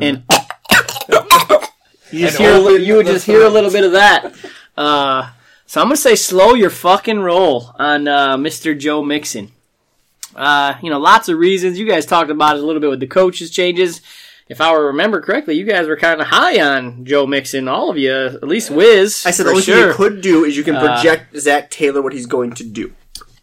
and 0.00 0.24
you 2.10 2.26
just 2.26 2.40
And 2.40 2.46
hear 2.48 2.54
a 2.54 2.58
open 2.58 2.82
you 2.82 2.96
would 2.96 3.06
just 3.06 3.24
hear 3.24 3.44
a 3.44 3.48
little 3.50 3.70
bit 3.70 3.84
of 3.84 3.92
that. 3.92 4.34
Uh, 4.76 5.30
so 5.66 5.80
I'm 5.80 5.86
gonna 5.86 5.96
say 5.96 6.16
slow 6.16 6.54
your 6.54 6.70
fucking 6.70 7.20
roll 7.20 7.72
on 7.78 8.08
uh, 8.08 8.36
Mr. 8.36 8.76
Joe 8.76 9.04
Mixon. 9.04 9.52
Uh, 10.34 10.74
you 10.82 10.90
know, 10.90 10.98
lots 10.98 11.28
of 11.28 11.38
reasons. 11.38 11.78
You 11.78 11.86
guys 11.86 12.04
talked 12.04 12.30
about 12.30 12.56
it 12.56 12.64
a 12.64 12.66
little 12.66 12.80
bit 12.80 12.90
with 12.90 12.98
the 12.98 13.06
coaches 13.06 13.50
changes. 13.50 14.00
If 14.50 14.60
I 14.60 14.72
remember 14.72 15.20
correctly, 15.20 15.54
you 15.54 15.64
guys 15.64 15.86
were 15.86 15.96
kind 15.96 16.20
of 16.20 16.26
high 16.26 16.60
on 16.60 17.04
Joe 17.04 17.24
Mixon, 17.24 17.68
all 17.68 17.88
of 17.88 17.96
you, 17.96 18.12
at 18.12 18.48
least 18.48 18.68
Wiz. 18.68 19.24
I 19.24 19.30
said 19.30 19.46
the 19.46 19.50
only 19.50 19.62
sure. 19.62 19.76
thing 19.76 19.86
you 19.86 19.94
could 19.94 20.20
do 20.20 20.44
is 20.44 20.56
you 20.56 20.64
can 20.64 20.74
Uh, 20.74 20.80
project 20.80 21.38
Zac 21.38 21.70
Taylor 21.70 22.02
what 22.02 22.12
he's 22.12 22.26
going 22.26 22.52
to 22.54 22.64
do. 22.64 22.92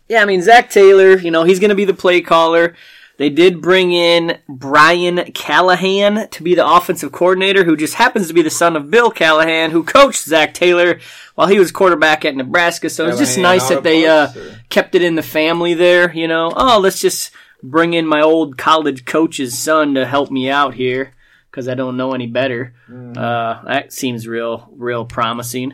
Yeah, 0.10 0.22
I 0.22 0.26
mean 0.26 0.42
Zac 0.42 0.70
Taylor, 0.70 1.18
you 1.18 1.32
know, 1.32 1.46
he's 1.46 1.60
going 1.60 1.70
to 1.70 1.76
be 1.76 1.86
the 1.86 1.94
play 1.94 2.20
caller. 2.20 2.76
They 3.16 3.30
did 3.30 3.62
bring 3.62 3.94
in 3.94 4.38
Brian 4.50 5.32
Callahan 5.32 6.28
to 6.30 6.44
be 6.44 6.56
the 6.56 6.70
offensive 6.70 7.14
coordinator, 7.14 7.64
who 7.64 7.78
just 7.78 7.96
happens 7.96 8.28
to 8.28 8.34
be 8.34 8.42
the 8.42 8.50
son 8.50 8.76
of 8.76 8.92
Bill 8.92 9.10
Callahan, 9.10 9.72
who 9.72 9.84
coached 9.84 10.26
Zac 10.26 10.54
Taylor 10.54 11.00
while 11.36 11.48
he 11.48 11.58
was 11.58 11.72
quarterback 11.72 12.26
at 12.26 12.36
Nebraska. 12.36 12.90
So 12.90 13.08
it's 13.08 13.18
just 13.18 13.38
nice 13.38 13.70
that 13.70 13.84
they 13.84 14.06
uh, 14.06 14.28
kept 14.70 14.94
it 14.94 15.02
in 15.02 15.16
the 15.16 15.24
family 15.24 15.74
there. 15.74 16.14
You 16.14 16.28
know, 16.28 16.52
oh, 16.56 16.80
let's 16.80 17.00
just 17.00 17.32
bring 17.64 17.94
in 17.94 18.06
my 18.06 18.22
old 18.22 18.58
college 18.58 19.06
coach's 19.06 19.58
son 19.58 19.96
to 19.96 20.06
help 20.06 20.32
me 20.32 20.50
out 20.50 20.74
here 20.74 21.14
because 21.50 21.68
I 21.68 21.74
don't 21.74 21.98
know 21.98 22.14
any 22.14 22.28
better. 22.28 22.74
Uh, 23.18 23.64
that 23.66 23.92
seems 23.94 24.28
real, 24.28 24.70
real 24.76 25.06
promising. 25.06 25.74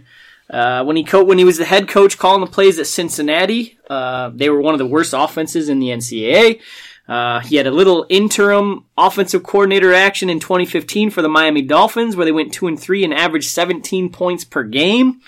Uh, 0.50 0.84
when 0.84 0.96
he 0.96 1.04
co- 1.04 1.24
when 1.24 1.38
he 1.38 1.44
was 1.44 1.58
the 1.58 1.66
head 1.66 1.88
coach 1.88 2.18
calling 2.18 2.42
the 2.42 2.52
plays 2.52 2.78
at 2.78 2.88
Cincinnati, 2.88 3.78
uh, 3.90 4.30
they 4.34 4.50
were 4.50 4.62
one 4.62 4.74
of 4.74 4.78
the 4.78 4.86
worst 4.86 5.14
offenses 5.16 5.70
in 5.70 5.80
the 5.80 5.88
NCAA. 5.88 6.62
Uh, 7.08 7.42
he 7.42 7.58
had 7.58 7.68
a 7.68 7.72
little 7.72 8.06
interim 8.10 8.86
offensive 8.98 9.44
coordinator 9.44 9.94
action 9.94 10.30
in 10.30 10.40
2015 10.40 11.10
for 11.10 11.22
the 11.22 11.28
Miami 11.28 11.62
Dolphins, 11.62 12.16
where 12.16 12.26
they 12.26 12.32
went 12.32 12.54
two 12.54 12.68
and 12.68 12.80
three 12.80 13.04
and 13.04 13.14
averaged 13.14 13.50
17 13.50 14.10
points 14.12 14.46
per 14.46 14.64
game. 14.64 15.22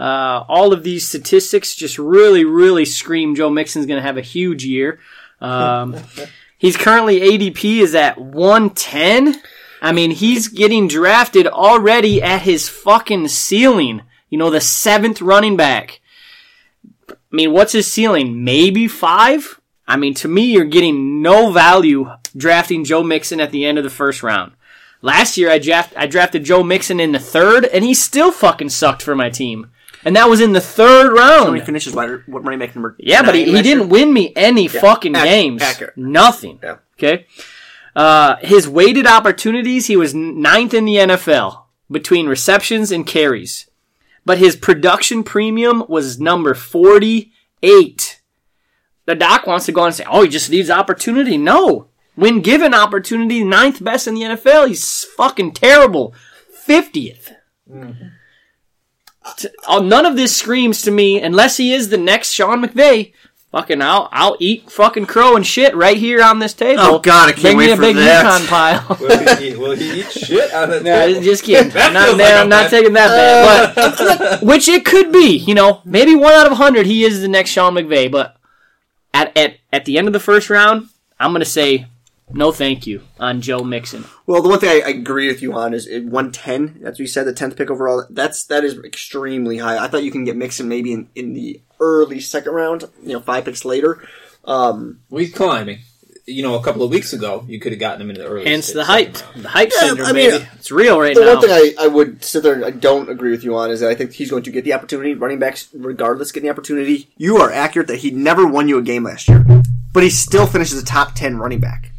Uh, 0.00 0.44
all 0.48 0.72
of 0.72 0.82
these 0.82 1.06
statistics 1.06 1.76
just 1.76 1.96
really, 1.98 2.44
really 2.44 2.84
scream 2.84 3.36
Joe 3.36 3.50
Mixon's 3.50 3.86
going 3.86 4.00
to 4.00 4.06
have 4.06 4.16
a 4.16 4.22
huge 4.22 4.64
year. 4.64 4.98
Um, 5.42 5.96
he's 6.56 6.76
currently 6.76 7.20
ADP 7.20 7.80
is 7.80 7.94
at 7.94 8.18
110. 8.18 9.42
I 9.82 9.92
mean, 9.92 10.12
he's 10.12 10.48
getting 10.48 10.86
drafted 10.86 11.46
already 11.46 12.22
at 12.22 12.42
his 12.42 12.68
fucking 12.68 13.28
ceiling. 13.28 14.02
You 14.30 14.38
know, 14.38 14.50
the 14.50 14.60
seventh 14.60 15.20
running 15.20 15.56
back. 15.56 16.00
I 17.10 17.14
mean, 17.30 17.52
what's 17.52 17.72
his 17.72 17.90
ceiling? 17.90 18.44
Maybe 18.44 18.86
five? 18.86 19.60
I 19.86 19.96
mean, 19.96 20.14
to 20.14 20.28
me, 20.28 20.52
you're 20.52 20.64
getting 20.64 21.20
no 21.20 21.50
value 21.50 22.10
drafting 22.36 22.84
Joe 22.84 23.02
Mixon 23.02 23.40
at 23.40 23.50
the 23.50 23.64
end 23.64 23.78
of 23.78 23.84
the 23.84 23.90
first 23.90 24.22
round. 24.22 24.52
Last 25.02 25.36
year, 25.36 25.50
I, 25.50 25.58
draft, 25.58 25.92
I 25.96 26.06
drafted 26.06 26.44
Joe 26.44 26.62
Mixon 26.62 27.00
in 27.00 27.10
the 27.10 27.18
third, 27.18 27.64
and 27.64 27.84
he 27.84 27.92
still 27.92 28.30
fucking 28.30 28.68
sucked 28.68 29.02
for 29.02 29.16
my 29.16 29.30
team. 29.30 29.70
And 30.04 30.16
that 30.16 30.28
was 30.28 30.40
in 30.40 30.52
the 30.52 30.60
third 30.60 31.12
round. 31.12 31.50
When 31.50 31.60
he 31.60 31.64
finishes 31.64 31.94
wide, 31.94 32.10
what 32.26 32.44
running 32.44 32.58
back 32.58 32.74
number? 32.74 32.96
Yeah, 32.98 33.22
but 33.22 33.34
he, 33.34 33.44
he 33.44 33.62
didn't 33.62 33.84
year? 33.84 33.88
win 33.88 34.12
me 34.12 34.32
any 34.34 34.68
fucking 34.68 35.14
ac- 35.14 35.24
games. 35.24 35.62
accurate. 35.62 35.96
Nothing. 35.96 36.58
Yeah. 36.62 36.76
Okay. 36.98 37.26
Uh, 37.94 38.36
his 38.40 38.68
weighted 38.68 39.06
opportunities, 39.06 39.86
he 39.86 39.96
was 39.96 40.14
ninth 40.14 40.74
in 40.74 40.84
the 40.84 40.96
NFL 40.96 41.64
between 41.90 42.26
receptions 42.26 42.90
and 42.90 43.06
carries. 43.06 43.68
But 44.24 44.38
his 44.38 44.56
production 44.56 45.22
premium 45.24 45.84
was 45.88 46.18
number 46.20 46.54
48. 46.54 48.22
The 49.04 49.14
doc 49.14 49.46
wants 49.46 49.66
to 49.66 49.72
go 49.72 49.82
on 49.82 49.88
and 49.88 49.94
say, 49.96 50.04
oh, 50.08 50.22
he 50.22 50.28
just 50.28 50.50
needs 50.50 50.70
opportunity. 50.70 51.36
No. 51.36 51.88
When 52.14 52.40
given 52.40 52.74
opportunity, 52.74 53.42
ninth 53.42 53.82
best 53.82 54.06
in 54.06 54.14
the 54.14 54.22
NFL, 54.22 54.68
he's 54.68 55.04
fucking 55.04 55.52
terrible. 55.52 56.14
50th. 56.66 57.34
T- 59.36 59.48
uh, 59.66 59.80
None 59.80 60.06
of 60.06 60.16
this 60.16 60.36
screams 60.36 60.82
to 60.82 60.90
me, 60.90 61.20
unless 61.20 61.56
he 61.56 61.72
is 61.72 61.88
the 61.88 61.98
next 61.98 62.32
Sean 62.32 62.64
McVay. 62.64 63.12
Fucking, 63.52 63.82
I'll 63.82 64.08
I'll 64.12 64.36
eat 64.40 64.70
fucking 64.70 65.04
crow 65.04 65.36
and 65.36 65.46
shit 65.46 65.76
right 65.76 65.98
here 65.98 66.22
on 66.22 66.38
this 66.38 66.54
table. 66.54 66.82
Oh, 66.82 66.98
God, 66.98 67.28
I 67.28 67.32
can't 67.32 67.42
Bring 67.42 67.56
wait 67.58 67.66
me 67.66 67.72
a 67.72 67.76
for 67.76 67.82
big 67.82 67.96
that. 67.96 68.24
Yukon 68.24 68.46
pile. 68.48 68.96
will, 68.98 69.36
he, 69.36 69.54
will 69.54 69.76
he 69.76 70.00
eat 70.00 70.10
shit 70.10 70.54
on 70.54 70.70
the 70.70 70.80
no, 70.80 71.06
table? 71.06 71.20
just 71.20 71.44
kidding. 71.44 71.70
I'm 71.76 71.92
not, 71.92 72.04
feels 72.06 72.16
there, 72.16 72.28
like 72.28 72.38
a 72.38 72.40
I'm 72.40 72.48
not 72.48 72.70
taking 72.70 72.92
that 72.94 73.08
bad, 73.08 73.74
but 73.74 74.42
which 74.42 74.68
it 74.68 74.86
could 74.86 75.12
be. 75.12 75.36
You 75.36 75.54
know, 75.54 75.82
maybe 75.84 76.14
one 76.14 76.32
out 76.32 76.46
of 76.46 76.52
a 76.52 76.54
hundred, 76.54 76.86
he 76.86 77.04
is 77.04 77.20
the 77.20 77.28
next 77.28 77.50
Sean 77.50 77.74
McVay. 77.74 78.10
But 78.10 78.36
at 79.12 79.36
at 79.36 79.56
at 79.70 79.84
the 79.84 79.98
end 79.98 80.06
of 80.06 80.14
the 80.14 80.20
first 80.20 80.48
round, 80.48 80.88
I'm 81.20 81.32
gonna 81.32 81.44
say 81.44 81.88
no, 82.34 82.52
thank 82.52 82.86
you 82.86 83.02
on 83.18 83.40
Joe 83.40 83.62
Mixon. 83.64 84.04
Well, 84.26 84.42
the 84.42 84.48
one 84.48 84.58
thing 84.58 84.70
I, 84.70 84.86
I 84.86 84.90
agree 84.90 85.28
with 85.28 85.42
you 85.42 85.52
on 85.52 85.74
is 85.74 85.86
at 85.86 86.04
110. 86.04 86.78
That's 86.82 86.94
what 86.94 87.00
you 87.00 87.06
said, 87.06 87.24
the 87.24 87.32
10th 87.32 87.56
pick 87.56 87.70
overall. 87.70 88.04
That's 88.10 88.44
that 88.46 88.64
is 88.64 88.78
extremely 88.78 89.58
high. 89.58 89.82
I 89.82 89.88
thought 89.88 90.04
you 90.04 90.10
can 90.10 90.24
get 90.24 90.36
Mixon 90.36 90.68
maybe 90.68 90.92
in, 90.92 91.08
in 91.14 91.34
the 91.34 91.60
early 91.80 92.20
second 92.20 92.52
round, 92.52 92.84
you 93.02 93.14
know, 93.14 93.20
five 93.20 93.44
picks 93.44 93.64
later. 93.64 94.06
Um, 94.44 95.00
Well, 95.10 95.20
he's 95.20 95.34
climbing. 95.34 95.80
You 96.24 96.44
know, 96.44 96.54
a 96.54 96.62
couple 96.62 96.84
of 96.84 96.90
weeks 96.92 97.12
ago, 97.12 97.44
you 97.48 97.58
could 97.58 97.72
have 97.72 97.80
gotten 97.80 98.00
him 98.00 98.10
in 98.10 98.16
the 98.16 98.24
early. 98.24 98.44
Hence 98.48 98.72
the 98.72 98.84
hype, 98.84 99.20
round. 99.20 99.42
the 99.42 99.48
hype 99.48 99.70
Yeah, 99.74 99.88
syndrome, 99.88 100.06
I 100.06 100.12
mean, 100.12 100.30
baby. 100.30 100.48
It's 100.54 100.70
real 100.70 101.00
right 101.00 101.14
the 101.16 101.20
now. 101.20 101.26
The 101.26 101.34
one 101.34 101.48
thing 101.48 101.74
I, 101.78 101.84
I 101.84 101.88
would 101.88 102.22
sit 102.22 102.44
there 102.44 102.54
and 102.54 102.64
I 102.64 102.70
don't 102.70 103.08
agree 103.10 103.32
with 103.32 103.42
you 103.42 103.56
on 103.56 103.72
is 103.72 103.80
that 103.80 103.90
I 103.90 103.96
think 103.96 104.12
he's 104.12 104.30
going 104.30 104.44
to 104.44 104.52
get 104.52 104.62
the 104.64 104.72
opportunity. 104.72 105.14
Running 105.14 105.40
backs, 105.40 105.68
regardless, 105.74 106.30
getting 106.30 106.46
the 106.46 106.52
opportunity. 106.52 107.08
You 107.16 107.38
are 107.38 107.50
accurate 107.50 107.88
that 107.88 107.98
he 107.98 108.12
never 108.12 108.46
won 108.46 108.68
you 108.68 108.78
a 108.78 108.82
game 108.82 109.02
last 109.02 109.28
year, 109.28 109.44
but 109.92 110.04
he 110.04 110.10
still 110.10 110.46
finishes 110.46 110.80
a 110.80 110.84
top 110.84 111.14
10 111.16 111.38
running 111.38 111.60
back. 111.60 111.91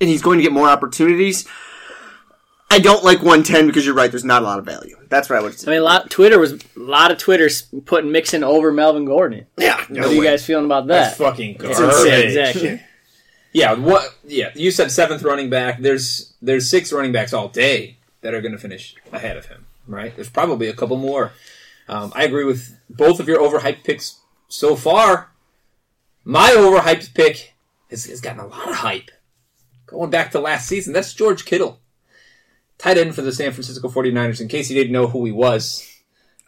And 0.00 0.08
he's 0.10 0.22
going 0.22 0.38
to 0.38 0.42
get 0.42 0.52
more 0.52 0.68
opportunities. 0.68 1.46
I 2.70 2.80
don't 2.80 3.04
like 3.04 3.18
110 3.18 3.66
because 3.68 3.86
you're 3.86 3.94
right, 3.94 4.10
there's 4.10 4.24
not 4.24 4.42
a 4.42 4.44
lot 4.44 4.58
of 4.58 4.64
value. 4.64 4.96
That's 5.08 5.30
what 5.30 5.38
I 5.38 5.42
would 5.42 5.58
say. 5.58 5.70
I 5.70 5.74
mean, 5.74 5.82
a 5.82 5.84
lot, 5.84 6.10
Twitter 6.10 6.38
was 6.38 6.52
a 6.52 6.58
lot 6.76 7.12
of 7.12 7.18
Twitter's 7.18 7.62
putting 7.84 8.10
Mixon 8.10 8.42
over 8.42 8.72
Melvin 8.72 9.04
Gordon. 9.04 9.46
Yeah, 9.56 9.76
What 9.88 9.98
are 10.06 10.12
you 10.12 10.22
guys 10.24 10.44
feeling 10.44 10.64
about 10.64 10.86
That's 10.88 11.16
that? 11.16 11.24
fucking 11.24 11.56
It's 11.60 11.78
garbage. 11.78 11.96
insane, 11.96 12.26
exactly. 12.26 12.82
Yeah, 13.52 13.72
what? 13.72 14.14
Yeah, 14.26 14.50
you 14.54 14.70
said 14.70 14.90
seventh 14.90 15.22
running 15.22 15.48
back. 15.48 15.80
There's 15.80 16.34
there's 16.42 16.68
six 16.68 16.92
running 16.92 17.12
backs 17.12 17.32
all 17.32 17.48
day 17.48 17.96
that 18.20 18.34
are 18.34 18.42
going 18.42 18.52
to 18.52 18.58
finish 18.58 18.94
ahead 19.14 19.38
of 19.38 19.46
him. 19.46 19.64
Right? 19.88 20.14
There's 20.14 20.28
probably 20.28 20.68
a 20.68 20.74
couple 20.74 20.98
more. 20.98 21.32
Um, 21.88 22.12
I 22.14 22.24
agree 22.24 22.44
with 22.44 22.76
both 22.90 23.18
of 23.18 23.28
your 23.28 23.38
overhyped 23.38 23.82
picks 23.82 24.18
so 24.48 24.76
far. 24.76 25.30
My 26.22 26.50
overhyped 26.50 27.14
pick 27.14 27.54
has, 27.88 28.04
has 28.04 28.20
gotten 28.20 28.40
a 28.40 28.46
lot 28.46 28.68
of 28.68 28.74
hype. 28.74 29.10
Going 29.86 30.10
back 30.10 30.32
to 30.32 30.40
last 30.40 30.68
season, 30.68 30.92
that's 30.92 31.14
George 31.14 31.44
Kittle, 31.44 31.80
tight 32.78 32.98
end 32.98 33.14
for 33.14 33.22
the 33.22 33.32
San 33.32 33.52
Francisco 33.52 33.88
49ers. 33.88 34.40
In 34.40 34.48
case 34.48 34.68
you 34.70 34.76
didn't 34.76 34.92
know 34.92 35.06
who 35.06 35.24
he 35.24 35.32
was, 35.32 35.88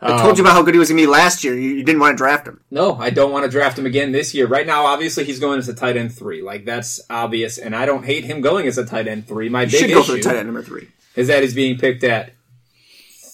I 0.00 0.20
told 0.22 0.38
you 0.38 0.44
um, 0.44 0.50
about 0.50 0.56
how 0.56 0.62
good 0.62 0.74
he 0.74 0.78
was 0.78 0.88
going 0.88 0.98
to 0.98 1.02
be 1.02 1.06
last 1.10 1.42
year. 1.42 1.54
You, 1.54 1.70
you 1.70 1.84
didn't 1.84 2.00
want 2.00 2.14
to 2.14 2.16
draft 2.16 2.46
him. 2.46 2.60
No, 2.70 2.94
I 2.96 3.10
don't 3.10 3.32
want 3.32 3.44
to 3.44 3.50
draft 3.50 3.78
him 3.78 3.86
again 3.86 4.12
this 4.12 4.34
year. 4.34 4.46
Right 4.46 4.66
now, 4.66 4.86
obviously, 4.86 5.24
he's 5.24 5.40
going 5.40 5.58
as 5.58 5.68
a 5.68 5.74
tight 5.74 5.96
end 5.96 6.14
three. 6.14 6.42
Like 6.42 6.64
that's 6.64 7.00
obvious, 7.10 7.58
and 7.58 7.74
I 7.74 7.86
don't 7.86 8.04
hate 8.04 8.24
him 8.24 8.40
going 8.40 8.66
as 8.66 8.78
a 8.78 8.84
tight 8.86 9.08
end 9.08 9.26
three. 9.26 9.48
My 9.48 9.62
You 9.62 9.70
big 9.70 9.80
should 9.80 9.90
go 9.90 10.02
for 10.02 10.12
the 10.12 10.20
tight 10.20 10.36
end 10.36 10.46
number 10.46 10.62
three. 10.62 10.88
is 11.16 11.28
that 11.28 11.42
he's 11.42 11.54
being 11.54 11.78
picked 11.78 12.04
at 12.04 12.32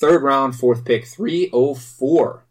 third 0.04 0.22
round, 0.22 0.56
fourth 0.56 0.84
pick, 0.84 1.06
304 1.06 2.44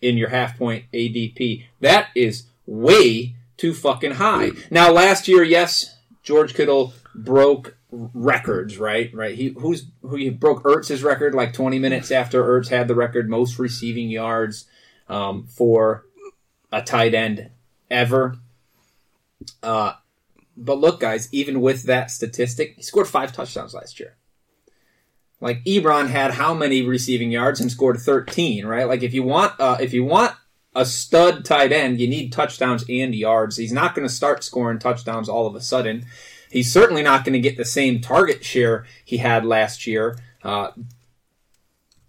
in 0.00 0.16
your 0.16 0.28
half 0.30 0.58
point 0.58 0.84
ADP. 0.92 1.64
That 1.80 2.08
is 2.14 2.46
way 2.66 3.36
too 3.56 3.74
fucking 3.74 4.12
high. 4.12 4.48
Hmm. 4.48 4.60
Now, 4.70 4.90
last 4.92 5.28
year, 5.28 5.42
yes, 5.42 5.93
George 6.24 6.54
Kittle 6.54 6.94
broke 7.14 7.76
records, 7.90 8.78
right? 8.78 9.14
Right. 9.14 9.36
He 9.36 9.54
who's 9.58 9.86
who 10.02 10.16
he 10.16 10.30
broke 10.30 10.64
Ertz's 10.64 11.04
record 11.04 11.34
like 11.34 11.52
20 11.52 11.78
minutes 11.78 12.10
after 12.10 12.42
Ertz 12.42 12.68
had 12.68 12.88
the 12.88 12.94
record 12.94 13.28
most 13.28 13.58
receiving 13.58 14.08
yards 14.08 14.66
um, 15.08 15.46
for 15.46 16.06
a 16.72 16.82
tight 16.82 17.14
end 17.14 17.50
ever. 17.90 18.38
Uh, 19.62 19.92
but 20.56 20.78
look, 20.78 21.00
guys, 21.00 21.28
even 21.30 21.60
with 21.60 21.84
that 21.84 22.10
statistic, 22.10 22.74
he 22.76 22.82
scored 22.82 23.06
five 23.06 23.32
touchdowns 23.32 23.74
last 23.74 24.00
year. 24.00 24.16
Like 25.40 25.62
Ebron 25.64 26.08
had 26.08 26.32
how 26.32 26.54
many 26.54 26.80
receiving 26.80 27.30
yards 27.30 27.60
and 27.60 27.70
scored 27.70 27.98
13, 27.98 28.64
right? 28.64 28.88
Like 28.88 29.02
if 29.02 29.12
you 29.12 29.22
want, 29.22 29.60
uh, 29.60 29.76
if 29.78 29.92
you 29.92 30.04
want 30.04 30.34
a 30.74 30.84
stud 30.84 31.44
tight 31.44 31.72
end, 31.72 32.00
you 32.00 32.08
need 32.08 32.32
touchdowns 32.32 32.84
and 32.88 33.14
yards. 33.14 33.56
He's 33.56 33.72
not 33.72 33.94
going 33.94 34.06
to 34.06 34.12
start 34.12 34.42
scoring 34.42 34.78
touchdowns 34.78 35.28
all 35.28 35.46
of 35.46 35.54
a 35.54 35.60
sudden. 35.60 36.06
He's 36.50 36.72
certainly 36.72 37.02
not 37.02 37.24
going 37.24 37.32
to 37.32 37.40
get 37.40 37.56
the 37.56 37.64
same 37.64 38.00
target 38.00 38.44
share 38.44 38.86
he 39.04 39.18
had 39.18 39.44
last 39.44 39.86
year. 39.86 40.18
Uh, 40.42 40.70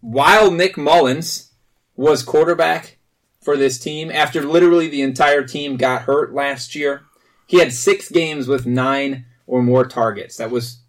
while 0.02 0.52
Nick 0.52 0.78
Mullens 0.78 1.52
was 1.96 2.24
quarterback 2.24 2.98
for 3.42 3.58
this 3.58 3.80
team, 3.80 4.12
after 4.12 4.42
literally 4.42 4.88
the 4.88 5.02
entire 5.02 5.44
team 5.44 5.78
got 5.78 6.04
hurt 6.04 6.34
last 6.34 6.76
year, 6.76 7.04
he 7.48 7.60
had 7.60 7.74
six 7.74 8.10
games 8.10 8.48
with 8.48 8.66
nine 8.66 9.26
or 9.48 9.62
more 9.62 9.86
targets. 9.86 10.38
That 10.38 10.52
was 10.52 10.80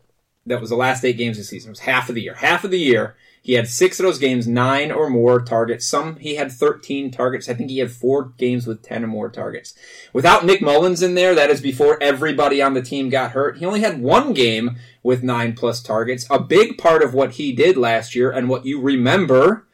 that 0.46 0.60
was 0.60 0.70
the 0.70 0.76
last 0.76 1.04
eight 1.04 1.18
games 1.18 1.36
of 1.38 1.42
the 1.42 1.48
season. 1.48 1.70
It 1.70 1.72
was 1.72 1.80
half 1.80 2.08
of 2.08 2.14
the 2.14 2.22
year. 2.22 2.34
Half 2.34 2.64
of 2.64 2.70
the 2.70 2.78
year, 2.78 3.16
he 3.46 3.52
had 3.52 3.68
six 3.68 4.00
of 4.00 4.06
those 4.06 4.18
games, 4.18 4.48
nine 4.48 4.90
or 4.90 5.08
more 5.08 5.40
targets. 5.40 5.86
Some 5.86 6.16
he 6.16 6.34
had 6.34 6.50
13 6.50 7.12
targets. 7.12 7.48
I 7.48 7.54
think 7.54 7.70
he 7.70 7.78
had 7.78 7.92
four 7.92 8.32
games 8.38 8.66
with 8.66 8.82
10 8.82 9.04
or 9.04 9.06
more 9.06 9.30
targets. 9.30 9.72
Without 10.12 10.44
Nick 10.44 10.60
Mullens 10.60 11.00
in 11.00 11.14
there, 11.14 11.32
that 11.32 11.48
is 11.48 11.60
before 11.60 11.96
everybody 12.02 12.60
on 12.60 12.74
the 12.74 12.82
team 12.82 13.08
got 13.08 13.30
hurt. 13.30 13.58
He 13.58 13.64
only 13.64 13.82
had 13.82 14.02
one 14.02 14.32
game 14.32 14.78
with 15.04 15.22
nine 15.22 15.52
plus 15.54 15.80
targets. 15.80 16.26
A 16.28 16.40
big 16.40 16.76
part 16.76 17.04
of 17.04 17.14
what 17.14 17.34
he 17.34 17.52
did 17.52 17.76
last 17.76 18.16
year 18.16 18.32
and 18.32 18.48
what 18.48 18.66
you 18.66 18.80
remember 18.80 19.65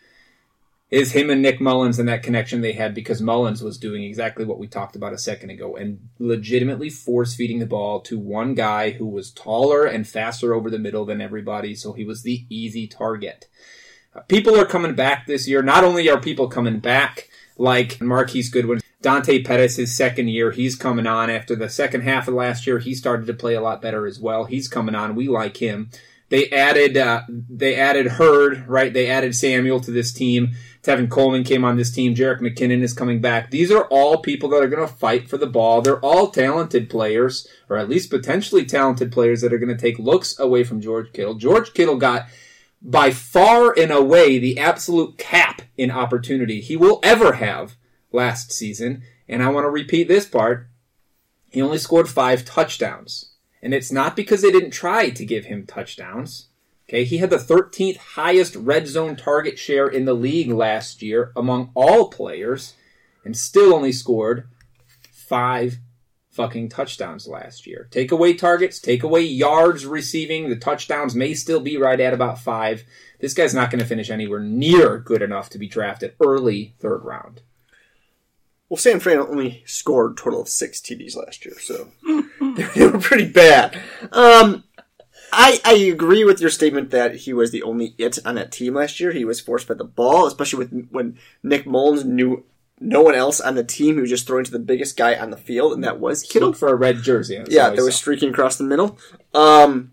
is 0.93 1.13
him 1.13 1.31
and 1.31 1.41
Nick 1.41 1.59
Mullens 1.59 1.99
and 1.99 2.07
that 2.11 2.23
connection 2.23 2.61
they 2.61 2.73
had 2.73 2.95
because 2.95 3.23
Mullens 3.23 3.63
was 3.63 3.79
doing 3.79 4.05
exactly 4.05 4.45
what 4.45 4.59
we 4.59 4.67
talked 4.69 4.95
about 4.95 5.15
a 5.15 5.19
second 5.19 5.49
ago 5.49 5.75
and 5.75 6.11
legitimately 6.19 6.91
force 6.91 7.35
feeding 7.35 7.61
the 7.61 7.67
ball 7.67 8.01
to 8.03 8.19
one 8.19 8.55
guy 8.55 8.91
who 8.91 9.07
was 9.07 9.33
taller 9.33 9.87
and 9.87 10.07
faster 10.07 10.53
over 10.53 10.69
the 10.69 10.79
middle 10.79 11.07
than 11.07 11.23
everybody, 11.23 11.75
so 11.75 11.95
he 11.95 12.05
was 12.05 12.23
the 12.23 12.45
easy 12.51 12.87
target. 12.87 13.49
Uh, 14.15 14.21
people 14.21 14.55
are 14.55 14.67
coming 14.67 14.95
back 14.95 15.27
this 15.27 15.49
year. 15.49 15.63
Not 15.63 15.83
only 15.83 16.11
are 16.11 16.21
people 16.21 16.47
coming 16.47 16.79
back 16.79 17.31
like 17.57 17.99
Marquise 18.03 18.51
Goodwin, 18.51 18.83
Dante 19.01 19.43
Pettis, 19.43 19.77
his 19.77 19.97
second 19.97 20.29
year, 20.29 20.51
he's 20.51 20.77
coming 20.77 21.07
on 21.07 21.31
after 21.31 21.57
the 21.57 21.71
second 21.71 22.03
half 22.03 22.29
of 22.29 22.35
last 22.35 22.67
year. 22.67 22.79
He 22.79 22.95
started 22.95 23.27
to 23.29 23.35
play 23.35 23.55
a 23.55 23.63
lot 23.63 23.81
better 23.81 24.07
as 24.07 24.21
well. 24.21 24.45
He's 24.45 24.69
coming 24.69 24.95
on. 24.95 25.15
We 25.15 25.27
like 25.27 25.57
him. 25.57 25.89
They 26.33 26.49
added, 26.49 26.97
uh, 26.97 27.25
they 27.29 27.77
added 27.77 28.07
Hurd, 28.07 28.67
right? 28.67 28.91
They 28.91 29.11
added 29.11 29.37
Samuel 29.37 29.81
to 29.81 29.91
this 29.91 30.15
team. 30.15 30.53
Tevin 30.83 31.11
Coleman 31.11 31.45
came 31.45 31.63
on 31.63 31.77
this 31.77 31.91
team. 31.91 32.15
Jerick 32.15 32.41
McKinnon 32.41 32.81
is 32.81 32.95
coming 32.95 33.21
back. 33.21 33.51
These 33.51 33.71
are 33.71 33.85
all 33.91 34.17
people 34.17 34.49
that 34.49 34.63
are 34.63 34.69
going 34.69 34.89
to 34.89 34.95
fight 34.95 35.29
for 35.29 35.37
the 35.37 35.47
ball. 35.47 35.83
They're 35.83 36.01
all 36.01 36.31
talented 36.31 36.89
players, 36.89 37.47
or 37.69 37.77
at 37.77 37.91
least 37.91 38.09
potentially 38.09 38.65
talented 38.65 39.13
players 39.13 39.43
that 39.43 39.53
are 39.53 39.59
going 39.59 39.77
to 39.77 39.79
take 39.79 39.99
looks 39.99 40.39
away 40.39 40.65
from 40.65 40.81
George 40.81 41.13
Kittle. 41.13 41.35
George 41.35 41.75
Kittle 41.75 41.97
got 41.97 42.29
by 42.81 43.11
far 43.11 43.79
and 43.79 43.93
away 43.93 44.39
the 44.39 44.59
absolute 44.59 45.19
cap 45.19 45.61
in 45.77 45.91
opportunity 45.91 46.63
he 46.63 46.79
will 46.79 46.99
ever 47.03 47.35
have 47.35 47.77
last 48.11 48.51
season. 48.51 49.03
And 49.29 49.43
I 49.43 49.51
want 49.51 49.65
to 49.67 49.71
repeat 49.71 50.09
this 50.09 50.25
part. 50.25 50.67
He 51.51 51.61
only 51.61 51.77
scored 51.77 52.09
five 52.09 52.47
touchdowns. 52.47 53.32
And 53.63 53.73
it's 53.73 53.93
not 53.93 54.17
because 54.17 54.43
they 54.43 54.51
didn't 54.51 54.73
try 54.73 55.11
to 55.11 55.25
give 55.25 55.45
him 55.45 55.67
touchdowns. 55.67 56.49
Okay, 56.89 57.05
he 57.05 57.19
had 57.19 57.31
the 57.31 57.37
13th 57.37 57.97
highest 57.97 58.57
red 58.57 58.89
zone 58.89 59.17
target 59.17 59.59
share 59.59 59.87
in 59.87 60.05
the 60.05 60.15
league 60.15 60.51
last 60.51 61.01
year 61.01 61.33
among 61.37 61.71
all 61.75 62.11
players 62.11 62.75
and 63.25 63.37
still 63.37 63.73
only 63.73 63.93
scored 63.93 64.49
five 65.11 65.79
fucking 66.33 66.69
touchdowns 66.69 67.29
last 67.29 67.67
year. 67.67 67.89
Take 67.91 68.11
away 68.11 68.35
targets, 68.35 68.79
take 68.79 69.03
away 69.03 69.21
yards 69.23 69.87
receiving, 69.87 70.49
the 70.49 70.57
touchdowns 70.57 71.15
may 71.15 71.35
still 71.35 71.61
be 71.61 71.77
right 71.77 72.01
at 72.01 72.15
about 72.15 72.41
five. 72.41 72.85
This 73.21 73.35
guy's 73.35 73.55
not 73.55 73.71
going 73.71 73.81
to 73.81 73.87
finish 73.87 74.11
anywhere 74.11 74.41
near 74.41 74.99
good 74.99 75.23
enough 75.23 75.51
to 75.51 75.59
be 75.59 75.69
drafted 75.69 76.15
early 76.21 76.75
third 76.81 77.05
round. 77.05 77.43
Well, 78.69 78.79
San 78.79 79.01
Fran 79.01 79.19
only 79.19 79.63
scored 79.67 80.13
a 80.13 80.15
total 80.15 80.41
of 80.41 80.49
six 80.49 80.81
TDs 80.81 81.15
last 81.15 81.45
year, 81.45 81.55
so 81.61 81.93
they 82.75 82.87
were 82.87 82.99
pretty 82.99 83.29
bad. 83.29 83.81
Um, 84.11 84.65
I, 85.33 85.61
I 85.65 85.75
agree 85.75 86.25
with 86.25 86.41
your 86.41 86.51
statement 86.51 86.91
that 86.91 87.15
he 87.17 87.33
was 87.33 87.51
the 87.53 87.63
only 87.63 87.95
it 87.97 88.19
on 88.25 88.35
that 88.35 88.53
team 88.53 88.75
last 88.75 89.01
year. 89.01 89.13
He 89.13 89.25
was 89.25 89.41
forced 89.41 89.67
by 89.67 89.75
the 89.75 89.85
ball, 89.85 90.27
especially 90.27 90.67
with 90.67 90.89
when 90.91 91.19
Nick 91.43 91.65
Mullens 91.65 92.05
knew 92.05 92.45
no 92.79 93.01
one 93.01 93.15
else 93.15 93.41
on 93.41 93.55
the 93.55 93.65
team. 93.65 93.95
He 93.95 94.01
was 94.03 94.11
just 94.11 94.27
throwing 94.27 94.45
to 94.45 94.51
the 94.51 94.59
biggest 94.59 94.97
guy 94.97 95.15
on 95.15 95.31
the 95.31 95.37
field, 95.37 95.73
and 95.73 95.83
that 95.85 96.01
was 96.01 96.23
Kittle. 96.23 96.49
Look 96.51 96.59
for 96.59 96.69
a 96.69 96.75
red 96.75 97.03
jersey. 97.03 97.39
That's 97.39 97.51
Yeah, 97.51 97.71
that 97.71 97.83
was 97.83 97.95
saw. 97.95 98.01
streaking 98.01 98.31
across 98.31 98.57
the 98.57 98.65
middle. 98.65 98.99
Um, 99.33 99.93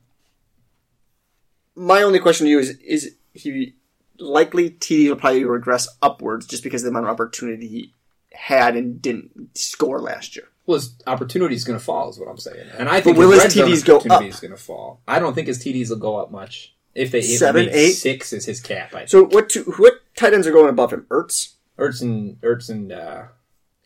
my 1.75 2.01
only 2.01 2.19
question 2.19 2.45
to 2.45 2.51
you 2.51 2.59
is: 2.59 2.71
Is 2.79 3.15
he 3.33 3.75
likely 4.19 4.71
TD 4.71 5.07
will 5.07 5.15
probably 5.15 5.45
regress 5.45 5.87
upwards 6.01 6.45
just 6.47 6.63
because 6.63 6.81
of 6.83 6.85
the 6.85 6.89
amount 6.89 7.05
of 7.05 7.11
opportunity 7.11 7.67
he 7.67 7.93
had 8.33 8.75
and 8.75 9.01
didn't 9.01 9.57
score 9.57 10.01
last 10.01 10.35
year? 10.35 10.49
Well, 10.69 10.77
his 10.77 10.93
opportunity 11.07 11.55
is 11.55 11.63
going 11.63 11.79
to 11.79 11.83
fall, 11.83 12.11
is 12.11 12.19
what 12.19 12.29
I'm 12.29 12.37
saying. 12.37 12.69
And 12.77 12.87
I 12.87 13.01
think 13.01 13.17
will 13.17 13.31
his 13.31 13.41
his 13.41 13.55
TDs 13.55 13.83
go 13.83 13.97
up? 14.07 14.21
is 14.21 14.39
going 14.39 14.51
to 14.51 14.57
fall. 14.57 15.01
I 15.07 15.17
don't 15.17 15.33
think 15.33 15.47
his 15.47 15.57
TDs 15.57 15.89
will 15.89 15.97
go 15.97 16.17
up 16.17 16.29
much. 16.29 16.75
If 16.93 17.09
they 17.09 17.23
Seven, 17.23 17.65
maybe 17.65 17.75
eight? 17.75 17.93
six 17.93 18.31
is 18.33 18.45
his 18.45 18.61
cap. 18.61 18.93
I 18.93 18.99
think. 18.99 19.09
So 19.09 19.25
what? 19.25 19.49
Two, 19.49 19.63
what 19.79 19.95
tight 20.15 20.35
ends 20.35 20.45
are 20.45 20.51
going 20.51 20.69
above 20.69 20.93
him? 20.93 21.07
Ertz. 21.09 21.53
Ertz 21.79 22.03
and 22.03 22.39
Ertz 22.41 22.69
and 22.69 22.91
uh, 22.91 23.23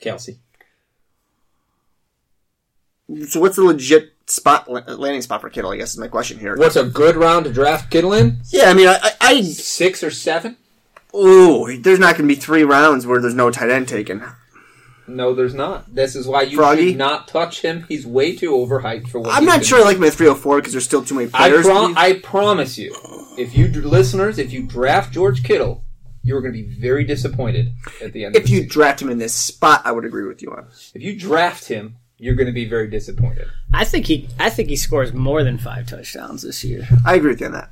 Kelce. 0.01 0.39
So 3.29 3.39
what's 3.39 3.55
the 3.55 3.63
legit 3.63 4.15
spot 4.27 4.69
landing 4.69 5.21
spot 5.21 5.39
for 5.39 5.49
Kittle? 5.49 5.71
I 5.71 5.77
guess 5.77 5.93
is 5.93 5.99
my 5.99 6.09
question 6.09 6.37
here. 6.37 6.57
What's 6.57 6.75
a 6.75 6.83
good 6.83 7.15
round 7.15 7.45
to 7.45 7.53
draft 7.53 7.91
Kittle 7.91 8.11
in? 8.11 8.41
Yeah, 8.49 8.69
I 8.69 8.73
mean, 8.73 8.89
I, 8.89 8.99
I, 9.01 9.11
I 9.21 9.41
Six 9.41 10.03
or 10.03 10.11
seven? 10.11 10.57
ooh, 11.15 11.77
there's 11.79 11.99
not 11.99 12.17
going 12.17 12.27
to 12.27 12.35
be 12.35 12.41
three 12.41 12.65
rounds 12.65 13.07
where 13.07 13.21
there's 13.21 13.33
no 13.33 13.51
tight 13.51 13.69
end 13.69 13.87
taken. 13.87 14.21
No, 15.07 15.33
there's 15.35 15.53
not. 15.53 15.93
This 15.93 16.15
is 16.15 16.27
why 16.27 16.43
you 16.43 16.57
Froggy? 16.57 16.89
should 16.89 16.97
not 16.97 17.27
touch 17.27 17.61
him. 17.61 17.85
He's 17.89 18.05
way 18.07 18.35
too 18.35 18.51
overhyped 18.51 19.09
for 19.09 19.19
what. 19.19 19.33
I'm 19.35 19.45
not 19.45 19.59
been 19.59 19.67
sure 19.67 19.79
I 19.79 19.83
like 19.83 19.97
him 19.97 20.03
at 20.05 20.13
304 20.13 20.57
because 20.59 20.71
there's 20.73 20.85
still 20.85 21.03
too 21.03 21.15
many 21.15 21.29
I, 21.33 21.49
players. 21.49 21.65
pro- 21.65 21.93
I 21.95 22.19
promise 22.21 22.77
you, 22.77 22.95
if 23.37 23.55
you 23.57 23.67
listeners, 23.69 24.39
if 24.39 24.53
you 24.53 24.63
draft 24.63 25.11
George 25.13 25.43
Kittle, 25.43 25.83
you're 26.23 26.39
going 26.41 26.53
to 26.53 26.61
be 26.63 26.67
very 26.67 27.03
disappointed 27.03 27.73
at 28.01 28.13
the 28.13 28.23
end. 28.25 28.35
of 28.35 28.41
if 28.41 28.45
the 28.47 28.51
you 28.53 28.57
season. 28.59 28.69
draft 28.71 29.01
him 29.01 29.09
in 29.09 29.17
this 29.17 29.33
spot, 29.35 29.81
I 29.83 29.91
would 29.91 30.05
agree 30.05 30.25
with 30.25 30.41
you 30.41 30.51
on. 30.51 30.67
if 30.93 31.01
you 31.01 31.19
draft 31.19 31.65
him, 31.67 31.97
you're 32.17 32.35
going 32.35 32.47
to 32.47 32.53
be 32.53 32.63
very 32.63 32.87
disappointed. 32.89 33.47
I 33.73 33.83
think 33.83 34.05
he 34.05 34.29
I 34.39 34.49
think 34.49 34.69
he 34.69 34.77
scores 34.77 35.11
more 35.13 35.43
than 35.43 35.57
five 35.57 35.85
touchdowns 35.87 36.43
this 36.43 36.63
year. 36.63 36.87
I 37.05 37.15
agree 37.15 37.31
with 37.31 37.41
you 37.41 37.47
on 37.47 37.53
that. 37.53 37.69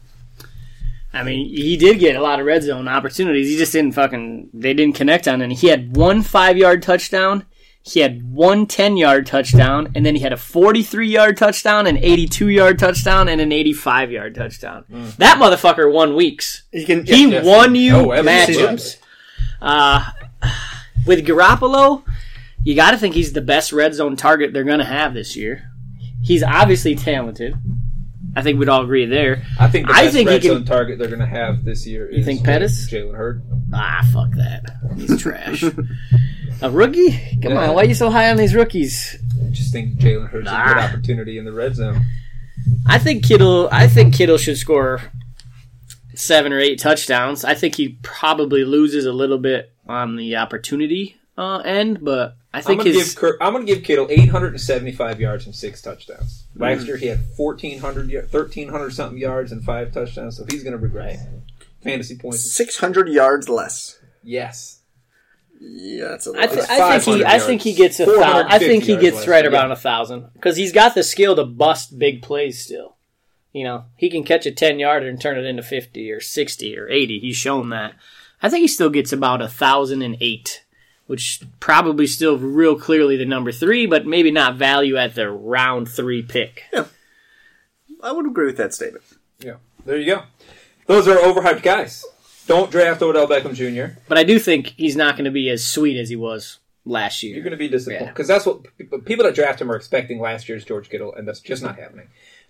I 1.13 1.23
mean, 1.23 1.49
he 1.49 1.75
did 1.75 1.99
get 1.99 2.15
a 2.15 2.21
lot 2.21 2.39
of 2.39 2.45
red 2.45 2.63
zone 2.63 2.87
opportunities. 2.87 3.49
He 3.49 3.57
just 3.57 3.73
didn't 3.73 3.93
fucking 3.93 4.49
they 4.53 4.73
didn't 4.73 4.95
connect 4.95 5.27
on 5.27 5.41
any. 5.41 5.55
He 5.55 5.67
had 5.67 5.95
one 5.95 6.21
five 6.21 6.57
yard 6.57 6.81
touchdown. 6.81 7.45
He 7.83 8.01
had 8.01 8.31
one 8.31 8.67
10 8.67 8.95
yard 8.95 9.25
touchdown, 9.25 9.91
and 9.95 10.05
then 10.05 10.15
he 10.15 10.21
had 10.21 10.31
a 10.31 10.37
43 10.37 11.07
yard 11.09 11.35
touchdown, 11.35 11.87
an 11.87 11.97
82 11.97 12.49
yard 12.49 12.77
touchdown, 12.77 13.27
and 13.27 13.41
an 13.41 13.51
85 13.51 14.11
yard 14.11 14.35
touchdown. 14.35 14.85
That 15.17 15.39
motherfucker 15.39 15.91
won 15.91 16.15
weeks. 16.15 16.61
He 16.71 16.85
can. 16.85 17.05
He 17.05 17.27
Yes, 17.29 17.43
won 17.43 17.73
you 17.73 17.95
Oh, 17.95 18.07
matchups. 18.23 18.97
Uh, 19.61 20.11
with 21.07 21.25
Garoppolo, 21.25 22.03
you 22.63 22.75
got 22.75 22.91
to 22.91 22.97
think 22.97 23.15
he's 23.15 23.33
the 23.33 23.41
best 23.41 23.73
red 23.73 23.95
zone 23.95 24.15
target 24.15 24.53
they're 24.53 24.63
going 24.63 24.79
to 24.79 24.85
have 24.85 25.15
this 25.15 25.35
year. 25.35 25.63
He's 26.23 26.43
obviously 26.43 26.93
talented. 26.95 27.55
I 28.35 28.41
think 28.41 28.59
we'd 28.59 28.69
all 28.69 28.83
agree 28.83 29.05
there. 29.05 29.43
I 29.59 29.67
think 29.67 29.87
the 29.87 29.93
I 29.93 30.03
best 30.03 30.13
think 30.15 30.29
he 30.29 30.35
red 30.35 30.41
can- 30.41 30.51
zone 30.51 30.65
target 30.65 30.97
they're 30.99 31.07
going 31.09 31.19
to 31.19 31.25
have 31.25 31.65
this 31.65 31.85
year 31.85 32.07
is 32.07 32.25
think 32.25 32.43
Pettis? 32.45 32.89
Jalen 32.89 33.15
Hurd. 33.15 33.43
Ah, 33.73 34.07
fuck 34.13 34.31
that. 34.31 34.77
He's 34.95 35.21
trash. 35.21 35.63
a 36.61 36.69
rookie? 36.71 37.11
Come 37.41 37.51
Yeah. 37.53 37.69
on, 37.69 37.75
why 37.75 37.81
are 37.81 37.85
you 37.85 37.93
so 37.93 38.09
high 38.09 38.29
on 38.31 38.37
these 38.37 38.55
rookies? 38.55 39.17
I 39.45 39.49
just 39.51 39.73
think 39.73 39.97
Jalen 39.99 40.29
Hurd's 40.29 40.47
a 40.47 40.51
good 40.51 40.77
Ah. 40.77 40.87
opportunity 40.87 41.37
in 41.37 41.45
the 41.45 41.51
red 41.51 41.75
zone. 41.75 42.01
I 42.87 42.99
think 42.99 43.25
Kittle. 43.25 43.67
I 43.71 43.87
think 43.87 44.13
Kittle 44.13 44.37
should 44.37 44.57
score 44.57 45.01
seven 46.15 46.53
or 46.53 46.59
eight 46.59 46.79
touchdowns. 46.79 47.43
I 47.43 47.53
think 47.55 47.75
he 47.75 47.97
probably 48.01 48.63
loses 48.63 49.05
a 49.05 49.11
little 49.13 49.37
bit 49.39 49.71
on 49.87 50.15
the 50.15 50.35
opportunity 50.35 51.15
uh, 51.37 51.57
end, 51.59 51.99
but 52.03 52.35
I 52.53 52.57
I'm 52.57 52.63
think 52.63 52.79
gonna 52.81 52.91
his 52.91 53.13
give 53.13 53.15
Kurt, 53.15 53.37
I'm 53.39 53.53
gonna 53.53 53.65
give 53.65 53.83
Kittle 53.83 54.07
875 54.09 55.21
yards 55.21 55.45
and 55.45 55.55
six 55.55 55.81
touchdowns. 55.81 56.47
Last 56.55 56.81
hmm. 56.81 56.87
year 56.87 56.97
he 56.97 57.07
had 57.07 57.19
1400 57.37 58.13
1300 58.31 58.89
something 58.93 59.17
yards 59.17 59.51
and 59.51 59.63
five 59.63 59.93
touchdowns, 59.93 60.37
so 60.37 60.45
he's 60.49 60.63
gonna 60.63 60.77
regress. 60.77 61.25
fantasy 61.81 62.17
points. 62.17 62.41
600 62.41 63.07
yards 63.07 63.47
less. 63.47 63.99
Yes. 64.23 64.81
Yeah, 65.63 66.07
that's 66.09 66.25
a 66.25 66.31
lot. 66.31 66.41
I, 66.41 66.47
th- 66.47 66.69
I 66.69 66.99
think 66.99 67.17
he. 67.17 67.23
500 67.23 67.25
I 67.27 67.39
think 67.39 67.61
he 67.61 67.73
gets 67.73 67.99
a 67.99 68.05
thousand. 68.07 68.47
I 68.47 68.57
think 68.57 68.83
he 68.83 68.97
gets 68.97 69.17
less, 69.17 69.27
right 69.27 69.45
yeah. 69.45 69.51
around 69.51 69.71
a 69.71 69.75
thousand 69.75 70.31
because 70.33 70.57
he's 70.57 70.71
got 70.71 70.95
the 70.95 71.03
skill 71.03 71.35
to 71.35 71.45
bust 71.45 71.99
big 71.99 72.23
plays. 72.23 72.63
Still, 72.63 72.95
you 73.53 73.63
know, 73.63 73.85
he 73.95 74.09
can 74.09 74.23
catch 74.23 74.47
a 74.47 74.51
ten 74.51 74.79
yarder 74.79 75.07
and 75.07 75.21
turn 75.21 75.37
it 75.37 75.45
into 75.45 75.61
fifty 75.61 76.11
or 76.11 76.19
sixty 76.19 76.75
or 76.75 76.89
eighty. 76.89 77.19
He's 77.19 77.35
shown 77.35 77.69
that. 77.69 77.93
I 78.41 78.49
think 78.49 78.61
he 78.61 78.67
still 78.67 78.89
gets 78.89 79.13
about 79.13 79.39
a 79.39 79.47
thousand 79.47 80.01
and 80.01 80.17
eight, 80.19 80.65
which 81.11 81.41
probably 81.59 82.07
still 82.07 82.37
real 82.37 82.79
clearly 82.79 83.17
the 83.17 83.25
number 83.25 83.51
three, 83.51 83.85
but 83.85 84.07
maybe 84.07 84.31
not 84.31 84.55
value 84.55 84.95
at 84.97 85.13
the 85.13 85.29
round 85.29 85.87
three 85.89 86.23
pick. 86.23 86.63
Yeah. 86.73 86.85
I 88.01 88.11
would 88.13 88.25
agree 88.25 88.45
with 88.47 88.57
that 88.57 88.73
statement. 88.73 89.03
Yeah. 89.39 89.55
There 89.85 89.97
you 89.97 90.05
go. 90.15 90.23
Those 90.87 91.07
are 91.07 91.17
overhyped 91.17 91.61
guys. 91.61 92.05
Don't 92.47 92.71
draft 92.71 93.01
Odell 93.01 93.27
Beckham 93.27 93.53
Jr. 93.53 93.99
But 94.07 94.17
I 94.17 94.23
do 94.23 94.39
think 94.39 94.73
he's 94.77 94.95
not 94.95 95.15
going 95.15 95.25
to 95.25 95.31
be 95.31 95.49
as 95.49 95.65
sweet 95.67 95.97
as 95.99 96.09
he 96.09 96.15
was 96.15 96.57
last 96.85 97.21
year. 97.21 97.33
You're 97.35 97.43
going 97.43 97.51
to 97.51 97.57
be 97.57 97.67
disappointed 97.67 98.05
Yeah. 98.05 98.09
because 98.11 98.27
that's 98.27 98.45
what 98.45 98.63
people 99.05 99.25
that 99.25 99.35
draft 99.35 99.61
him 99.61 99.71
are 99.71 99.75
expecting 99.75 100.19
last 100.19 100.49
year's 100.49 100.65
George 100.65 100.89
Kittle, 100.89 101.13
and 101.13 101.27
that's 101.27 101.39
just 101.41 101.61
not 101.61 101.77
happening. 101.77 102.07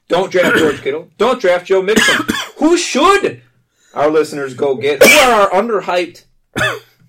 Don't 0.07 0.32
draft 0.32 0.57
George 0.57 0.82
Kittle. 0.84 1.09
Don't 1.18 1.41
draft 1.41 1.66
Joe 1.66 1.82
Mixon. 1.82 2.26
Who 2.59 2.78
should 2.78 3.41
our 3.93 4.09
listeners 4.09 4.53
go 4.53 4.76
get? 4.76 5.03
Who 5.03 5.09
are 5.20 5.41
our 5.41 5.49
underhyped 5.49 6.24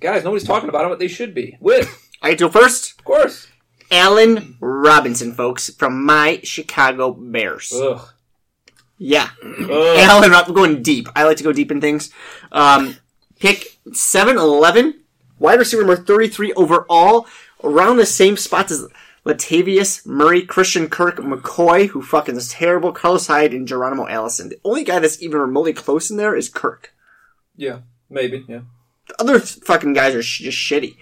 guys? 0.03 0.25
Nobody's 0.25 0.47
talking 0.47 0.69
about 0.69 0.83
them, 0.83 0.91
but 0.91 0.99
they 0.99 1.09
should 1.09 1.35
be. 1.35 1.57
With, 1.61 2.11
I 2.21 2.31
get 2.31 2.39
to 2.39 2.45
go 2.47 2.51
first. 2.51 2.99
of 2.99 3.05
course. 3.05 3.49
Allen 3.91 4.57
Robinson, 4.61 5.35
folks, 5.35 5.71
from 5.71 6.05
my 6.05 6.41
Chicago 6.43 7.13
Bears. 7.13 7.73
Ugh. 7.75 8.09
Yeah. 8.99 9.29
Ugh. 9.45 9.69
Allen, 9.99 10.33
I'm 10.35 10.53
going 10.55 10.83
deep. 10.83 11.09
I 11.15 11.25
like 11.25 11.37
to 11.39 11.45
go 11.45 11.53
deep 11.53 11.71
in 11.71 11.81
things. 11.81 12.11
Um, 12.53 12.97
pick 13.39 13.79
711, 13.93 15.01
wide 15.39 15.59
receiver 15.59 15.83
number 15.83 16.03
33 16.03 16.53
overall, 16.55 17.27
around 17.63 17.99
the 17.99 18.07
same 18.07 18.37
spots 18.37 18.73
as 18.73 18.87
Latavius 19.27 20.07
Murray, 20.07 20.43
Christian 20.43 20.89
Kirk, 20.89 21.17
McCoy, 21.17 21.89
who 21.89 22.03
fucking 22.03 22.37
is 22.37 22.49
terrible, 22.51 22.93
Carlos 22.93 23.27
Hyde, 23.27 23.53
and 23.53 23.69
Geronimo 23.69 24.09
Allison. 24.09 24.49
The 24.49 24.61
only 24.65 24.85
guy 24.85 24.99
that's 24.99 25.23
even 25.23 25.39
remotely 25.41 25.73
close 25.73 26.11
in 26.11 26.17
there 26.17 26.35
is 26.35 26.49
Kirk. 26.49 26.95
Yeah, 27.57 27.81
maybe. 28.09 28.45
Yeah. 28.49 28.63
The 29.19 29.23
other 29.23 29.41
fucking 29.41 29.93
guys 29.93 30.15
are 30.15 30.23
sh- 30.23 30.41
just 30.41 30.59
shitty. 30.59 30.97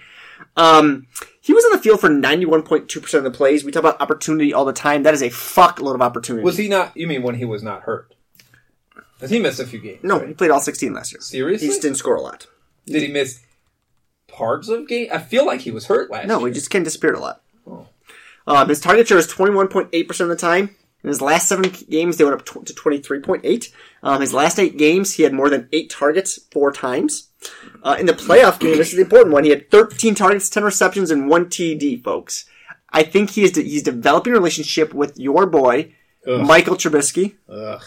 Um, 0.57 1.07
he 1.41 1.53
was 1.53 1.63
on 1.65 1.71
the 1.71 1.79
field 1.79 2.01
for 2.01 2.09
91.2% 2.09 3.13
of 3.13 3.23
the 3.23 3.31
plays. 3.31 3.63
We 3.63 3.71
talk 3.71 3.81
about 3.81 4.01
opportunity 4.01 4.53
all 4.53 4.65
the 4.65 4.73
time. 4.73 5.03
That 5.03 5.13
is 5.13 5.21
a 5.21 5.29
fuckload 5.29 5.95
of 5.95 6.01
opportunity. 6.01 6.43
Was 6.43 6.57
he 6.57 6.67
not? 6.67 6.95
You 6.95 7.07
mean 7.07 7.23
when 7.23 7.35
he 7.35 7.45
was 7.45 7.63
not 7.63 7.83
hurt? 7.83 8.13
Because 9.15 9.31
he 9.31 9.39
missed 9.39 9.59
a 9.59 9.65
few 9.65 9.79
games. 9.79 9.99
no, 10.03 10.19
he 10.19 10.33
played 10.33 10.51
all 10.51 10.59
16 10.59 10.93
last 10.93 11.13
year. 11.13 11.21
Seriously? 11.21 11.67
He 11.67 11.71
just 11.71 11.81
didn't 11.81 11.97
score 11.97 12.15
a 12.15 12.21
lot. 12.21 12.47
Did 12.85 13.03
he 13.03 13.07
miss 13.07 13.39
parts 14.27 14.67
of 14.67 14.87
game? 14.87 15.09
I 15.13 15.19
feel 15.19 15.45
like 15.45 15.61
he 15.61 15.71
was 15.71 15.85
hurt 15.87 16.09
last 16.11 16.27
No, 16.27 16.39
year. 16.39 16.47
he 16.49 16.53
just 16.53 16.71
kind 16.71 16.81
of 16.81 16.87
disappeared 16.87 17.15
a 17.15 17.19
lot. 17.19 17.41
Oh. 17.67 17.87
Um, 18.47 18.67
his 18.69 18.79
target 18.79 19.07
share 19.07 19.19
is 19.19 19.27
21.8% 19.27 20.19
of 20.21 20.27
the 20.29 20.35
time. 20.35 20.75
In 21.03 21.07
his 21.07 21.21
last 21.21 21.47
seven 21.47 21.71
games, 21.89 22.17
they 22.17 22.23
went 22.23 22.35
up 22.35 22.45
to 22.45 22.73
23.8. 22.73 23.71
Um, 24.03 24.21
his 24.21 24.33
last 24.33 24.59
eight 24.59 24.77
games, 24.77 25.13
he 25.13 25.23
had 25.23 25.33
more 25.33 25.49
than 25.49 25.69
eight 25.71 25.89
targets 25.89 26.39
four 26.51 26.71
times. 26.71 27.29
Uh, 27.83 27.97
in 27.99 28.05
the 28.05 28.13
playoff 28.13 28.59
game, 28.59 28.77
this 28.77 28.89
is 28.89 28.95
the 28.95 29.01
important 29.01 29.33
one. 29.33 29.43
He 29.43 29.49
had 29.49 29.71
13 29.71 30.15
targets, 30.15 30.49
10 30.49 30.63
receptions, 30.63 31.11
and 31.11 31.27
one 31.27 31.45
TD, 31.45 32.03
folks. 32.03 32.45
I 32.91 33.03
think 33.03 33.31
he 33.31 33.43
is 33.43 33.51
de- 33.51 33.63
he's 33.63 33.83
developing 33.83 34.33
a 34.33 34.35
relationship 34.35 34.93
with 34.93 35.17
your 35.17 35.45
boy, 35.45 35.93
Ugh. 36.27 36.41
Michael 36.41 36.75
Trubisky. 36.75 37.35
Ugh. 37.49 37.81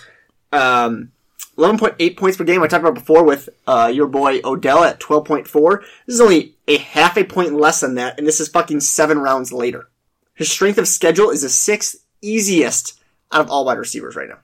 Um, 0.52 1.12
11.8 1.56 2.16
points 2.16 2.36
per 2.36 2.44
game. 2.44 2.62
I 2.62 2.66
talked 2.66 2.82
about 2.82 2.94
before 2.94 3.22
with 3.22 3.48
uh, 3.66 3.90
your 3.92 4.08
boy 4.08 4.40
Odell 4.44 4.82
at 4.82 4.98
12.4. 4.98 5.80
This 6.06 6.14
is 6.14 6.20
only 6.20 6.56
a 6.66 6.78
half 6.78 7.16
a 7.16 7.24
point 7.24 7.54
less 7.54 7.80
than 7.80 7.94
that, 7.94 8.18
and 8.18 8.26
this 8.26 8.40
is 8.40 8.48
fucking 8.48 8.80
seven 8.80 9.18
rounds 9.18 9.52
later. 9.52 9.88
His 10.34 10.50
strength 10.50 10.78
of 10.78 10.88
schedule 10.88 11.30
is 11.30 11.42
the 11.42 11.48
sixth 11.48 12.04
easiest 12.20 13.00
out 13.30 13.40
of 13.40 13.50
all 13.50 13.64
wide 13.64 13.78
receivers 13.78 14.16
right 14.16 14.28
now. 14.28 14.38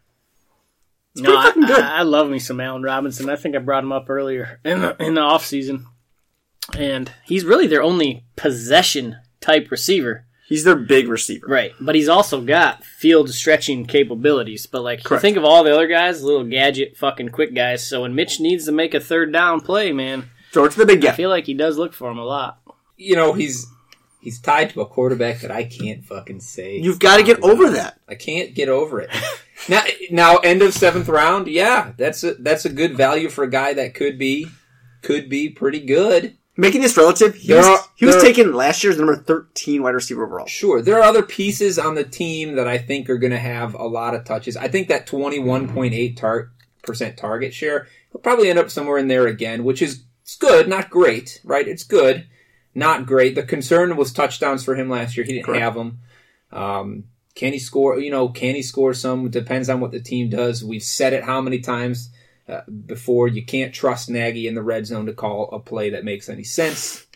No, 1.22 1.36
I, 1.36 1.44
fucking 1.46 1.62
good. 1.66 1.80
I, 1.80 1.98
I 1.98 2.02
love 2.02 2.28
me 2.30 2.38
some 2.38 2.60
Allen 2.60 2.82
Robinson. 2.82 3.28
I 3.28 3.36
think 3.36 3.54
I 3.54 3.58
brought 3.58 3.84
him 3.84 3.92
up 3.92 4.08
earlier 4.08 4.60
in 4.64 4.80
the, 4.80 4.96
in 5.02 5.14
the 5.14 5.20
off 5.20 5.44
season, 5.44 5.86
and 6.76 7.10
he's 7.24 7.44
really 7.44 7.66
their 7.66 7.82
only 7.82 8.24
possession 8.36 9.16
type 9.40 9.70
receiver, 9.70 10.26
He's 10.46 10.64
their 10.64 10.74
big 10.76 11.06
receiver. 11.06 11.46
right? 11.46 11.72
But 11.80 11.94
he's 11.94 12.08
also 12.08 12.40
got 12.40 12.82
field 12.84 13.30
stretching 13.30 13.86
capabilities. 13.86 14.66
But 14.66 14.82
like, 14.82 15.08
you 15.08 15.18
think 15.20 15.36
of 15.36 15.44
all 15.44 15.62
the 15.62 15.72
other 15.72 15.86
guys, 15.86 16.24
little 16.24 16.42
gadget, 16.42 16.96
fucking 16.96 17.28
quick 17.28 17.54
guys. 17.54 17.86
So 17.86 18.02
when 18.02 18.16
Mitch 18.16 18.40
needs 18.40 18.64
to 18.64 18.72
make 18.72 18.92
a 18.92 18.98
third 18.98 19.32
down 19.32 19.60
play, 19.60 19.92
man, 19.92 20.28
Throw 20.52 20.64
it 20.64 20.72
to 20.72 20.78
the 20.78 20.86
big 20.86 21.02
guy. 21.02 21.10
I 21.10 21.12
feel 21.12 21.30
like 21.30 21.46
he 21.46 21.54
does 21.54 21.78
look 21.78 21.92
for 21.92 22.10
him 22.10 22.18
a 22.18 22.24
lot. 22.24 22.60
You 22.96 23.14
know 23.14 23.32
he's 23.32 23.66
he's 24.20 24.40
tied 24.40 24.70
to 24.70 24.80
a 24.80 24.86
quarterback 24.86 25.40
that 25.40 25.52
I 25.52 25.64
can't 25.64 26.04
fucking 26.04 26.40
say. 26.40 26.78
You've 26.78 26.98
got 26.98 27.18
to 27.18 27.22
get 27.22 27.40
over 27.42 27.70
that. 27.70 28.00
I 28.08 28.16
can't 28.16 28.52
get 28.52 28.68
over 28.68 29.00
it. 29.00 29.10
now, 29.68 29.82
now, 30.10 30.36
end 30.38 30.62
of 30.62 30.74
seventh 30.74 31.08
round. 31.08 31.46
Yeah, 31.48 31.92
that's 31.96 32.24
a 32.24 32.34
that's 32.34 32.64
a 32.64 32.70
good 32.70 32.96
value 32.96 33.28
for 33.28 33.44
a 33.44 33.50
guy 33.50 33.74
that 33.74 33.94
could 33.94 34.18
be 34.18 34.48
could 35.02 35.28
be 35.28 35.48
pretty 35.48 35.80
good. 35.80 36.36
Making 36.56 36.82
this 36.82 36.96
relative, 36.96 37.34
he 37.36 37.48
There 37.48 37.58
was, 37.58 37.66
are- 37.66 37.84
he 37.94 38.04
was 38.04 38.16
there- 38.16 38.24
taken 38.24 38.52
last 38.52 38.84
year's 38.84 38.98
number 38.98 39.16
13 39.16 39.82
wide 39.82 39.94
receiver 39.94 40.26
overall. 40.26 40.46
Sure, 40.46 40.82
there 40.82 40.96
are 40.98 41.02
other 41.02 41.22
pieces 41.22 41.78
on 41.78 41.94
the 41.94 42.04
team 42.04 42.56
that 42.56 42.68
I 42.68 42.76
think 42.76 43.08
are 43.08 43.16
going 43.16 43.30
to 43.32 43.38
have 43.38 43.72
a 43.74 43.84
lot 43.84 44.14
of 44.14 44.24
touches. 44.24 44.56
I 44.56 44.68
think 44.68 44.88
that 44.88 45.06
twenty 45.06 45.38
one 45.38 45.68
point 45.72 45.94
eight 45.94 46.16
tar- 46.16 46.50
percent 46.82 47.16
target 47.16 47.54
share 47.54 47.86
will 48.12 48.20
probably 48.20 48.50
end 48.50 48.58
up 48.58 48.70
somewhere 48.70 48.98
in 48.98 49.08
there 49.08 49.26
again, 49.26 49.64
which 49.64 49.80
is 49.80 50.02
it's 50.22 50.36
good, 50.36 50.68
not 50.68 50.90
great, 50.90 51.40
right? 51.44 51.66
It's 51.66 51.84
good, 51.84 52.26
not 52.74 53.06
great. 53.06 53.34
The 53.36 53.42
concern 53.42 53.96
was 53.96 54.12
touchdowns 54.12 54.62
for 54.64 54.74
him 54.74 54.90
last 54.90 55.16
year. 55.16 55.24
He 55.24 55.32
didn't 55.34 55.46
Correct. 55.46 55.62
have 55.62 55.74
them. 55.74 55.98
Um, 56.52 57.04
can 57.34 57.52
he 57.52 57.58
score? 57.58 57.98
You 57.98 58.10
know, 58.10 58.28
can 58.28 58.54
he 58.54 58.62
score 58.62 58.94
some? 58.94 59.30
Depends 59.30 59.68
on 59.68 59.80
what 59.80 59.92
the 59.92 60.00
team 60.00 60.28
does. 60.28 60.64
We've 60.64 60.82
said 60.82 61.12
it 61.12 61.24
how 61.24 61.40
many 61.40 61.60
times 61.60 62.10
uh, 62.48 62.62
before. 62.86 63.28
You 63.28 63.44
can't 63.44 63.72
trust 63.72 64.10
Nagy 64.10 64.46
in 64.46 64.54
the 64.54 64.62
red 64.62 64.86
zone 64.86 65.06
to 65.06 65.12
call 65.12 65.50
a 65.52 65.60
play 65.60 65.90
that 65.90 66.04
makes 66.04 66.28
any 66.28 66.44
sense, 66.44 67.06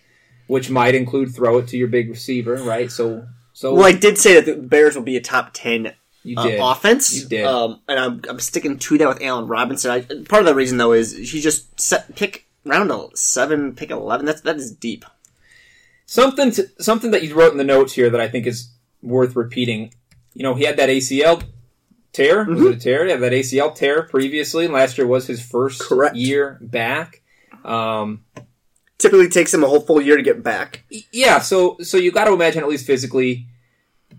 which 0.47 0.71
might 0.71 0.95
include 0.95 1.35
throw 1.35 1.59
it 1.59 1.69
to 1.69 1.77
your 1.77 1.89
big 1.89 2.09
receiver, 2.11 2.55
right? 2.57 2.91
So, 2.91 3.27
so 3.53 3.75
Well, 3.75 3.87
I 3.87 3.93
did 3.93 4.19
say 4.19 4.35
that 4.41 4.47
the 4.47 4.57
Bears 4.57 4.95
will 4.95 5.03
be 5.03 5.17
a 5.17 5.21
top 5.21 5.51
10 5.53 5.95
you 6.25 6.39
uh, 6.39 6.73
offense. 6.73 7.15
You 7.15 7.29
did. 7.29 7.45
Um, 7.45 7.81
and 7.87 8.01
I'm, 8.01 8.23
I'm 8.29 8.41
sticking 8.41 8.79
to 8.79 8.99
that 8.99 9.09
with 9.09 9.23
Allen 9.23 9.47
Robinson. 9.47 9.91
I, 9.91 10.01
part 10.01 10.41
of 10.41 10.47
the 10.47 10.55
reason 10.55 10.79
though 10.79 10.93
is 10.93 11.13
he 11.13 11.41
just 11.41 11.79
set 11.79 12.17
pick 12.17 12.49
round 12.65 12.91
a 12.91 13.09
seven, 13.15 13.75
pick 13.75 13.91
eleven. 13.91 14.25
That's 14.27 14.41
that 14.41 14.57
is 14.57 14.73
deep. 14.73 15.05
Something 16.07 16.51
to, 16.53 16.69
something 16.81 17.11
that 17.13 17.23
you 17.23 17.35
wrote 17.35 17.53
in 17.53 17.59
the 17.59 17.65
notes 17.65 17.93
here 17.93 18.11
that 18.11 18.21
I 18.21 18.29
think 18.29 18.47
is 18.47 18.71
worth 19.03 19.37
repeating. 19.37 19.95
You 20.35 20.43
know, 20.43 20.55
he 20.55 20.65
had 20.65 20.77
that 20.77 20.89
ACL 20.89 21.43
tear. 22.13 22.45
Was 22.45 22.59
Mm-hmm. 22.59 22.67
it 22.73 22.77
a 22.77 22.81
tear? 22.81 23.05
He 23.05 23.11
had 23.13 23.21
that 23.21 23.33
ACL 23.33 23.75
tear 23.75 24.03
previously. 24.03 24.65
and 24.67 24.75
Last 24.75 24.99
year 24.99 25.07
was 25.07 25.27
his 25.27 25.41
first 25.45 25.81
Correct. 25.81 26.17
year 26.17 26.59
back. 26.61 27.23
Um, 27.65 28.25
Typically 28.99 29.29
takes 29.29 29.53
him 29.53 29.65
a 29.65 29.67
whole 29.69 29.81
full 29.81 30.01
year 30.01 30.17
to 30.17 30.23
get 30.23 30.43
back. 30.43 30.85
yeah, 31.13 31.39
so 31.41 31.77
so 31.83 31.97
you 31.97 32.11
got 32.13 32.25
to 32.27 32.33
imagine 32.33 32.63
at 32.63 32.69
least 32.69 32.87
physically 32.87 33.47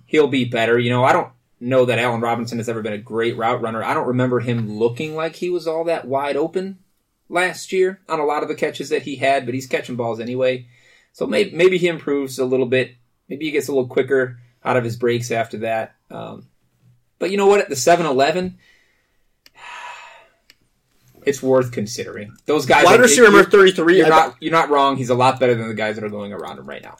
he'll 0.06 0.28
be 0.28 0.46
better. 0.46 0.78
You 0.78 0.90
know, 0.90 1.04
I 1.04 1.14
don't 1.14 1.30
know 1.62 1.86
that 1.86 1.98
Allen 1.98 2.22
Robinson 2.22 2.58
has 2.60 2.68
ever 2.70 2.82
been 2.82 2.94
a 2.94 2.98
great 2.98 3.38
route 3.38 3.62
runner. 3.62 3.82
I 3.84 3.94
don't 3.94 4.08
remember 4.08 4.42
him 4.42 4.78
looking 4.78 5.16
like 5.16 5.36
he 5.38 5.50
was 5.50 5.66
all 5.66 5.86
that 5.86 6.06
wide 6.08 6.36
open 6.36 6.80
last 7.30 7.72
year 7.72 8.02
on 8.10 8.20
a 8.20 8.26
lot 8.26 8.44
of 8.44 8.50
the 8.50 8.54
catches 8.56 8.90
that 8.90 9.04
he 9.04 9.16
had, 9.16 9.46
but 9.46 9.56
he's 9.56 9.66
catching 9.66 9.96
balls 9.96 10.20
anyway. 10.20 10.68
So 11.14 11.26
maybe 11.26 11.56
maybe 11.56 11.78
he 11.78 11.88
improves 11.88 12.38
a 12.38 12.46
little 12.46 12.68
bit. 12.68 12.92
Maybe 13.30 13.46
he 13.46 13.52
gets 13.52 13.70
a 13.70 13.72
little 13.72 13.88
quicker 13.88 14.38
out 14.64 14.78
of 14.78 14.84
his 14.84 14.98
breaks 14.98 15.32
after 15.32 15.58
that. 15.60 15.95
Um, 16.12 16.48
but 17.20 17.32
you 17.32 17.38
know 17.38 17.48
what? 17.48 17.62
At 17.62 17.70
the 17.70 17.76
7-Eleven, 17.76 18.58
it's 21.26 21.42
worth 21.42 21.72
considering. 21.72 22.34
Those 22.46 22.66
guys, 22.66 22.86
Wide 22.86 22.92
like, 22.94 23.02
receiver 23.02 23.26
number 23.32 23.44
thirty 23.44 23.72
three. 23.72 23.98
you're 23.98 24.10
not 24.10 24.36
you're 24.40 24.52
not 24.52 24.70
wrong. 24.70 24.98
He's 24.98 25.10
a 25.10 25.16
lot 25.16 25.40
better 25.40 25.56
than 25.56 25.68
the 25.68 25.74
guys 25.74 25.96
that 25.96 26.04
are 26.04 26.10
going 26.10 26.34
around 26.34 26.60
him 26.60 26.68
right 26.68 26.84
now, 26.84 26.98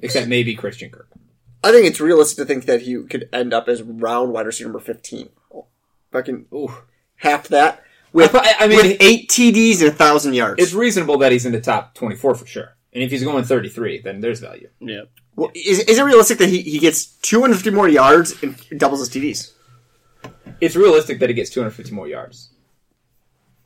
except 0.00 0.28
maybe 0.28 0.54
Christian 0.54 0.90
Kirk. 0.90 1.08
I 1.62 1.70
think 1.70 1.86
it's 1.86 2.00
realistic 2.00 2.36
to 2.38 2.44
think 2.44 2.66
that 2.66 2.82
he 2.82 3.02
could 3.04 3.28
end 3.32 3.52
up 3.54 3.68
as 3.68 3.82
round 3.82 4.32
wide 4.32 4.46
receiver 4.46 4.68
number 4.68 4.80
fifteen. 4.80 5.30
Fucking 6.12 6.46
Ooh. 6.54 6.72
half 7.16 7.48
that 7.48 7.82
with 8.14 8.34
I, 8.34 8.54
I 8.60 8.68
mean, 8.68 8.78
with 8.78 8.96
eight 9.00 9.28
TDs 9.28 9.80
and 9.80 9.88
a 9.88 9.92
thousand 9.92 10.34
yards. 10.34 10.62
it's 10.62 10.72
reasonable 10.72 11.18
that 11.18 11.32
he's 11.32 11.44
in 11.44 11.52
the 11.52 11.60
top 11.60 11.94
24 11.94 12.36
for 12.36 12.46
sure. 12.46 12.76
And 12.92 13.02
if 13.02 13.10
he's 13.10 13.24
going 13.24 13.42
33, 13.42 14.02
then 14.02 14.20
there's 14.20 14.38
value. 14.38 14.68
Yeah. 14.78 15.02
Well, 15.36 15.50
is, 15.54 15.80
is 15.80 15.98
it 15.98 16.02
realistic 16.02 16.38
that 16.38 16.48
he, 16.48 16.62
he 16.62 16.78
gets 16.78 17.06
250 17.06 17.70
more 17.70 17.88
yards 17.88 18.40
and 18.42 18.56
doubles 18.76 19.00
his 19.00 19.10
TDs? 19.10 19.52
It's 20.60 20.76
realistic 20.76 21.18
that 21.18 21.28
he 21.28 21.34
gets 21.34 21.50
250 21.50 21.92
more 21.92 22.08
yards. 22.08 22.50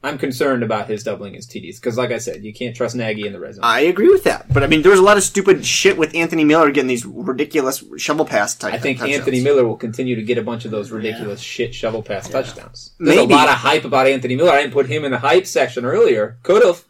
I'm 0.02 0.16
concerned 0.16 0.62
about 0.62 0.88
his 0.88 1.02
doubling 1.02 1.34
his 1.34 1.46
TDs 1.46 1.76
because, 1.76 1.98
like 1.98 2.12
I 2.12 2.18
said, 2.18 2.44
you 2.44 2.54
can't 2.54 2.74
trust 2.74 2.94
Nagy 2.94 3.26
in 3.26 3.32
the 3.32 3.40
red 3.40 3.54
zone. 3.54 3.64
I 3.64 3.80
agree 3.80 4.08
with 4.08 4.22
that, 4.24 4.46
but 4.52 4.62
I 4.62 4.68
mean, 4.68 4.82
there 4.82 4.92
was 4.92 5.00
a 5.00 5.02
lot 5.02 5.16
of 5.16 5.24
stupid 5.24 5.66
shit 5.66 5.98
with 5.98 6.14
Anthony 6.14 6.44
Miller 6.44 6.70
getting 6.70 6.86
these 6.86 7.04
ridiculous 7.04 7.82
shovel 7.96 8.24
pass 8.24 8.54
type. 8.54 8.74
I 8.74 8.78
think 8.78 8.98
touchdowns. 8.98 9.18
Anthony 9.18 9.40
Miller 9.42 9.66
will 9.66 9.76
continue 9.76 10.14
to 10.14 10.22
get 10.22 10.38
a 10.38 10.42
bunch 10.42 10.64
of 10.64 10.70
those 10.70 10.92
ridiculous 10.92 11.40
shit 11.40 11.74
shovel 11.74 12.00
pass 12.00 12.28
touchdowns. 12.28 12.92
There's 13.00 13.16
Maybe. 13.16 13.32
a 13.32 13.36
lot 13.36 13.48
of 13.48 13.56
hype 13.56 13.84
about 13.84 14.06
Anthony 14.06 14.36
Miller. 14.36 14.52
I 14.52 14.62
didn't 14.62 14.72
put 14.72 14.86
him 14.86 15.04
in 15.04 15.10
the 15.10 15.18
hype 15.18 15.46
section 15.46 15.84
earlier. 15.84 16.38
Could 16.44 16.64
have. 16.64 16.84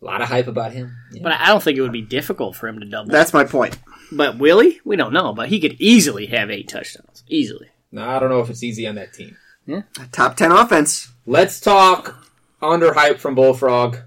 A 0.00 0.04
lot 0.04 0.20
of 0.20 0.28
hype 0.28 0.48
about 0.48 0.72
him. 0.72 0.96
Yeah. 1.12 1.22
But 1.22 1.34
I 1.34 1.46
don't 1.46 1.62
think 1.62 1.78
it 1.78 1.82
would 1.82 1.92
be 1.92 2.02
difficult 2.02 2.56
for 2.56 2.66
him 2.66 2.80
to 2.80 2.86
double. 2.86 3.12
That's 3.12 3.32
my 3.32 3.44
point. 3.44 3.78
But 4.16 4.38
will 4.38 4.60
he? 4.60 4.80
We 4.84 4.96
don't 4.96 5.12
know. 5.12 5.32
But 5.32 5.48
he 5.48 5.60
could 5.60 5.80
easily 5.80 6.26
have 6.26 6.50
eight 6.50 6.68
touchdowns. 6.68 7.24
Easily. 7.28 7.68
No, 7.90 8.08
I 8.08 8.18
don't 8.18 8.30
know 8.30 8.40
if 8.40 8.50
it's 8.50 8.62
easy 8.62 8.86
on 8.86 8.94
that 8.96 9.12
team. 9.12 9.36
Yeah. 9.66 9.82
Top 10.10 10.36
ten 10.36 10.52
offense. 10.52 11.12
Let's 11.26 11.60
talk 11.60 12.26
under 12.60 12.94
hype 12.94 13.18
from 13.18 13.34
Bullfrog. 13.34 13.98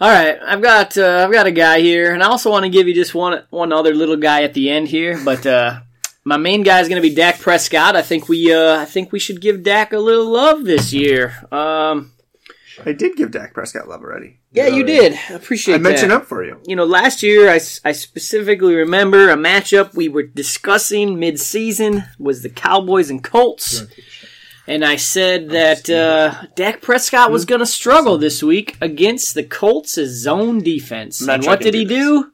All 0.00 0.10
right, 0.10 0.38
I've 0.44 0.60
got 0.62 0.98
uh, 0.98 1.24
I've 1.24 1.32
got 1.32 1.46
a 1.46 1.52
guy 1.52 1.80
here, 1.80 2.12
and 2.12 2.22
I 2.22 2.26
also 2.26 2.50
want 2.50 2.64
to 2.64 2.68
give 2.68 2.88
you 2.88 2.94
just 2.94 3.14
one 3.14 3.44
one 3.50 3.72
other 3.72 3.94
little 3.94 4.16
guy 4.16 4.42
at 4.42 4.54
the 4.54 4.70
end 4.70 4.88
here. 4.88 5.20
But 5.24 5.46
uh, 5.46 5.80
my 6.24 6.36
main 6.36 6.62
guy 6.62 6.80
is 6.80 6.88
going 6.88 7.00
to 7.00 7.08
be 7.08 7.14
Dak 7.14 7.38
Prescott. 7.38 7.94
I 7.94 8.02
think 8.02 8.28
we 8.28 8.52
uh, 8.52 8.80
I 8.80 8.86
think 8.86 9.12
we 9.12 9.20
should 9.20 9.40
give 9.40 9.62
Dak 9.62 9.92
a 9.92 9.98
little 9.98 10.30
love 10.30 10.64
this 10.64 10.92
year. 10.92 11.34
Um, 11.52 12.12
I 12.84 12.92
did 12.92 13.16
give 13.16 13.30
Dak 13.30 13.54
Prescott 13.54 13.88
love 13.88 14.02
already. 14.02 14.38
yeah, 14.52 14.66
you 14.66 14.82
Alright. 14.82 14.86
did. 14.86 15.18
I 15.30 15.34
appreciate 15.34 15.74
that. 15.74 15.80
I 15.80 15.90
mentioned 15.90 16.10
that. 16.10 16.22
up 16.22 16.26
for 16.26 16.44
you. 16.44 16.58
You 16.66 16.76
know, 16.76 16.84
last 16.84 17.22
year 17.22 17.48
I, 17.50 17.60
I 17.84 17.92
specifically 17.92 18.74
remember 18.74 19.28
a 19.30 19.36
matchup 19.36 19.94
we 19.94 20.08
were 20.08 20.22
discussing 20.24 21.18
mid-season 21.18 22.04
was 22.18 22.42
the 22.42 22.48
Cowboys 22.50 23.10
and 23.10 23.22
Colts. 23.22 23.84
And 24.66 24.82
I 24.84 24.96
said 24.96 25.50
that 25.50 25.90
uh, 25.90 26.46
Dak 26.56 26.80
Prescott 26.80 27.30
was 27.30 27.44
going 27.44 27.58
to 27.58 27.66
struggle 27.66 28.16
this 28.16 28.42
week 28.42 28.76
against 28.80 29.34
the 29.34 29.44
Colts' 29.44 29.94
zone 30.06 30.60
defense. 30.62 31.20
And 31.28 31.44
what 31.44 31.60
did 31.60 31.74
he 31.74 31.84
do 31.84 31.94
do? 32.24 32.30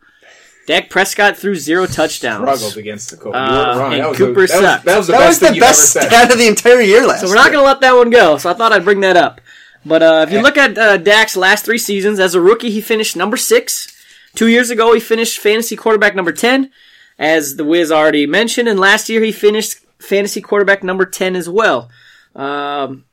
Dak 0.67 0.89
Prescott 0.91 1.37
threw 1.37 1.57
zero 1.57 1.87
touchdowns. 1.87 2.43
Struggled 2.61 2.77
against 2.77 3.11
the 3.11 3.17
Colts. 3.17 3.35
you 3.37 3.41
Uh, 3.43 3.51
weren't 3.67 3.79
wrong. 3.79 3.93
and 3.95 4.03
That 4.03 4.09
was, 4.11 4.19
Cooper 4.19 4.47
the, 4.47 4.47
that, 4.47 4.61
was, 4.61 4.65
sucked. 4.71 4.85
that 4.85 4.97
was 4.99 5.07
the 5.09 5.13
That 5.13 5.19
best 5.19 5.29
was 5.29 5.39
thing 5.41 5.49
the 5.49 5.55
you've 5.57 5.61
best 5.63 5.97
ever 5.97 6.03
said. 6.05 6.09
stat 6.13 6.33
of 6.33 6.39
the 6.39 6.47
entire 6.47 6.81
year 6.81 7.07
last. 7.07 7.21
So 7.23 7.27
we're 7.29 7.35
not 7.35 7.47
going 7.51 7.59
to 7.65 7.67
let 7.67 7.81
that 7.81 7.93
one 7.97 8.11
go. 8.11 8.39
So 8.39 8.49
I 8.49 8.55
thought 8.55 8.73
I'd 8.73 8.85
bring 8.85 9.01
that 9.01 9.17
up. 9.17 9.41
But 9.85 10.03
uh, 10.03 10.25
if 10.29 10.33
you 10.33 10.43
look 10.43 10.59
at 10.59 10.77
uh, 10.77 10.97
Dak's 10.99 11.37
last 11.37 11.65
three 11.65 11.79
seasons, 11.79 12.19
as 12.19 12.35
a 12.35 12.41
rookie, 12.41 12.71
he 12.71 12.81
finished 12.81 13.17
number 13.17 13.37
six. 13.37 13.97
Two 14.35 14.47
years 14.47 14.71
ago, 14.71 14.93
he 14.93 15.01
finished 15.01 15.39
fantasy 15.39 15.75
quarterback 15.75 16.15
number 16.15 16.33
10, 16.33 16.71
as 17.19 17.57
the 17.57 17.65
Wiz 17.65 17.91
already 17.91 18.27
mentioned. 18.27 18.69
And 18.69 18.79
last 18.79 19.09
year, 19.09 19.23
he 19.23 19.33
finished 19.33 19.79
fantasy 19.99 20.41
quarterback 20.41 20.83
number 20.83 21.07
10 21.07 21.35
as 21.35 21.49
well. 21.49 21.91
Um, 22.35 23.07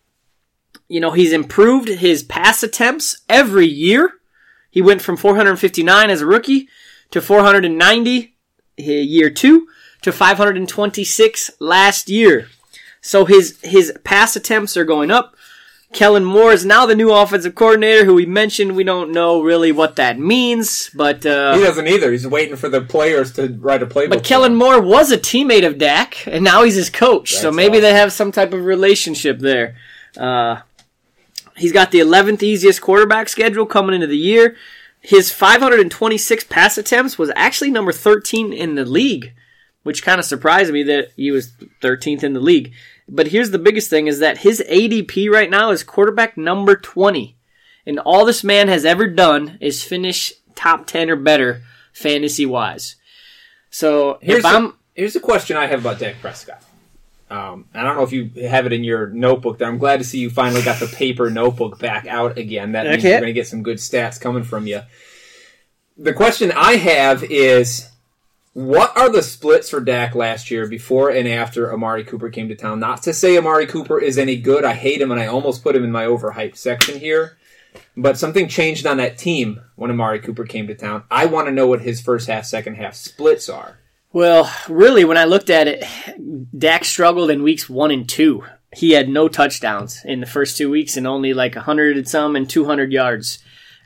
you 0.87 0.99
know, 0.99 1.11
he's 1.11 1.33
improved 1.33 1.87
his 1.87 2.23
pass 2.23 2.63
attempts 2.63 3.21
every 3.27 3.67
year. 3.67 4.11
He 4.69 4.81
went 4.81 5.01
from 5.01 5.17
459 5.17 6.09
as 6.09 6.21
a 6.21 6.25
rookie 6.25 6.67
to 7.11 7.21
490 7.21 8.35
year 8.77 9.29
two 9.29 9.67
to 10.01 10.11
526 10.11 11.51
last 11.59 12.09
year. 12.09 12.47
So 13.01 13.25
his 13.25 13.59
his 13.63 13.97
pass 14.03 14.35
attempts 14.35 14.77
are 14.77 14.85
going 14.85 15.11
up. 15.11 15.35
Kellen 15.93 16.25
Moore 16.25 16.51
is 16.51 16.65
now 16.65 16.85
the 16.85 16.95
new 16.95 17.11
offensive 17.11 17.55
coordinator, 17.55 18.03
who 18.05 18.13
we 18.13 18.25
mentioned. 18.25 18.75
We 18.75 18.83
don't 18.83 19.11
know 19.11 19.41
really 19.41 19.71
what 19.71 19.95
that 19.95 20.19
means, 20.19 20.89
but 20.93 21.23
He 21.23 21.29
uh, 21.29 21.57
doesn't 21.57 21.87
either. 21.87 22.11
He's 22.11 22.27
waiting 22.27 22.55
for 22.55 22.69
the 22.69 22.81
players 22.81 23.31
to 23.33 23.47
write 23.59 23.81
a 23.81 23.85
playbook. 23.85 24.09
but 24.09 24.23
Kellen 24.23 24.51
him. 24.51 24.57
Moore 24.57 24.81
was 24.81 25.11
a 25.11 25.17
teammate 25.17 25.65
of 25.65 25.77
Dak, 25.77 26.27
and 26.27 26.43
now 26.43 26.63
he's 26.63 26.75
his 26.75 26.89
coach. 26.89 27.33
so 27.33 27.43
That's 27.47 27.55
maybe 27.55 27.79
they 27.79 27.93
have 27.93 28.11
some 28.11 28.31
type 28.31 28.53
of 28.53 28.65
relationship 28.65 29.39
there. 29.39 29.75
Uh, 30.17 30.61
he's 31.55 31.71
got 31.71 31.91
the 31.91 31.99
11th 31.99 32.43
easiest 32.43 32.81
quarterback 32.81 33.29
schedule 33.29 33.65
coming 33.65 33.95
into 33.95 34.07
the 34.07 34.17
year. 34.17 34.55
His 34.99 35.31
526 35.31 36.43
pass 36.45 36.77
attempts 36.77 37.17
was 37.17 37.31
actually 37.35 37.71
number 37.71 37.93
13 37.93 38.51
in 38.51 38.75
the 38.75 38.83
league, 38.83 39.33
which 39.83 40.03
kind 40.03 40.19
of 40.19 40.25
surprised 40.25 40.73
me 40.73 40.83
that 40.83 41.11
he 41.15 41.31
was 41.31 41.53
13th 41.81 42.23
in 42.23 42.33
the 42.33 42.41
league. 42.41 42.73
But 43.09 43.27
here's 43.27 43.51
the 43.51 43.59
biggest 43.59 43.89
thing 43.89 44.07
is 44.07 44.19
that 44.19 44.39
his 44.39 44.61
ADP 44.69 45.29
right 45.29 45.49
now 45.49 45.71
is 45.71 45.83
quarterback 45.83 46.37
number 46.37 46.75
20. 46.75 47.35
And 47.85 47.99
all 47.99 48.25
this 48.25 48.43
man 48.43 48.67
has 48.67 48.83
ever 48.83 49.07
done 49.07 49.57
is 49.61 49.83
finish 49.83 50.33
top 50.55 50.87
10 50.87 51.09
or 51.09 51.15
better 51.15 51.61
fantasy 51.93 52.45
wise. 52.45 52.95
So 53.69 54.19
Here's 54.21 54.39
if 54.39 54.43
the, 54.43 54.49
I'm 54.49 54.73
here's 54.93 55.13
the 55.13 55.19
question 55.21 55.55
I 55.55 55.67
have 55.67 55.79
about 55.81 55.99
Dak 55.99 56.19
Prescott. 56.19 56.61
Um, 57.29 57.65
I 57.73 57.83
don't 57.83 57.95
know 57.95 58.03
if 58.03 58.11
you 58.13 58.29
have 58.47 58.65
it 58.65 58.73
in 58.73 58.83
your 58.83 59.07
notebook 59.07 59.57
there. 59.57 59.67
I'm 59.67 59.77
glad 59.77 59.97
to 59.97 60.05
see 60.05 60.19
you 60.19 60.29
finally 60.29 60.61
got 60.61 60.79
the 60.79 60.87
paper 60.87 61.29
notebook 61.29 61.77
back 61.79 62.07
out 62.07 62.37
again. 62.37 62.71
That 62.73 62.85
means 62.85 62.99
Okay. 62.99 63.09
you're 63.11 63.19
going 63.19 63.29
to 63.29 63.33
get 63.33 63.47
some 63.47 63.63
good 63.63 63.77
stats 63.77 64.19
coming 64.19 64.43
from 64.43 64.65
you. 64.67 64.81
The 65.97 66.13
question 66.13 66.51
I 66.53 66.75
have 66.77 67.23
is 67.23 67.89
what 68.57 68.97
are 68.97 69.09
the 69.09 69.21
splits 69.21 69.69
for 69.69 69.79
Dak 69.79 70.15
last 70.15 70.49
year 70.49 70.65
before 70.65 71.11
and 71.11 71.27
after 71.27 71.71
Amari 71.71 72.03
Cooper 72.03 72.31
came 72.31 72.47
to 72.47 72.55
town? 72.55 72.79
Not 72.79 73.03
to 73.03 73.13
say 73.13 73.37
Amari 73.37 73.67
Cooper 73.67 74.01
is 74.01 74.17
any 74.17 74.35
good. 74.35 74.65
I 74.65 74.73
hate 74.73 74.99
him 74.99 75.11
and 75.11 75.21
I 75.21 75.27
almost 75.27 75.61
put 75.61 75.75
him 75.75 75.83
in 75.83 75.91
my 75.91 76.05
overhyped 76.05 76.57
section 76.57 76.99
here. 76.99 77.37
But 77.95 78.17
something 78.17 78.47
changed 78.47 78.87
on 78.87 78.97
that 78.97 79.19
team 79.19 79.61
when 79.75 79.91
Amari 79.91 80.19
Cooper 80.19 80.43
came 80.43 80.65
to 80.65 80.73
town. 80.73 81.03
I 81.11 81.27
want 81.27 81.47
to 81.47 81.53
know 81.53 81.67
what 81.67 81.81
his 81.81 82.01
first 82.01 82.27
half, 82.29 82.45
second 82.45 82.77
half 82.77 82.95
splits 82.95 83.47
are. 83.47 83.77
Well, 84.11 84.51
really, 84.67 85.05
when 85.05 85.19
I 85.19 85.25
looked 85.25 85.51
at 85.51 85.67
it, 85.67 85.83
Dak 86.57 86.83
struggled 86.83 87.29
in 87.29 87.43
weeks 87.43 87.69
one 87.69 87.91
and 87.91 88.09
two. 88.09 88.43
He 88.75 88.93
had 88.93 89.07
no 89.07 89.27
touchdowns 89.27 90.01
in 90.03 90.19
the 90.19 90.25
first 90.25 90.57
two 90.57 90.71
weeks 90.71 90.97
and 90.97 91.05
only 91.05 91.31
like 91.35 91.53
100 91.53 91.95
and 91.95 92.09
some 92.09 92.35
and 92.35 92.49
200 92.49 92.91
yards. 92.91 93.37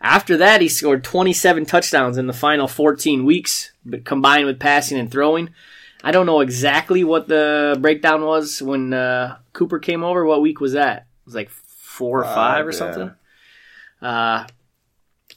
After 0.02 0.38
that, 0.38 0.62
he 0.62 0.68
scored 0.68 1.04
27 1.04 1.66
touchdowns 1.66 2.18
in 2.18 2.26
the 2.26 2.34
final 2.34 2.68
14 2.68 3.24
weeks, 3.24 3.72
but 3.86 4.04
combined 4.04 4.47
with 4.47 4.60
passing 4.60 4.97
and 4.97 5.12
throwing. 5.12 5.52
I 6.04 6.12
don't 6.12 6.26
know 6.26 6.39
exactly 6.39 7.04
what 7.04 7.28
the 7.28 7.78
breakdown 7.80 8.24
was 8.26 8.62
when 8.62 8.93
uh, 8.93 9.38
Cooper 9.54 9.78
came 9.78 10.04
over. 10.04 10.26
What 10.26 10.41
week 10.41 10.60
was 10.60 10.74
that? 10.74 10.97
It 10.97 11.26
was 11.26 11.36
like 11.36 11.49
four 11.49 12.22
or 12.22 12.24
five 12.24 12.66
or 12.66 12.72
yeah. 12.72 12.78
something. 12.78 13.12
Uh, 14.02 14.47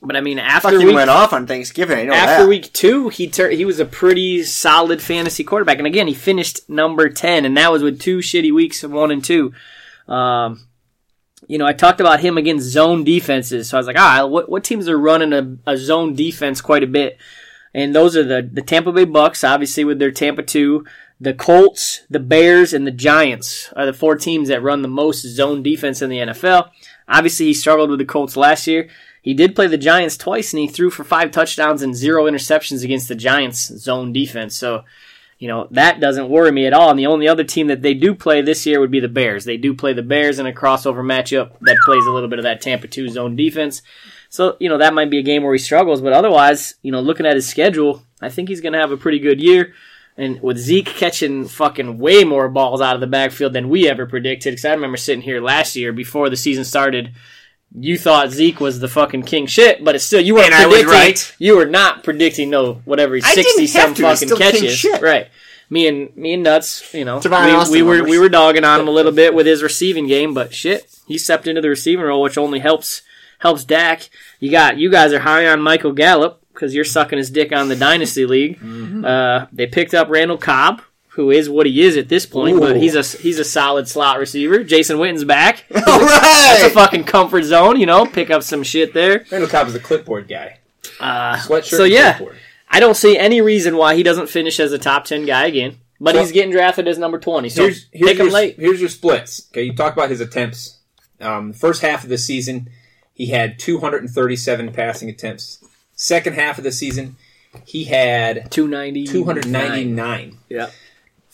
but 0.00 0.16
I 0.16 0.22
mean, 0.22 0.38
after 0.38 0.78
he 0.78 0.86
week 0.86 0.94
went 0.94 1.10
off 1.10 1.34
on 1.34 1.46
Thanksgiving. 1.46 1.98
I 1.98 2.04
know 2.04 2.14
after 2.14 2.44
that. 2.44 2.48
week 2.48 2.72
two, 2.72 3.10
he 3.10 3.28
tur- 3.28 3.50
he 3.50 3.66
was 3.66 3.80
a 3.80 3.84
pretty 3.84 4.42
solid 4.42 5.02
fantasy 5.02 5.44
quarterback, 5.44 5.78
and 5.78 5.86
again, 5.86 6.06
he 6.06 6.14
finished 6.14 6.68
number 6.68 7.08
ten, 7.10 7.44
and 7.44 7.56
that 7.56 7.70
was 7.70 7.82
with 7.82 8.00
two 8.00 8.18
shitty 8.18 8.52
weeks 8.52 8.82
of 8.82 8.90
one 8.90 9.10
and 9.10 9.22
two. 9.22 9.52
Um, 10.08 10.66
you 11.46 11.58
know, 11.58 11.66
I 11.66 11.72
talked 11.72 12.00
about 12.00 12.20
him 12.20 12.38
against 12.38 12.66
zone 12.66 13.04
defenses, 13.04 13.68
so 13.68 13.76
I 13.76 13.80
was 13.80 13.86
like, 13.86 13.98
ah, 13.98 14.26
what 14.26 14.48
what 14.48 14.64
teams 14.64 14.88
are 14.88 14.98
running 14.98 15.32
a, 15.32 15.70
a 15.70 15.76
zone 15.76 16.14
defense 16.14 16.60
quite 16.60 16.82
a 16.82 16.88
bit? 16.88 17.18
And 17.72 17.94
those 17.94 18.16
are 18.16 18.24
the 18.24 18.48
the 18.50 18.62
Tampa 18.62 18.92
Bay 18.92 19.04
Bucks, 19.04 19.44
obviously 19.44 19.84
with 19.84 19.98
their 19.98 20.12
Tampa 20.12 20.42
two, 20.42 20.84
the 21.20 21.34
Colts, 21.34 22.02
the 22.10 22.20
Bears, 22.20 22.72
and 22.72 22.86
the 22.86 22.92
Giants 22.92 23.72
are 23.76 23.86
the 23.86 23.92
four 23.92 24.16
teams 24.16 24.48
that 24.48 24.62
run 24.62 24.82
the 24.82 24.88
most 24.88 25.22
zone 25.22 25.62
defense 25.62 26.02
in 26.02 26.10
the 26.10 26.18
NFL. 26.18 26.70
Obviously, 27.08 27.46
he 27.46 27.54
struggled 27.54 27.90
with 27.90 27.98
the 27.98 28.04
Colts 28.04 28.36
last 28.36 28.66
year. 28.66 28.88
He 29.22 29.32
did 29.32 29.54
play 29.54 29.66
the 29.66 29.78
Giants 29.78 30.16
twice, 30.16 30.52
and 30.52 30.60
he 30.60 30.66
threw 30.68 30.90
for 30.90 31.04
five 31.04 31.30
touchdowns 31.30 31.82
and 31.82 31.94
zero 31.94 32.24
interceptions 32.24 32.84
against 32.84 33.08
the 33.08 33.14
Giants' 33.14 33.74
zone 33.78 34.12
defense. 34.12 34.54
So, 34.54 34.84
you 35.44 35.48
know, 35.48 35.68
that 35.72 36.00
doesn't 36.00 36.30
worry 36.30 36.50
me 36.50 36.66
at 36.66 36.72
all. 36.72 36.88
And 36.88 36.98
the 36.98 37.06
only 37.06 37.28
other 37.28 37.44
team 37.44 37.66
that 37.66 37.82
they 37.82 37.92
do 37.92 38.14
play 38.14 38.40
this 38.40 38.64
year 38.64 38.80
would 38.80 38.90
be 38.90 38.98
the 38.98 39.08
Bears. 39.08 39.44
They 39.44 39.58
do 39.58 39.74
play 39.74 39.92
the 39.92 40.00
Bears 40.00 40.38
in 40.38 40.46
a 40.46 40.52
crossover 40.52 41.04
matchup 41.04 41.50
that 41.60 41.76
plays 41.84 42.06
a 42.06 42.10
little 42.10 42.30
bit 42.30 42.38
of 42.38 42.44
that 42.44 42.62
Tampa 42.62 42.88
2 42.88 43.10
zone 43.10 43.36
defense. 43.36 43.82
So, 44.30 44.56
you 44.58 44.70
know, 44.70 44.78
that 44.78 44.94
might 44.94 45.10
be 45.10 45.18
a 45.18 45.22
game 45.22 45.42
where 45.42 45.52
he 45.52 45.58
struggles. 45.58 46.00
But 46.00 46.14
otherwise, 46.14 46.76
you 46.80 46.90
know, 46.90 47.02
looking 47.02 47.26
at 47.26 47.34
his 47.34 47.46
schedule, 47.46 48.02
I 48.22 48.30
think 48.30 48.48
he's 48.48 48.62
going 48.62 48.72
to 48.72 48.78
have 48.78 48.90
a 48.90 48.96
pretty 48.96 49.18
good 49.18 49.38
year. 49.38 49.74
And 50.16 50.40
with 50.40 50.56
Zeke 50.56 50.86
catching 50.86 51.46
fucking 51.46 51.98
way 51.98 52.24
more 52.24 52.48
balls 52.48 52.80
out 52.80 52.94
of 52.94 53.02
the 53.02 53.06
backfield 53.06 53.52
than 53.52 53.68
we 53.68 53.86
ever 53.86 54.06
predicted, 54.06 54.52
because 54.52 54.64
I 54.64 54.72
remember 54.72 54.96
sitting 54.96 55.20
here 55.20 55.42
last 55.42 55.76
year 55.76 55.92
before 55.92 56.30
the 56.30 56.38
season 56.38 56.64
started, 56.64 57.12
you 57.74 57.98
thought 57.98 58.30
Zeke 58.30 58.60
was 58.60 58.78
the 58.80 58.88
fucking 58.88 59.24
king 59.24 59.46
shit, 59.46 59.84
but 59.84 59.94
it's 59.94 60.04
still 60.04 60.20
you 60.20 60.34
weren't 60.34 60.46
And 60.46 60.54
I 60.54 60.66
was 60.66 60.84
predicting. 60.84 60.92
right. 61.00 61.34
You 61.38 61.56
were 61.56 61.66
not 61.66 62.04
predicting 62.04 62.50
no 62.50 62.74
whatever 62.84 63.20
sixty 63.20 63.66
some 63.66 63.94
to. 63.94 64.02
Fucking 64.02 64.36
catches, 64.36 64.76
shit. 64.76 65.02
right? 65.02 65.28
Me 65.70 65.88
and 65.88 66.14
me 66.16 66.34
and 66.34 66.42
nuts, 66.42 66.92
you 66.94 67.04
know, 67.04 67.20
Devon 67.20 67.70
we, 67.70 67.82
we 67.82 67.82
were 67.82 68.04
we 68.04 68.18
were 68.18 68.28
dogging 68.28 68.64
on 68.64 68.80
him 68.80 68.88
a 68.88 68.92
little 68.92 69.12
bit 69.12 69.34
with 69.34 69.46
his 69.46 69.62
receiving 69.62 70.06
game, 70.06 70.34
but 70.34 70.54
shit, 70.54 70.86
he 71.06 71.18
stepped 71.18 71.46
into 71.46 71.60
the 71.60 71.68
receiving 71.68 72.04
role, 72.04 72.22
which 72.22 72.38
only 72.38 72.60
helps 72.60 73.02
helps 73.38 73.64
Dak. 73.64 74.08
You 74.40 74.50
got 74.50 74.76
you 74.78 74.90
guys 74.90 75.12
are 75.12 75.20
high 75.20 75.46
on 75.48 75.60
Michael 75.60 75.92
Gallup 75.92 76.40
because 76.52 76.74
you're 76.74 76.84
sucking 76.84 77.18
his 77.18 77.30
dick 77.30 77.50
on 77.52 77.68
the 77.68 77.76
dynasty 77.76 78.26
league. 78.26 78.60
Mm-hmm. 78.60 79.04
Uh, 79.04 79.46
they 79.52 79.66
picked 79.66 79.94
up 79.94 80.08
Randall 80.08 80.38
Cobb, 80.38 80.82
who 81.14 81.30
is 81.30 81.48
what 81.48 81.64
he 81.66 81.82
is 81.82 81.96
at 81.96 82.08
this 82.08 82.26
point, 82.26 82.58
but 82.58 82.76
he's 82.76 82.94
a 82.96 83.02
he's 83.18 83.38
a 83.38 83.44
solid 83.44 83.86
slot 83.88 84.18
receiver. 84.18 84.64
Jason 84.64 84.98
Witten's 84.98 85.24
back. 85.24 85.64
All 85.74 85.98
That's 86.00 86.64
a 86.64 86.70
fucking 86.70 87.04
comfort 87.04 87.44
zone, 87.44 87.78
you 87.78 87.86
know. 87.86 88.04
Pick 88.04 88.30
up 88.30 88.42
some 88.42 88.62
shit 88.64 88.92
there. 88.94 89.24
Randall 89.30 89.48
Cobb 89.48 89.68
is 89.68 89.74
a 89.74 89.80
clipboard 89.80 90.26
guy. 90.28 90.58
Uh, 90.98 91.36
Sweatshirt. 91.36 91.76
so 91.76 91.84
yeah, 91.84 92.14
clipboard. 92.16 92.36
I 92.68 92.80
don't 92.80 92.96
see 92.96 93.16
any 93.16 93.40
reason 93.40 93.76
why 93.76 93.94
he 93.94 94.02
doesn't 94.02 94.28
finish 94.28 94.58
as 94.58 94.72
a 94.72 94.78
top 94.78 95.04
ten 95.04 95.24
guy 95.24 95.46
again. 95.46 95.78
But 96.00 96.16
So- 96.16 96.22
he's 96.22 96.32
getting 96.32 96.50
drafted 96.50 96.88
as 96.88 96.98
number 96.98 97.18
twenty, 97.20 97.48
so 97.48 97.62
Here's, 97.62 97.86
here's 97.92 98.10
pick 98.10 98.18
him 98.18 98.26
your, 98.26 98.34
late. 98.34 98.56
Here's 98.58 98.80
your 98.80 98.90
splits. 98.90 99.48
Okay, 99.52 99.62
you 99.62 99.74
talk 99.74 99.92
about 99.92 100.10
his 100.10 100.20
attempts. 100.20 100.78
Um, 101.20 101.52
first 101.52 101.80
half 101.82 102.02
of 102.02 102.10
the 102.10 102.18
season, 102.18 102.68
he 103.14 103.26
had 103.26 103.58
237 103.60 104.72
passing 104.72 105.08
attempts. 105.08 105.64
Second 105.94 106.32
half 106.34 106.58
of 106.58 106.64
the 106.64 106.72
season, 106.72 107.14
he 107.64 107.84
had 107.84 108.50
290. 108.50 109.06
299. 109.06 110.38
Yeah. 110.48 110.70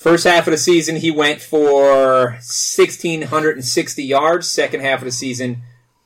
First 0.01 0.25
half 0.25 0.47
of 0.47 0.53
the 0.53 0.57
season, 0.57 0.97
he 0.97 1.11
went 1.11 1.43
for 1.43 2.31
1,660 2.31 4.03
yards. 4.03 4.49
Second 4.49 4.81
half 4.81 5.01
of 5.01 5.05
the 5.05 5.13
season, 5.13 5.61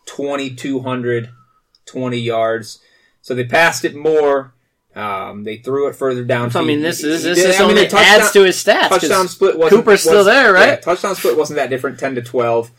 2,220 0.06 2.18
yards. 2.18 2.80
So 3.22 3.36
they 3.36 3.44
passed 3.44 3.84
it 3.84 3.94
more. 3.94 4.52
Um, 4.96 5.44
they 5.44 5.58
threw 5.58 5.86
it 5.86 5.94
further 5.94 6.24
down. 6.24 6.50
I 6.56 6.64
mean, 6.64 6.82
this 6.82 7.04
is 7.04 7.22
this 7.22 7.38
is 7.38 7.54
I 7.54 7.60
mean, 7.68 7.78
only 7.78 7.86
adds 7.86 8.32
to 8.32 8.42
his 8.42 8.56
stats. 8.56 8.88
touchdown 8.88 9.28
split 9.28 9.56
wasn't 9.56 9.84
Cooper's 9.84 10.00
still 10.00 10.16
was- 10.16 10.26
there, 10.26 10.52
right? 10.52 10.70
Yeah, 10.70 10.76
touchdown 10.76 11.14
split 11.14 11.36
wasn't 11.36 11.58
that 11.58 11.70
different, 11.70 12.00
ten 12.00 12.16
to 12.16 12.22
twelve, 12.22 12.72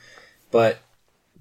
but 0.52 0.80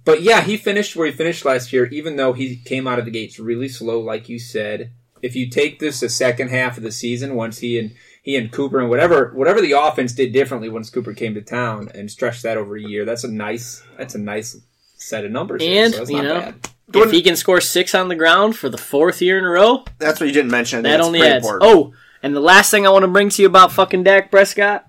but 0.05 0.23
yeah, 0.23 0.43
he 0.43 0.57
finished 0.57 0.95
where 0.95 1.09
he 1.09 1.13
finished 1.13 1.45
last 1.45 1.73
year, 1.73 1.87
even 1.87 2.15
though 2.15 2.33
he 2.33 2.59
came 2.59 2.87
out 2.87 3.01
of 3.01 3.07
the 3.07 3.11
gates 3.11 3.41
really 3.41 3.69
slow, 3.69 3.99
like 3.99 4.29
you 4.29 4.39
said. 4.39 4.93
If 5.21 5.35
you 5.35 5.51
take 5.51 5.81
this 5.81 5.99
the 5.99 6.09
second 6.09 6.51
half 6.51 6.77
of 6.77 6.85
the 6.85 6.93
season, 6.93 7.35
once 7.35 7.59
he 7.59 7.77
and 7.79 7.91
he 8.25 8.37
and 8.37 8.51
Cooper 8.51 8.81
and 8.81 8.89
whatever 8.89 9.31
whatever 9.35 9.61
the 9.61 9.73
offense 9.73 10.13
did 10.15 10.33
differently 10.33 10.71
once 10.71 10.89
Cooper 10.89 11.13
came 11.13 11.35
to 11.35 11.43
town 11.43 11.91
and 11.95 12.11
stretched 12.11 12.43
that 12.43 12.57
over 12.57 12.75
a 12.75 12.81
year, 12.81 13.05
that's 13.05 13.23
a 13.23 13.29
nice 13.31 13.83
that's 13.99 14.15
a 14.15 14.19
nice 14.19 14.57
set 14.97 15.27
of 15.27 15.31
numbers. 15.31 15.61
there, 15.61 15.85
And, 15.85 15.93
so 15.93 15.99
that's 16.01 16.11
you 16.11 16.17
not 16.17 16.25
know, 16.25 16.41
bad. 16.41 16.69
If 16.95 17.11
he 17.11 17.21
can 17.23 17.37
score 17.37 17.61
six 17.61 17.95
on 17.95 18.09
the 18.09 18.15
ground 18.15 18.57
for 18.57 18.71
the 18.71 18.79
fourth 18.79 19.21
year 19.21 19.37
in 19.39 19.45
a 19.45 19.49
row, 19.49 19.85
That's 19.99 20.21
what 20.21 20.27
you 20.27 20.33
didn't 20.33 20.51
mention. 20.51 20.83
That 20.83 21.01
only 21.01 21.21
adds. 21.21 21.45
important. 21.45 21.71
Oh, 21.71 21.93
and 22.23 22.35
the 22.35 22.41
last 22.41 22.71
thing 22.71 22.87
I 22.87 22.91
want 22.91 23.03
to 23.03 23.09
bring 23.09 23.29
to 23.29 23.43
you 23.43 23.49
about 23.49 23.73
fucking 23.73 24.05
Dak 24.05 24.31
Prescott 24.31 24.87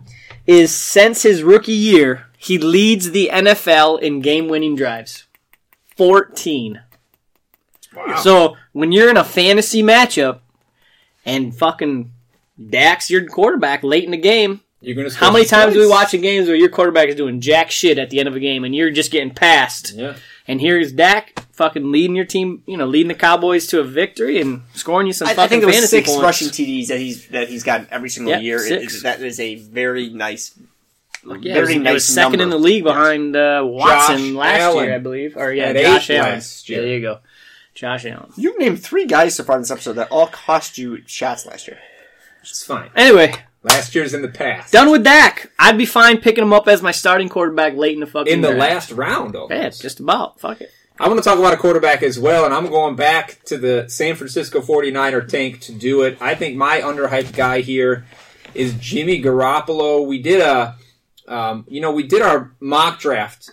is 0.47 0.73
since 0.73 1.23
his 1.23 1.43
rookie 1.43 1.73
year, 1.73 2.27
he 2.38 2.57
leads 2.57 3.11
the 3.11 3.29
NFL 3.33 4.01
in 4.01 4.21
game-winning 4.21 4.75
drives. 4.77 5.25
14. 5.97 6.81
Wow. 7.95 8.15
So 8.17 8.57
when 8.71 8.91
you're 8.91 9.09
in 9.09 9.17
a 9.17 9.23
fantasy 9.23 9.81
matchup 9.83 10.39
and 11.25 11.55
fucking 11.55 12.11
Dak's 12.70 13.10
your 13.10 13.26
quarterback 13.26 13.84
late 13.84 14.03
in 14.06 14.12
the 14.12 14.18
game, 14.18 14.62
You're 14.82 14.95
gonna 14.95 15.14
how 15.14 15.32
many 15.32 15.45
some 15.45 15.60
times 15.62 15.74
do 15.74 15.80
we 15.80 15.86
points. 15.86 15.91
watch 16.03 16.14
in 16.14 16.22
games 16.22 16.47
where 16.47 16.56
your 16.56 16.70
quarterback 16.70 17.10
is 17.10 17.16
doing 17.16 17.41
jack 17.41 17.70
shit 17.72 17.97
at 17.97 18.10
the 18.10 18.20
end 18.20 18.28
of 18.30 18.36
a 18.36 18.39
game 18.39 18.64
and 18.64 18.74
you're 18.76 18.91
just 18.91 19.12
getting 19.12 19.32
passed? 19.34 19.93
Yeah. 19.93 20.16
And 20.47 20.62
here's 20.62 20.91
Dak 20.91 21.39
fucking 21.53 21.91
leading 21.91 22.16
your 22.16 22.26
team, 22.26 22.62
you 22.68 22.78
know, 22.78 22.86
leading 22.86 23.08
the 23.08 23.14
Cowboys 23.16 23.66
to 23.68 23.80
a 23.80 23.84
victory 23.84 24.39
and 24.39 24.62
scoring 24.76 25.08
you 25.08 25.14
some 25.14 25.28
I, 25.28 25.34
fucking 25.34 25.43
I 25.43 25.47
think 25.47 25.64
it 25.64 25.66
was 25.66 25.76
fantasy 25.76 25.97
six 25.97 26.10
points. 26.10 26.22
rushing 26.24 26.47
TDs 26.49 26.88
that 26.88 26.99
he's 26.99 27.28
that 27.30 27.49
he's 27.49 27.64
gotten 27.64 27.88
every 27.91 28.10
single 28.10 28.34
Yep, 28.34 28.41
year. 28.43 28.58
It- 28.58 28.64
six. 28.82 28.97
it- 28.97 29.03
that 29.03 29.22
is 29.22 29.39
a 29.39 29.56
very 29.56 30.10
nice, 30.12 30.51
Yeah, 31.26 31.36
it 31.36 31.41
very 31.41 31.60
was, 31.62 31.70
it 31.72 31.80
nice 31.80 31.93
was 31.95 32.06
second 32.08 32.32
number. 32.39 32.43
in 32.43 32.49
the 32.51 32.60
league 32.60 32.84
behind 32.84 33.36
uh, 33.36 33.64
Watson 33.66 34.18
Josh 34.20 34.34
last 34.36 34.62
Allen. 34.62 34.86
year, 34.86 34.95
I 34.95 34.99
believe. 34.99 35.36
Or 35.36 35.51
yeah, 35.51 35.64
At 35.66 35.78
Josh 35.78 36.10
Allen. 36.12 36.32
last 36.34 36.70
year. 36.70 36.82
There 36.82 36.89
you 36.93 37.01
go, 37.01 37.20
Josh 37.74 38.06
Allen. 38.06 38.32
You've 38.38 38.60
named 38.60 38.84
three 38.84 39.08
guys 39.08 39.34
so 39.36 39.43
far 39.43 39.56
in 39.56 39.64
this 39.64 39.72
episode 39.72 39.93
that 39.93 40.10
all 40.12 40.28
cost 40.28 40.78
you 40.78 41.01
shots 41.08 41.47
last 41.47 41.68
year. 41.68 41.80
It's 42.50 42.64
fine. 42.64 42.89
Anyway, 42.96 43.34
Last 43.64 43.96
year's 43.96 44.14
in 44.14 44.22
the 44.22 44.28
past. 44.28 44.72
done 44.72 44.91
with 44.91 45.04
Dak. 45.04 45.52
I'd 45.58 45.78
be 45.78 45.86
fine 45.88 46.20
picking 46.20 46.43
him 46.43 46.54
up 46.54 46.68
as 46.68 46.82
my 46.84 46.91
starting 46.91 47.30
quarterback 47.30 47.76
late 47.76 47.93
in 47.93 48.00
the 48.00 48.06
fucking 48.06 48.32
in 48.32 48.41
the 48.41 48.50
draft. 48.54 48.60
last 48.60 48.91
round. 48.91 49.36
Almost. 49.36 49.54
Yeah, 49.54 49.70
just 49.70 50.00
about. 50.00 50.39
Fuck 50.39 50.62
it. 50.62 50.72
I 51.00 51.08
want 51.10 51.22
to 51.22 51.28
talk 51.28 51.38
about 51.39 51.54
a 51.54 51.58
quarterback 51.58 52.04
as 52.04 52.18
well, 52.18 52.46
and 52.46 52.54
I'm 52.54 52.68
going 52.68 52.96
back 52.96 53.43
to 53.46 53.58
the 53.58 53.89
San 53.89 54.16
Francisco 54.16 54.62
49er 54.62 55.28
tank 55.28 55.60
to 55.62 55.74
do 55.74 56.04
it. 56.04 56.18
I 56.22 56.36
think 56.36 56.56
my 56.56 56.80
underhyped 56.80 57.36
guy 57.36 57.62
here 57.62 58.06
is 58.54 58.74
Jimmy 58.76 59.22
Garoppolo. 59.22 60.08
We 60.08 60.22
did 60.22 60.39
a, 60.41 60.76
um, 61.28 61.66
you 61.68 61.82
know, 61.82 61.91
we 61.91 62.04
did 62.04 62.22
our 62.22 62.54
mock 62.62 63.00
draft 63.00 63.50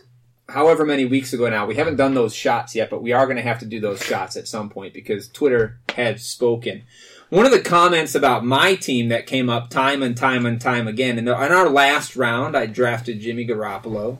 however 0.52 0.84
many 0.84 1.04
weeks 1.04 1.32
ago 1.32 1.48
now. 1.48 1.66
We 1.66 1.76
haven't 1.76 1.96
done 1.96 2.14
those 2.14 2.34
shots 2.34 2.74
yet, 2.74 2.90
but 2.90 3.02
we 3.02 3.12
are 3.12 3.26
going 3.26 3.36
to 3.36 3.42
have 3.42 3.58
to 3.60 3.66
do 3.66 3.80
those 3.80 4.02
shots 4.02 4.36
at 4.36 4.46
some 4.46 4.68
point 4.68 4.94
because 4.94 5.28
Twitter 5.28 5.78
had 5.94 6.20
spoken. 6.20 6.82
One 7.30 7.46
of 7.46 7.52
the 7.52 7.60
comments 7.60 8.14
about 8.14 8.44
my 8.44 8.74
team 8.74 9.08
that 9.08 9.26
came 9.26 9.48
up 9.48 9.70
time 9.70 10.02
and 10.02 10.14
time 10.14 10.44
and 10.44 10.60
time 10.60 10.86
again, 10.86 11.18
in, 11.18 11.26
in 11.26 11.34
our 11.34 11.70
last 11.70 12.14
round, 12.14 12.54
I 12.54 12.66
drafted 12.66 13.20
Jimmy 13.20 13.46
Garoppolo, 13.46 14.18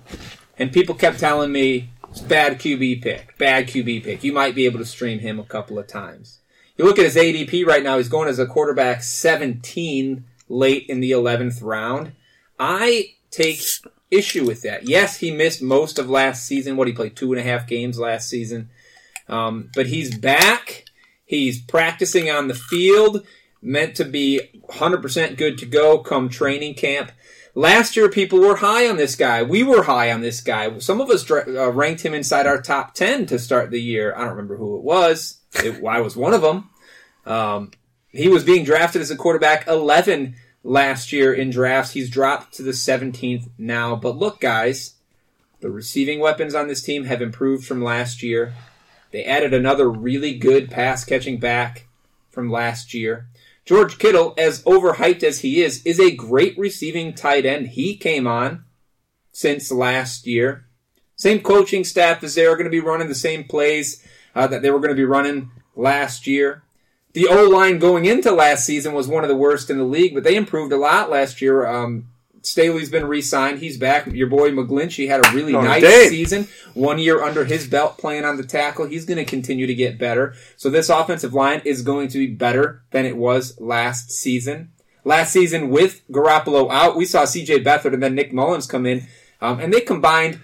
and 0.58 0.72
people 0.72 0.94
kept 0.94 1.20
telling 1.20 1.52
me, 1.52 1.90
it's 2.08 2.20
bad 2.20 2.58
QB 2.58 3.02
pick, 3.02 3.36
bad 3.36 3.68
QB 3.68 4.04
pick. 4.04 4.24
You 4.24 4.32
might 4.32 4.54
be 4.54 4.64
able 4.64 4.78
to 4.78 4.86
stream 4.86 5.18
him 5.18 5.38
a 5.38 5.44
couple 5.44 5.78
of 5.78 5.86
times. 5.86 6.40
You 6.76 6.86
look 6.86 6.98
at 6.98 7.04
his 7.04 7.16
ADP 7.16 7.66
right 7.66 7.82
now, 7.82 7.98
he's 7.98 8.08
going 8.08 8.28
as 8.28 8.38
a 8.38 8.46
quarterback 8.46 9.02
17 9.02 10.24
late 10.48 10.86
in 10.88 11.00
the 11.00 11.10
11th 11.10 11.62
round. 11.62 12.12
I 12.58 13.14
take 13.30 13.60
issue 14.12 14.46
with 14.46 14.62
that. 14.62 14.88
Yes, 14.88 15.16
he 15.16 15.30
missed 15.30 15.62
most 15.62 15.98
of 15.98 16.08
last 16.10 16.46
season. 16.46 16.76
What 16.76 16.86
he 16.86 16.94
played 16.94 17.16
two 17.16 17.32
and 17.32 17.40
a 17.40 17.44
half 17.44 17.66
games 17.66 17.98
last 17.98 18.28
season, 18.28 18.70
um, 19.28 19.70
but 19.74 19.86
he's 19.86 20.16
back. 20.16 20.84
He's 21.24 21.62
practicing 21.62 22.30
on 22.30 22.48
the 22.48 22.54
field, 22.54 23.26
meant 23.62 23.96
to 23.96 24.04
be 24.04 24.40
100% 24.68 25.38
good 25.38 25.56
to 25.58 25.66
go 25.66 25.98
come 25.98 26.28
training 26.28 26.74
camp. 26.74 27.10
Last 27.54 27.96
year, 27.96 28.08
people 28.08 28.40
were 28.40 28.56
high 28.56 28.88
on 28.88 28.96
this 28.96 29.14
guy. 29.14 29.42
We 29.42 29.62
were 29.62 29.82
high 29.82 30.10
on 30.10 30.20
this 30.20 30.40
guy. 30.40 30.78
Some 30.78 31.00
of 31.00 31.10
us 31.10 31.30
uh, 31.30 31.70
ranked 31.70 32.02
him 32.02 32.14
inside 32.14 32.46
our 32.46 32.60
top 32.60 32.94
10 32.94 33.26
to 33.26 33.38
start 33.38 33.70
the 33.70 33.80
year. 33.80 34.14
I 34.14 34.20
don't 34.20 34.30
remember 34.30 34.56
who 34.56 34.76
it 34.76 34.82
was. 34.82 35.38
It, 35.54 35.84
I 35.84 36.00
was 36.00 36.16
one 36.16 36.32
of 36.32 36.42
them. 36.42 36.70
Um, 37.26 37.70
he 38.08 38.28
was 38.28 38.44
being 38.44 38.64
drafted 38.64 39.02
as 39.02 39.10
a 39.10 39.16
quarterback 39.16 39.66
11 39.66 40.34
last 40.64 41.12
year 41.12 41.32
in 41.32 41.50
drafts. 41.50 41.92
He's 41.92 42.10
dropped 42.10 42.54
to 42.54 42.62
the 42.62 42.72
17th 42.72 43.48
now. 43.58 43.96
But 43.96 44.16
look, 44.16 44.40
guys, 44.40 44.94
the 45.60 45.70
receiving 45.70 46.20
weapons 46.20 46.54
on 46.54 46.68
this 46.68 46.82
team 46.82 47.04
have 47.04 47.22
improved 47.22 47.66
from 47.66 47.82
last 47.82 48.22
year. 48.22 48.54
They 49.10 49.24
added 49.24 49.52
another 49.52 49.88
really 49.88 50.36
good 50.36 50.70
pass 50.70 51.04
catching 51.04 51.38
back 51.38 51.86
from 52.30 52.50
last 52.50 52.94
year. 52.94 53.28
George 53.64 53.98
Kittle, 53.98 54.34
as 54.36 54.62
overhyped 54.64 55.22
as 55.22 55.40
he 55.40 55.62
is, 55.62 55.82
is 55.84 56.00
a 56.00 56.14
great 56.14 56.58
receiving 56.58 57.14
tight 57.14 57.46
end. 57.46 57.68
He 57.68 57.96
came 57.96 58.26
on 58.26 58.64
since 59.30 59.70
last 59.70 60.26
year. 60.26 60.66
Same 61.14 61.40
coaching 61.40 61.84
staff 61.84 62.24
as 62.24 62.34
they 62.34 62.44
are 62.44 62.56
going 62.56 62.64
to 62.64 62.70
be 62.70 62.80
running 62.80 63.08
the 63.08 63.14
same 63.14 63.44
plays 63.44 64.04
uh, 64.34 64.46
that 64.48 64.62
they 64.62 64.70
were 64.70 64.80
going 64.80 64.90
to 64.90 64.96
be 64.96 65.04
running 65.04 65.50
last 65.76 66.26
year. 66.26 66.62
The 67.12 67.28
O 67.28 67.48
line 67.48 67.78
going 67.78 68.04
into 68.06 68.30
last 68.32 68.64
season 68.64 68.94
was 68.94 69.06
one 69.08 69.22
of 69.24 69.28
the 69.28 69.36
worst 69.36 69.68
in 69.70 69.76
the 69.78 69.84
league, 69.84 70.14
but 70.14 70.24
they 70.24 70.34
improved 70.36 70.72
a 70.72 70.76
lot 70.78 71.10
last 71.10 71.42
year. 71.42 71.66
Um, 71.66 72.06
Staley's 72.40 72.88
been 72.90 73.06
re-signed. 73.06 73.60
He's 73.60 73.76
back. 73.76 74.06
Your 74.06 74.26
boy 74.26 74.50
McGlinchey 74.50 75.06
had 75.08 75.24
a 75.24 75.30
really 75.32 75.54
Oh, 75.54 75.60
nice 75.60 75.82
Dave. 75.82 76.08
season. 76.10 76.48
One 76.74 76.98
year 76.98 77.22
under 77.22 77.44
his 77.44 77.68
belt 77.68 77.98
playing 77.98 78.24
on 78.24 78.36
the 78.36 78.42
tackle. 78.42 78.86
He's 78.86 79.04
going 79.04 79.18
to 79.18 79.24
continue 79.24 79.66
to 79.66 79.74
get 79.74 79.98
better. 79.98 80.34
So 80.56 80.68
this 80.68 80.88
offensive 80.88 81.34
line 81.34 81.62
is 81.64 81.82
going 81.82 82.08
to 82.08 82.18
be 82.18 82.26
better 82.34 82.82
than 82.90 83.04
it 83.06 83.16
was 83.16 83.60
last 83.60 84.10
season. 84.10 84.72
Last 85.04 85.32
season 85.32 85.68
with 85.70 86.02
Garoppolo 86.10 86.68
out, 86.72 86.96
we 86.96 87.04
saw 87.04 87.22
CJ 87.24 87.62
Beathard 87.64 87.92
and 87.94 88.02
then 88.02 88.14
Nick 88.14 88.32
Mullens 88.32 88.66
come 88.68 88.86
in, 88.86 89.06
um, 89.40 89.60
and 89.60 89.72
they 89.72 89.80
combined 89.80 90.40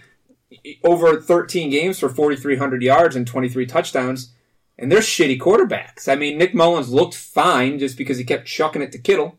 over 0.84 1.20
13 1.20 1.70
games 1.70 1.98
for 1.98 2.08
4,300 2.08 2.82
yards 2.82 3.16
and 3.16 3.26
23 3.26 3.66
touchdowns. 3.66 4.32
And 4.78 4.92
they're 4.92 5.00
shitty 5.00 5.38
quarterbacks. 5.38 6.10
I 6.10 6.14
mean, 6.14 6.38
Nick 6.38 6.54
Mullens 6.54 6.90
looked 6.90 7.14
fine 7.14 7.78
just 7.78 7.98
because 7.98 8.18
he 8.18 8.24
kept 8.24 8.46
chucking 8.46 8.82
it 8.82 8.92
to 8.92 8.98
Kittle. 8.98 9.38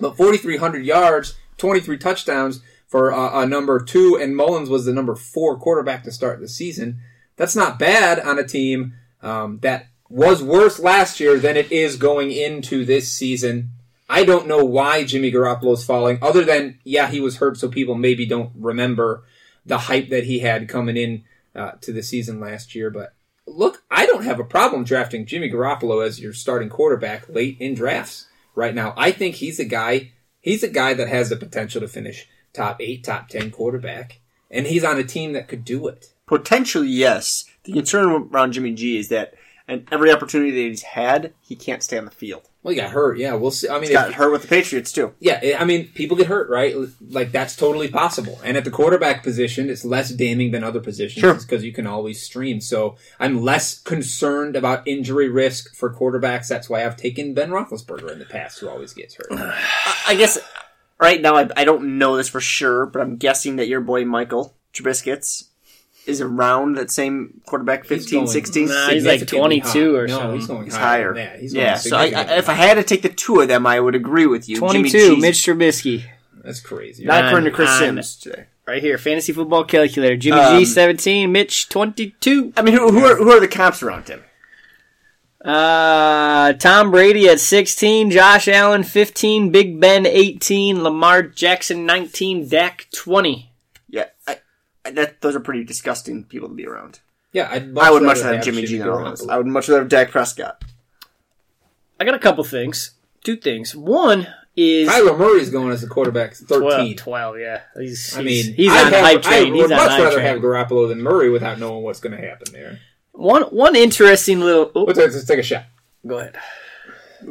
But 0.00 0.16
4,300 0.16 0.84
yards, 0.84 1.34
23 1.58 1.98
touchdowns 1.98 2.62
for 2.86 3.12
uh, 3.12 3.42
a 3.42 3.46
number 3.46 3.80
two, 3.80 4.16
and 4.20 4.36
Mullens 4.36 4.68
was 4.68 4.84
the 4.84 4.92
number 4.92 5.14
four 5.14 5.58
quarterback 5.58 6.04
to 6.04 6.12
start 6.12 6.40
the 6.40 6.48
season. 6.48 7.00
That's 7.36 7.56
not 7.56 7.78
bad 7.78 8.20
on 8.20 8.38
a 8.38 8.46
team 8.46 8.94
um, 9.20 9.58
that 9.62 9.88
was 10.08 10.42
worse 10.42 10.78
last 10.78 11.18
year 11.18 11.38
than 11.38 11.56
it 11.56 11.72
is 11.72 11.96
going 11.96 12.30
into 12.30 12.84
this 12.84 13.10
season. 13.10 13.70
I 14.08 14.24
don't 14.24 14.46
know 14.46 14.64
why 14.64 15.04
Jimmy 15.04 15.32
Garoppolo 15.32 15.74
is 15.74 15.84
falling, 15.84 16.18
other 16.22 16.44
than, 16.44 16.78
yeah, 16.84 17.08
he 17.08 17.20
was 17.20 17.38
hurt, 17.38 17.56
so 17.56 17.68
people 17.68 17.94
maybe 17.94 18.26
don't 18.26 18.52
remember 18.54 19.24
the 19.66 19.78
hype 19.78 20.10
that 20.10 20.24
he 20.24 20.40
had 20.40 20.68
coming 20.68 20.96
in 20.96 21.24
uh, 21.54 21.72
to 21.80 21.92
the 21.92 22.02
season 22.02 22.38
last 22.38 22.74
year. 22.74 22.90
But 22.90 23.13
look, 23.46 23.82
I 23.90 24.06
don't 24.06 24.24
have 24.24 24.40
a 24.40 24.44
problem 24.44 24.84
drafting 24.84 25.26
Jimmy 25.26 25.50
Garoppolo 25.50 26.06
as 26.06 26.20
your 26.20 26.32
starting 26.32 26.68
quarterback 26.68 27.28
late 27.28 27.56
in 27.60 27.74
drafts 27.74 28.26
right 28.54 28.74
now. 28.74 28.94
I 28.96 29.12
think 29.12 29.36
he's 29.36 29.60
a 29.60 29.64
guy. 29.64 30.12
He's 30.40 30.62
a 30.62 30.68
guy 30.68 30.94
that 30.94 31.08
has 31.08 31.30
the 31.30 31.36
potential 31.36 31.80
to 31.80 31.88
finish 31.88 32.28
top 32.52 32.80
eight, 32.80 33.04
top 33.04 33.28
ten 33.28 33.50
quarterback, 33.50 34.20
and 34.50 34.66
he's 34.66 34.84
on 34.84 34.98
a 34.98 35.04
team 35.04 35.32
that 35.32 35.48
could 35.48 35.64
do 35.64 35.88
it. 35.88 36.12
Potentially, 36.26 36.88
yes. 36.88 37.44
The 37.64 37.72
concern 37.72 38.28
around 38.32 38.52
Jimmy 38.52 38.72
G 38.72 38.98
is 38.98 39.08
that 39.08 39.34
and 39.66 39.86
every 39.90 40.12
opportunity 40.12 40.50
that 40.50 40.68
he's 40.68 40.82
had, 40.82 41.32
he 41.40 41.56
can't 41.56 41.82
stay 41.82 41.96
on 41.98 42.04
the 42.04 42.10
field. 42.10 42.48
Well, 42.62 42.72
he 42.74 42.80
got 42.80 42.90
hurt. 42.90 43.18
Yeah, 43.18 43.34
we'll 43.34 43.50
see. 43.50 43.68
I 43.68 43.74
mean, 43.74 43.88
He 43.88 43.92
got 43.92 44.10
if- 44.10 44.14
hurt 44.14 44.30
with 44.32 44.42
the 44.42 44.48
Patriots 44.48 44.90
too. 44.92 45.14
yeah, 45.20 45.56
I 45.58 45.64
mean, 45.64 45.88
people 45.88 46.16
get 46.16 46.26
hurt, 46.28 46.48
right? 46.48 46.74
Like 47.10 47.30
that's 47.32 47.56
totally 47.56 47.88
possible. 47.88 48.38
And 48.44 48.56
at 48.56 48.64
the 48.64 48.70
quarterback 48.70 49.22
position, 49.22 49.68
it's 49.68 49.84
less 49.84 50.10
damning 50.10 50.50
than 50.50 50.64
other 50.64 50.80
positions 50.80 51.20
Sure. 51.20 51.34
because 51.34 51.62
you 51.64 51.72
can 51.72 51.86
always 51.86 52.22
stream. 52.22 52.60
So 52.62 52.96
I'm 53.20 53.42
less 53.42 53.78
concerned 53.80 54.56
about 54.56 54.86
injury 54.88 55.28
risk 55.28 55.74
for 55.74 55.92
quarterbacks. 55.94 56.48
That's 56.48 56.70
why 56.70 56.84
I've 56.86 56.96
taken 56.96 57.34
Ben 57.34 57.50
Roethlisberger 57.50 58.10
in 58.12 58.18
the 58.18 58.24
past, 58.26 58.60
who 58.60 58.68
always 58.68 58.92
gets 58.94 59.14
hurt. 59.16 59.28
I 60.06 60.14
guess 60.16 60.38
right 60.98 61.20
now 61.20 61.36
I, 61.36 61.48
I 61.56 61.64
don't 61.64 61.98
know 61.98 62.16
this 62.16 62.28
for 62.30 62.40
sure, 62.40 62.86
but 62.86 63.02
I'm 63.02 63.16
guessing 63.16 63.56
that 63.56 63.68
your 63.68 63.80
boy 63.82 64.04
Michael 64.06 64.56
Trubiscuits 64.72 65.48
is 66.06 66.20
around 66.20 66.74
that 66.76 66.90
same 66.90 67.40
quarterback, 67.46 67.84
15, 67.84 68.20
going- 68.20 68.26
16. 68.26 68.68
Nah, 68.68 68.88
he's 68.90 69.04
like 69.04 69.20
Significantly 69.20 69.60
22 69.60 69.96
or 69.96 70.00
high. 70.02 70.06
no, 70.06 70.18
something. 70.18 70.38
he's 70.38 70.46
going 70.46 70.64
He's 70.64 70.74
higher. 70.76 70.84
higher. 70.84 71.14
than 71.14 71.24
that. 71.24 71.40
He's 71.40 71.52
going 71.54 71.64
yeah, 71.66 71.74
so 71.76 71.96
I, 71.96 72.04
I, 72.04 72.36
if 72.38 72.48
I 72.48 72.54
had 72.54 72.74
to 72.74 72.82
take 72.84 73.02
the 73.02 73.08
two 73.08 73.40
of 73.40 73.48
them, 73.48 73.66
I 73.66 73.80
would 73.80 73.94
agree 73.94 74.26
with 74.26 74.48
you. 74.48 74.58
22, 74.58 74.90
G's- 75.14 75.20
Mitch 75.20 75.36
Trubisky. 75.38 76.04
That's 76.42 76.60
crazy. 76.60 77.04
Not 77.06 77.24
according 77.26 77.46
to 77.50 77.50
Chris 77.56 77.70
On- 77.70 77.78
Sims 77.78 78.16
today. 78.16 78.44
Right 78.66 78.82
here, 78.82 78.96
fantasy 78.96 79.32
football 79.32 79.64
calculator. 79.64 80.16
Jimmy 80.16 80.40
Um, 80.40 80.58
G 80.58 80.64
17, 80.64 81.30
Mitch 81.30 81.68
22. 81.68 82.52
I 82.56 82.62
mean, 82.62 82.74
who, 82.74 82.90
who, 82.92 83.04
are, 83.04 83.16
who 83.16 83.30
are 83.30 83.40
the 83.40 83.48
comps 83.48 83.82
around 83.82 84.08
him? 84.08 84.22
Uh, 85.44 86.54
Tom 86.54 86.90
Brady 86.90 87.28
at 87.28 87.38
16, 87.40 88.10
Josh 88.10 88.48
Allen 88.48 88.82
15, 88.82 89.50
Big 89.50 89.78
Ben 89.78 90.06
18, 90.06 90.82
Lamar 90.82 91.22
Jackson 91.22 91.84
19, 91.84 92.48
Dak 92.48 92.86
20. 92.94 93.50
Yeah, 94.84 94.90
I, 94.90 94.90
I, 94.90 94.92
that, 94.92 95.20
those 95.20 95.34
are 95.36 95.40
pretty 95.40 95.64
disgusting 95.64 96.24
people 96.24 96.48
to 96.48 96.54
be 96.54 96.66
around. 96.66 97.00
Yeah, 97.32 97.48
I'd 97.50 97.76
I 97.76 97.90
would 97.90 98.02
much 98.02 98.18
rather 98.18 98.26
rather 98.26 98.36
have 98.36 98.44
Jimmy 98.44 98.64
G 98.64 98.78
than 98.78 98.88
all 98.88 99.04
those. 99.04 99.28
I 99.28 99.36
would 99.36 99.46
much 99.46 99.68
rather 99.68 99.80
have 99.80 99.88
Dak 99.88 100.10
Prescott. 100.10 100.62
I 101.98 102.04
got 102.04 102.14
a 102.14 102.18
couple 102.18 102.44
things. 102.44 102.92
Two 103.24 103.36
things. 103.36 103.74
One 103.74 104.26
is 104.56 104.88
Kyler 104.88 105.18
Murray's 105.18 105.50
going 105.50 105.72
as 105.72 105.82
a 105.82 105.88
quarterback, 105.88 106.34
13. 106.34 106.96
12, 106.96 106.96
12, 106.96 107.38
yeah. 107.38 107.60
He's, 107.76 108.16
I 108.16 108.22
mean, 108.22 108.54
he's 108.54 108.70
I'd 108.70 108.86
on 108.86 108.92
have, 108.92 109.04
hype 109.04 109.22
train. 109.22 109.52
I 109.52 109.56
would 109.56 109.64
on 109.64 109.70
much 109.70 109.90
hype 109.90 109.98
rather 110.00 110.16
train. 110.16 110.26
have 110.26 110.38
Garoppolo 110.40 110.88
than 110.88 111.02
Murray 111.02 111.30
without 111.30 111.58
knowing 111.58 111.82
what's 111.82 112.00
going 112.00 112.16
to 112.16 112.24
happen 112.24 112.52
there. 112.52 112.78
One, 113.12 113.42
one 113.44 113.74
interesting 113.76 114.40
little. 114.40 114.70
oh, 114.74 114.84
Let's, 114.84 114.98
let's 114.98 115.24
take 115.24 115.38
a 115.38 115.42
shot. 115.42 115.64
go 116.06 116.18
ahead. 116.18 116.36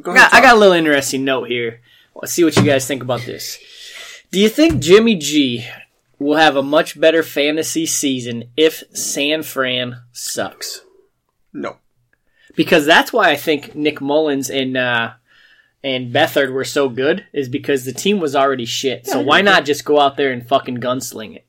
Go 0.01 0.11
ahead, 0.11 0.31
got, 0.31 0.33
I 0.33 0.41
got 0.41 0.55
a 0.55 0.59
little 0.59 0.73
interesting 0.73 1.23
note 1.23 1.47
here. 1.47 1.81
Let's 2.15 2.33
see 2.33 2.43
what 2.43 2.55
you 2.55 2.63
guys 2.63 2.87
think 2.87 3.03
about 3.03 3.21
this. 3.21 3.59
Do 4.31 4.39
you 4.39 4.49
think 4.49 4.81
Jimmy 4.81 5.15
G 5.15 5.65
will 6.23 6.37
have 6.37 6.55
a 6.55 6.63
much 6.63 6.99
better 6.99 7.23
fantasy 7.23 7.85
season 7.85 8.45
if 8.57 8.83
San 8.93 9.43
Fran 9.43 10.01
sucks? 10.11 10.81
No. 11.51 11.77
Because 12.55 12.85
that's 12.85 13.11
why 13.11 13.29
I 13.29 13.35
think 13.35 13.75
Nick 13.75 13.99
Mullens 13.99 14.49
and 14.49 14.77
uh, 14.77 15.13
and 15.83 16.13
Beathard 16.13 16.51
were 16.51 16.63
so 16.63 16.87
good 16.89 17.25
is 17.33 17.49
because 17.49 17.85
the 17.85 17.93
team 17.93 18.19
was 18.19 18.35
already 18.35 18.65
shit. 18.65 19.05
So 19.07 19.19
why 19.19 19.41
not 19.41 19.65
just 19.65 19.85
go 19.85 19.99
out 19.99 20.17
there 20.17 20.31
and 20.31 20.47
fucking 20.47 20.77
gunsling 20.77 21.35
it? 21.35 21.45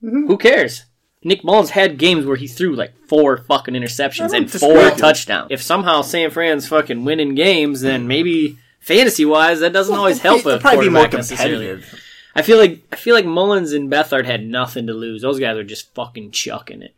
Who 0.00 0.38
cares? 0.38 0.84
Nick 1.24 1.42
Mullens 1.42 1.70
had 1.70 1.98
games 1.98 2.24
where 2.24 2.36
he 2.36 2.46
threw 2.46 2.76
like 2.76 2.96
four 3.08 3.36
fucking 3.36 3.74
interceptions 3.74 4.32
and 4.32 4.50
four 4.50 4.90
touchdowns. 4.90 5.48
If 5.50 5.60
somehow 5.60 6.02
San 6.02 6.30
Fran's 6.30 6.68
fucking 6.68 7.04
winning 7.04 7.34
games, 7.34 7.80
then 7.80 8.06
maybe 8.06 8.58
fantasy 8.78 9.24
wise 9.24 9.60
that 9.60 9.72
doesn't 9.72 9.96
always 9.96 10.20
help 10.20 10.44
They'll 10.44 10.56
a 10.56 10.60
probably 10.60 10.86
be 10.86 10.92
more 10.92 11.08
competitive. 11.08 12.00
I 12.36 12.42
feel 12.42 12.58
like 12.58 12.82
I 12.92 12.96
feel 12.96 13.14
like 13.14 13.24
Mullens 13.24 13.72
and 13.72 13.90
Beathard 13.90 14.26
had 14.26 14.44
nothing 14.44 14.86
to 14.86 14.92
lose. 14.92 15.22
Those 15.22 15.40
guys 15.40 15.56
are 15.56 15.64
just 15.64 15.94
fucking 15.94 16.32
chucking 16.32 16.82
it, 16.82 16.94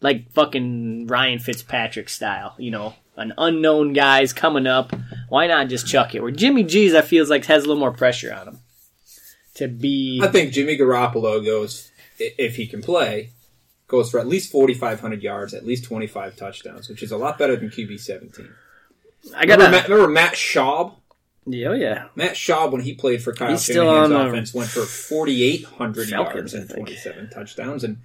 like 0.00 0.30
fucking 0.32 1.08
Ryan 1.08 1.40
Fitzpatrick 1.40 2.08
style. 2.08 2.54
You 2.56 2.70
know, 2.70 2.94
an 3.16 3.34
unknown 3.36 3.92
guy's 3.92 4.32
coming 4.32 4.66
up. 4.66 4.94
Why 5.28 5.48
not 5.48 5.68
just 5.68 5.88
chuck 5.88 6.14
it? 6.14 6.22
Where 6.22 6.30
Jimmy 6.30 6.62
G's, 6.62 6.94
I 6.94 7.02
feels 7.02 7.28
like 7.28 7.44
has 7.46 7.64
a 7.64 7.66
little 7.66 7.80
more 7.80 7.92
pressure 7.92 8.32
on 8.32 8.48
him 8.48 8.58
to 9.54 9.68
be. 9.68 10.20
I 10.22 10.28
think 10.28 10.52
Jimmy 10.52 10.78
Garoppolo 10.78 11.44
goes, 11.44 11.90
if 12.18 12.56
he 12.56 12.66
can 12.66 12.80
play, 12.80 13.30
goes 13.88 14.10
for 14.10 14.20
at 14.20 14.28
least 14.28 14.52
4,500 14.52 15.22
yards, 15.22 15.54
at 15.54 15.66
least 15.66 15.84
25 15.84 16.36
touchdowns, 16.36 16.88
which 16.88 17.02
is 17.02 17.10
a 17.10 17.16
lot 17.16 17.38
better 17.38 17.56
than 17.56 17.70
QB 17.70 17.98
17. 17.98 18.48
I 19.34 19.46
got 19.46 19.58
Remember, 19.58 19.88
remember 19.88 20.12
Matt 20.12 20.34
Schaub? 20.34 20.94
Yeah, 21.46 21.68
oh, 21.68 21.72
yeah. 21.74 22.08
Matt 22.16 22.32
Schaub, 22.34 22.72
when 22.72 22.80
he 22.82 22.94
played 22.94 23.22
for 23.22 23.32
Kyle 23.32 23.50
He's 23.50 23.62
still 23.62 23.84
Shanahan's 23.84 24.12
on 24.12 24.26
offense, 24.28 24.52
went 24.54 24.68
for 24.68 24.80
4,800 24.82 26.08
Falcons, 26.08 26.52
yards 26.52 26.54
I 26.54 26.58
and 26.58 26.66
think. 26.68 26.86
27 26.88 27.30
touchdowns. 27.30 27.84
And 27.84 27.98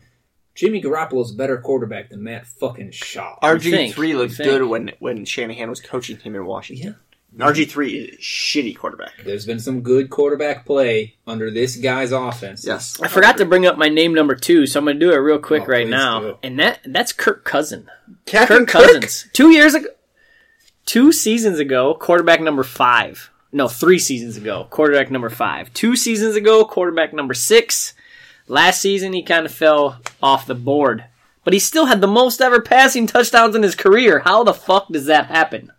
Jimmy 0.54 0.82
Garoppolo's 0.82 1.32
a 1.34 1.36
better 1.36 1.58
quarterback 1.58 2.10
than 2.10 2.24
Matt 2.24 2.46
fucking 2.46 2.92
Schaub. 2.92 3.40
RG 3.42 3.94
three 3.94 4.10
you 4.10 4.18
looked 4.18 4.36
think. 4.36 4.50
good 4.50 4.64
when 4.64 4.92
when 5.00 5.26
Shanahan 5.26 5.70
was 5.70 5.80
coaching 5.82 6.18
him 6.18 6.36
in 6.36 6.46
Washington. 6.46 6.98
RG 7.38 7.70
three 7.70 7.94
is 7.94 8.16
a 8.16 8.22
shitty 8.22 8.76
quarterback. 8.78 9.14
There's 9.24 9.46
been 9.46 9.60
some 9.62 9.82
good 9.82 10.10
quarterback 10.10 10.66
play 10.66 11.16
under 11.26 11.50
this 11.50 11.78
guy's 11.78 12.12
offense. 12.12 12.66
Yes, 12.68 13.00
I 13.02 13.08
forgot 13.08 13.38
to 13.38 13.46
bring 13.46 13.66
up 13.66 13.78
my 13.78 13.88
name 13.88 14.14
number 14.14 14.36
two, 14.36 14.68
so 14.68 14.80
I'm 14.80 14.86
gonna 14.86 15.00
do 15.00 15.12
it 15.14 15.16
real 15.16 15.40
quick 15.40 15.64
Oh, 15.64 15.68
right 15.68 15.86
please 15.86 15.92
now. 15.92 16.20
do. 16.20 16.38
And 16.44 16.60
that 16.60 16.82
that's 16.86 17.14
Kirk 17.14 17.46
Cousin. 17.46 17.90
Captain 18.26 18.66
Kirk 18.66 18.84
Cousins. 18.86 19.30
Two 19.32 19.50
years 19.52 19.74
ago, 19.74 19.88
two 20.86 21.14
seasons 21.14 21.60
ago, 21.60 21.94
quarterback 21.94 22.42
number 22.42 22.64
five. 22.64 23.31
No, 23.54 23.68
three 23.68 24.00
seasons 24.00 24.38
ago, 24.38 24.66
quarterback 24.70 25.12
number 25.12 25.30
five. 25.30 25.74
Two 25.74 25.96
seasons 25.96 26.36
ago, 26.36 26.64
quarterback 26.64 27.14
number 27.14 27.34
six. 27.34 27.94
Last 28.48 28.82
season, 28.82 29.14
he 29.14 29.24
kind 29.24 29.46
of 29.46 29.52
fell 29.54 30.00
off 30.22 30.46
the 30.48 30.56
board, 30.56 31.06
but 31.44 31.54
he 31.54 31.60
still 31.60 31.86
had 31.88 32.02
the 32.02 32.08
most 32.08 32.42
ever 32.42 32.62
passing 32.62 33.08
touchdowns 33.08 33.56
in 33.56 33.64
his 33.64 33.76
career. 33.76 34.20
How 34.20 34.44
the 34.44 34.54
fuck 34.54 34.88
does 34.90 35.06
that 35.06 35.26
happen? 35.28 35.72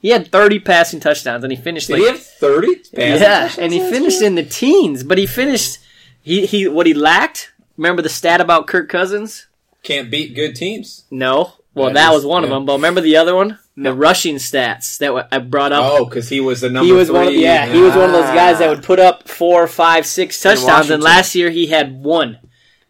He 0.00 0.08
had 0.08 0.32
30 0.32 0.58
passing 0.60 0.98
touchdowns, 1.00 1.44
and 1.44 1.52
he 1.52 1.56
finished 1.56 1.86
Did 1.86 1.94
like 1.94 2.02
he 2.02 2.08
have 2.08 2.22
30? 2.22 2.74
passing 2.76 2.98
yeah, 3.22 3.52
and 3.58 3.72
he 3.72 3.78
finished 3.78 4.20
in 4.20 4.34
the 4.34 4.42
teens. 4.42 5.04
But 5.04 5.18
he 5.18 5.26
finished. 5.26 5.78
He 6.22 6.44
he. 6.46 6.66
What 6.68 6.86
he 6.86 6.94
lacked. 6.94 7.52
Remember 7.76 8.02
the 8.02 8.08
stat 8.08 8.40
about 8.40 8.66
Kirk 8.66 8.88
Cousins? 8.88 9.46
Can't 9.82 10.10
beat 10.10 10.34
good 10.34 10.54
teams. 10.56 11.04
No. 11.10 11.54
Well, 11.74 11.86
That 11.86 11.94
that, 11.94 12.08
is- 12.10 12.16
was 12.16 12.26
one 12.26 12.44
of 12.44 12.50
them. 12.50 12.66
But 12.66 12.74
remember 12.74 13.00
the 13.00 13.16
other 13.16 13.34
one? 13.34 13.58
No. 13.74 13.90
The 13.90 13.96
rushing 13.96 14.36
stats 14.36 14.98
that 14.98 15.28
I 15.32 15.38
brought 15.38 15.72
up. 15.72 15.84
Oh, 15.84 16.04
because 16.04 16.28
he 16.28 16.40
was 16.40 16.60
the 16.60 16.68
number 16.68 16.86
he 16.86 16.92
was 16.92 17.08
three. 17.08 17.16
one 17.16 17.28
of 17.28 17.34
yeah. 17.34 17.66
He 17.66 17.80
was 17.80 17.94
one 17.94 18.04
of 18.04 18.12
those 18.12 18.26
guys 18.26 18.58
that 18.58 18.68
ah. 18.68 18.74
would 18.74 18.84
put 18.84 18.98
up 18.98 19.28
four, 19.28 19.66
five, 19.66 20.04
six 20.04 20.40
touchdowns. 20.40 20.90
And 20.90 21.02
last 21.02 21.34
year 21.34 21.48
he 21.48 21.68
had 21.68 21.94
one, 21.94 22.38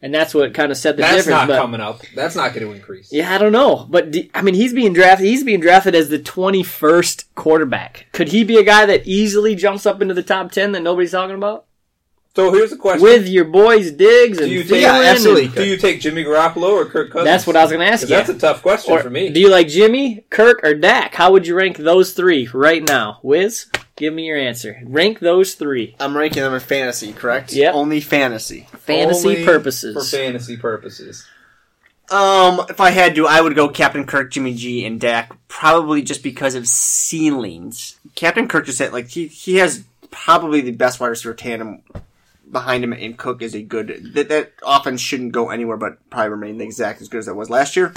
and 0.01 0.13
that's 0.13 0.35
what 0.35 0.53
kind 0.55 0.73
of 0.73 0.77
set 0.79 0.97
the 0.97 1.03
That's 1.03 1.19
difference. 1.19 1.39
not 1.39 1.49
but 1.49 1.61
coming 1.61 1.81
up. 1.81 2.01
That's 2.17 2.35
not 2.35 2.53
going 2.53 2.67
to 2.67 2.73
increase. 2.73 3.13
yeah, 3.13 3.33
I 3.33 3.39
don't 3.39 3.53
know, 3.53 3.87
but 3.89 4.13
I 4.35 4.43
mean, 4.43 4.55
he's 4.55 4.73
being 4.73 4.93
drafted. 4.93 5.27
He's 5.27 5.45
being 5.45 5.61
drafted 5.61 5.95
as 5.95 6.09
the 6.09 6.19
twenty-first 6.19 7.33
quarterback. 7.37 8.07
Could 8.11 8.29
he 8.29 8.43
be 8.43 8.57
a 8.57 8.65
guy 8.65 8.85
that 8.87 9.07
easily 9.07 9.55
jumps 9.55 9.87
up 9.87 10.03
into 10.03 10.15
the 10.15 10.23
top 10.25 10.51
ten 10.51 10.73
that 10.73 10.83
nobody's 10.83 11.13
talking 11.13 11.37
about? 11.37 11.67
So 12.35 12.51
here's 12.53 12.71
the 12.71 12.77
question: 12.77 13.03
with 13.03 13.29
your 13.29 13.45
boys 13.45 13.91
Diggs 13.91 14.39
and 14.39 14.49
Do 14.49 14.55
you 14.55 14.65
take 14.65 14.85
Thielen 14.85 15.07
absolutely. 15.11 15.45
and- 15.47 15.55
Do 15.55 15.65
you 15.67 15.77
take 15.77 16.01
Jimmy 16.01 16.25
Garoppolo 16.25 16.71
or 16.73 16.87
Kirk 16.87 17.11
Cousins? 17.11 17.27
That's 17.27 17.47
what 17.47 17.57
I 17.57 17.63
was 17.63 17.73
going 17.73 17.87
to 17.87 17.93
ask 17.93 18.03
you. 18.03 18.09
That's 18.09 18.31
a 18.31 18.39
tough 18.39 18.63
question 18.63 18.95
Or 18.95 19.01
for 19.01 19.11
me. 19.11 19.29
Do 19.29 19.39
you 19.39 19.51
like 19.51 19.69
Jimmy, 19.69 20.25
Kirk, 20.31 20.65
or 20.65 20.73
Dak? 20.75 21.15
How 21.15 21.31
would 21.33 21.47
you 21.47 21.55
rank 21.55 21.77
those 21.77 22.15
three 22.15 22.49
right 22.55 22.83
now? 22.83 23.19
Wiz, 23.23 23.67
give 23.97 24.15
me 24.15 24.27
your 24.27 24.39
answer. 24.39 24.81
Rank 24.85 25.19
those 25.19 25.55
three. 25.55 25.95
I'm 26.01 26.17
ranking 26.17 26.43
them 26.43 26.55
in 26.55 26.61
fantasy, 26.61 27.13
correct? 27.13 27.53
Yeah. 27.53 27.73
Only 27.73 28.01
fantasy. 28.01 28.67
Fantasy 28.79 29.29
Only 29.29 29.45
purposes. 29.45 29.95
For 29.95 30.17
fantasy 30.17 30.57
purposes. 30.57 31.27
Um, 32.11 32.63
if 32.71 32.81
I 32.81 32.91
had 32.91 33.15
to, 33.17 33.27
I 33.27 33.43
would 33.43 33.55
go 33.55 33.69
Captain 33.69 34.05
Kirk, 34.05 34.31
Jimmy 34.31 34.55
G, 34.55 34.85
and 34.87 34.99
Dak. 34.99 35.37
Probably 35.49 36.01
just 36.03 36.23
because 36.23 36.55
of 36.55 36.67
ceilings. 36.67 37.99
Captain 38.15 38.49
Kirk 38.49 38.67
just 38.67 38.79
said 38.79 38.93
like 38.93 39.09
he 39.09 39.27
he 39.29 39.57
has 39.57 39.85
probably 40.11 40.61
the 40.63 40.73
best 40.73 41.01
wide 41.01 41.09
receiver 41.09 41.33
tandem 41.35 41.83
behind 42.53 42.85
him, 42.85 42.93
and 42.93 43.19
Cook 43.19 43.43
is 43.43 43.55
a 43.55 43.63
good. 43.63 44.13
That 44.15 44.29
that 44.29 44.53
offense 44.65 45.01
shouldn't 45.01 45.33
go 45.33 45.51
anywhere, 45.51 45.77
but 45.77 45.99
probably 46.11 46.31
remain 46.31 46.61
exact 46.61 47.01
as 47.01 47.09
good 47.09 47.19
as 47.19 47.29
it 47.29 47.35
was 47.35 47.51
last 47.51 47.75
year. 47.75 47.93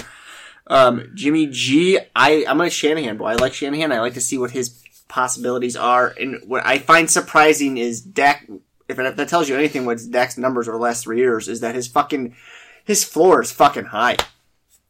Um, 0.67 1.11
Jimmy 1.13 1.47
G, 1.47 1.99
I 2.15 2.45
I'm 2.47 2.61
a 2.61 2.69
Shanahan 2.69 3.17
boy. 3.17 3.27
I 3.27 3.35
like 3.35 3.53
Shanahan. 3.53 3.91
I 3.91 3.99
like 3.99 4.15
to 4.15 4.21
see 4.21 4.37
what 4.37 4.51
his 4.51 4.81
possibilities 5.07 5.75
are, 5.75 6.15
and 6.19 6.41
what 6.47 6.65
I 6.65 6.79
find 6.79 7.11
surprising 7.11 7.77
is 7.77 8.01
Dak. 8.01 8.49
If 8.87 8.97
that 8.97 9.17
that 9.17 9.29
tells 9.29 9.49
you 9.49 9.55
anything, 9.55 9.85
what's 9.85 10.07
Dak's 10.07 10.37
numbers 10.37 10.67
over 10.67 10.77
the 10.77 10.83
last 10.83 11.03
three 11.03 11.19
years 11.19 11.47
is 11.47 11.59
that 11.59 11.75
his 11.75 11.87
fucking 11.87 12.35
his 12.83 13.03
floor 13.03 13.41
is 13.41 13.51
fucking 13.51 13.85
high. 13.85 14.17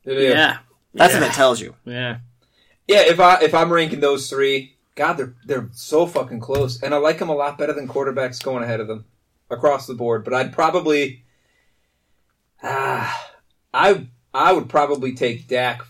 It 0.05 0.17
is. 0.17 0.33
Yeah. 0.33 0.57
That's 0.93 1.13
yeah. 1.13 1.19
what 1.19 1.27
that 1.27 1.35
tells 1.35 1.59
you. 1.59 1.75
Yeah. 1.83 2.19
Yeah, 2.87 3.01
if 3.01 3.19
I 3.19 3.41
if 3.41 3.53
I'm 3.53 3.73
ranking 3.73 3.99
those 3.99 4.29
three, 4.29 4.75
God, 4.95 5.13
they're 5.13 5.33
they're 5.45 5.69
so 5.73 6.05
fucking 6.05 6.39
close, 6.39 6.81
and 6.81 6.93
I 6.93 6.97
like 6.97 7.17
them 7.17 7.29
a 7.29 7.35
lot 7.35 7.57
better 7.57 7.73
than 7.73 7.87
quarterbacks 7.87 8.43
going 8.43 8.63
ahead 8.63 8.79
of 8.79 8.87
them 8.87 9.05
across 9.49 9.87
the 9.87 9.93
board. 9.93 10.23
But 10.23 10.33
I'd 10.33 10.53
probably, 10.53 11.23
ah, 12.63 13.31
I 13.73 14.07
I 14.33 14.53
would 14.53 14.69
probably 14.69 15.13
take 15.13 15.47
Dak 15.47 15.83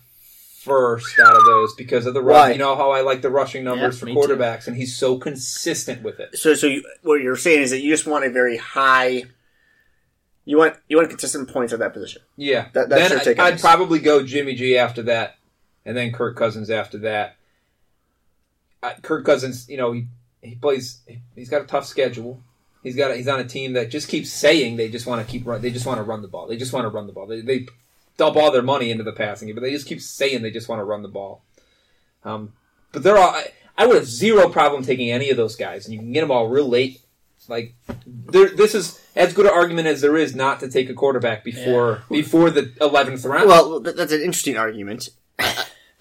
first 0.64 1.20
out 1.20 1.36
of 1.36 1.44
those 1.46 1.74
because 1.76 2.06
of 2.06 2.14
the 2.14 2.22
rush. 2.24 2.36
Why? 2.36 2.52
You 2.54 2.58
know 2.58 2.76
how 2.76 2.92
I 2.92 3.02
like 3.02 3.22
the 3.22 3.30
rushing 3.30 3.64
numbers 3.64 3.96
Yeah, 3.96 4.00
for 4.00 4.06
me 4.08 4.14
too. 4.14 4.20
quarterbacks, 4.20 4.68
and 4.68 4.76
he's 4.76 4.96
so 4.96 5.18
consistent 5.18 6.02
with 6.04 6.20
it. 6.20 6.38
So, 6.38 6.54
so 6.56 6.68
you, 6.68 6.84
what 7.04 7.22
you're 7.22 7.36
saying 7.36 7.62
is 7.62 7.72
that 7.72 7.82
you 7.82 7.92
just 7.92 8.08
want 8.08 8.26
a 8.26 8.30
very 8.30 8.58
high. 8.58 9.24
You 10.48 10.58
want 10.58 10.76
you 10.88 10.98
want 10.98 11.10
consistent 11.10 11.50
points 11.50 11.74
at 11.74 11.80
that 11.80 11.94
position. 11.94 12.22
Yeah, 12.36 12.68
That- 12.74 12.90
that's 12.90 13.02
then 13.02 13.12
your 13.12 13.20
take 13.20 13.40
on 13.40 13.46
I'd 13.48 13.54
this. 13.56 13.62
probably 13.62 14.00
go 14.00 14.24
Jimmy 14.24 14.54
G 14.56 14.78
after 14.78 15.02
that, 15.04 15.38
and 15.86 15.96
then 15.98 16.12
Kirk 16.12 16.36
Cousins 16.36 16.70
after 16.70 17.00
that. 17.00 17.36
Uh, 18.84 18.94
Kirk 19.02 19.26
Cousins, 19.26 19.68
you 19.68 19.78
know, 19.78 19.92
he, 19.94 20.06
he 20.44 20.54
plays. 20.56 21.00
He's 21.36 21.50
got 21.50 21.64
a 21.64 21.66
tough 21.66 21.86
schedule. 21.88 22.42
He's 22.86 22.96
got. 22.96 23.10
A, 23.10 23.16
he's 23.16 23.28
on 23.28 23.40
a 23.40 23.46
team 23.46 23.74
that 23.74 23.90
just 23.90 24.08
keeps 24.08 24.32
saying 24.32 24.78
they 24.78 24.90
just 24.90 25.08
want 25.08 25.26
to 25.26 25.30
keep 25.30 25.48
run. 25.48 25.60
They 25.60 25.72
just 25.72 25.88
want 25.88 25.98
to 25.98 26.04
run 26.04 26.22
the 26.22 26.28
ball. 26.28 26.46
They 26.46 26.56
just 26.56 26.72
want 26.72 26.86
to 26.86 26.90
run 26.90 27.08
the 27.08 27.14
ball. 27.14 27.26
They, 27.26 27.42
they 27.42 27.66
dump 28.16 28.36
all 28.36 28.52
their 28.52 28.62
money 28.62 28.92
into 28.92 29.04
the 29.04 29.12
passing 29.12 29.48
game, 29.48 29.56
but 29.56 29.62
they 29.62 29.72
just 29.72 29.88
keep 29.88 30.00
saying 30.00 30.44
they 30.44 30.52
just 30.52 30.70
want 30.70 30.80
to 30.80 30.84
run 30.84 31.02
the 31.02 31.08
ball. 31.08 31.42
Um, 32.24 32.54
but 32.92 33.02
they're 33.02 33.18
all. 33.18 33.32
I, 33.32 33.48
I 33.76 33.88
would 33.88 33.96
have 33.96 34.06
zero 34.06 34.50
problem 34.50 34.84
taking 34.84 35.10
any 35.10 35.32
of 35.32 35.38
those 35.38 35.56
guys, 35.56 35.86
and 35.86 35.96
you 35.96 36.00
can 36.00 36.12
get 36.12 36.22
them 36.22 36.30
all 36.30 36.48
real 36.48 36.68
late. 36.70 37.02
Like, 37.48 37.74
there, 38.06 38.50
this 38.50 38.76
is 38.76 39.02
as 39.16 39.34
good 39.34 39.48
an 39.48 39.52
argument 39.52 39.88
as 39.88 40.02
there 40.02 40.16
is 40.16 40.36
not 40.36 40.60
to 40.60 40.70
take 40.70 40.88
a 40.88 40.94
quarterback 40.94 41.44
before 41.44 42.04
before 42.10 42.52
the 42.52 42.72
eleventh 42.80 43.26
round. 43.26 43.48
Well, 43.48 43.80
that's 43.80 44.12
an 44.12 44.22
interesting 44.22 44.58
argument. 44.58 45.10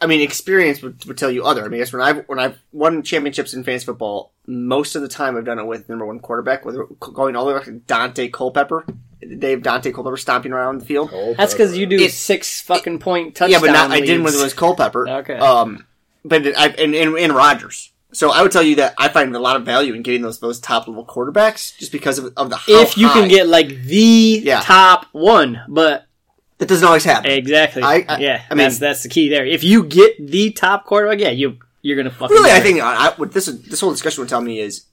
I- 0.05 0.07
I 0.07 0.07
mean, 0.07 0.21
experience 0.21 0.83
would, 0.83 1.05
would 1.07 1.17
tell 1.19 1.31
you 1.31 1.45
other. 1.45 1.65
I 1.65 1.69
mean, 1.69 1.75
I 1.81 1.85
guess 1.85 1.93
when 1.93 2.03
I've 2.03 2.29
when 2.29 2.39
I've 2.39 2.59
won 2.73 3.03
championships 3.03 3.55
in 3.55 3.65
fantasy 3.65 3.87
football, 3.87 4.33
most 4.47 4.95
of 4.97 5.03
the 5.03 5.09
time 5.09 5.37
I've 5.37 5.45
done 5.47 5.59
it 5.59 5.67
with 5.67 5.89
number 5.89 6.05
one 6.07 6.21
quarterback, 6.21 6.65
whether 6.65 6.85
going 7.01 7.37
all 7.37 7.47
the 7.47 7.53
way 7.53 7.59
back 7.59 7.65
to 7.67 7.73
Daunte 7.73 8.33
Culpepper, 8.33 8.85
the 9.21 9.37
day 9.37 9.55
of 9.55 9.63
Daunte 9.63 9.93
Culpepper 9.95 10.17
stomping 10.19 10.53
around 10.53 10.81
the 10.81 10.85
field. 10.85 11.11
That's 11.39 11.55
because 11.55 11.77
you 11.77 11.87
do 11.87 11.97
It- 11.97 12.13
six 12.13 12.61
fucking 12.61 12.99
point 12.99 13.35
touchdown. 13.35 13.51
yeah, 13.51 13.61
but 13.67 13.73
not 13.73 13.91
I 13.91 14.01
didn't 14.01 14.25
when 14.25 14.35
it 14.35 14.43
was 14.43 14.55
Culpepper. 14.55 15.09
Okay. 15.09 15.37
Um, 15.39 15.87
but 16.25 16.47
I 16.47 16.69
and 16.69 16.95
and, 16.95 17.17
and 17.17 17.33
Rodgers. 17.35 17.91
So 18.13 18.31
I 18.31 18.43
would 18.43 18.53
tell 18.53 18.63
you 18.63 18.77
that 18.77 18.95
I 18.97 19.09
find 19.09 19.35
a 19.35 19.41
lot 19.41 19.57
of 19.57 19.65
value 19.65 19.93
in 19.95 20.03
getting 20.03 20.23
those 20.23 20.39
those 20.39 20.61
top 20.61 20.87
level 20.87 21.05
quarterbacks 21.05 21.77
just 21.79 21.91
because 21.91 22.19
of, 22.19 22.33
of 22.37 22.51
the 22.51 22.57
how 22.57 22.83
if 22.83 22.97
you 22.97 23.09
high. 23.09 23.21
can 23.21 23.29
get 23.29 23.49
like 23.49 23.69
the 23.85 24.41
Yeah. 24.45 24.61
top 24.61 25.07
one, 25.13 25.63
but 25.69 26.07
that 26.67 26.73
doesn't 26.75 26.87
always 26.87 27.05
happen. 27.05 27.31
exactly, 27.31 27.83
I- 27.83 28.05
I- 28.09 28.19
yeah, 28.19 28.43
I 28.51 28.55
mean- 28.55 28.65
that's 28.65 28.79
that's 28.79 29.03
the 29.03 29.09
key 29.09 29.29
there. 29.29 29.45
If 29.47 29.63
you 29.65 29.85
get 29.85 30.15
the 30.19 30.51
top 30.53 30.85
quarterback, 30.87 31.19
yeah, 31.21 31.31
you 31.31 31.59
you're 31.83 31.97
gonna 31.97 32.11
fucking 32.11 32.35
Really, 32.35 32.51
do 32.51 32.57
I 32.57 32.61
think 32.61 32.81
I, 32.81 33.09
I, 33.09 33.15
what 33.17 33.33
this 33.33 33.47
this 33.47 33.81
whole 33.81 33.91
discussion 33.91 34.23
would 34.23 34.29
tell 34.29 34.41
me 34.41 34.59
is 34.61 34.87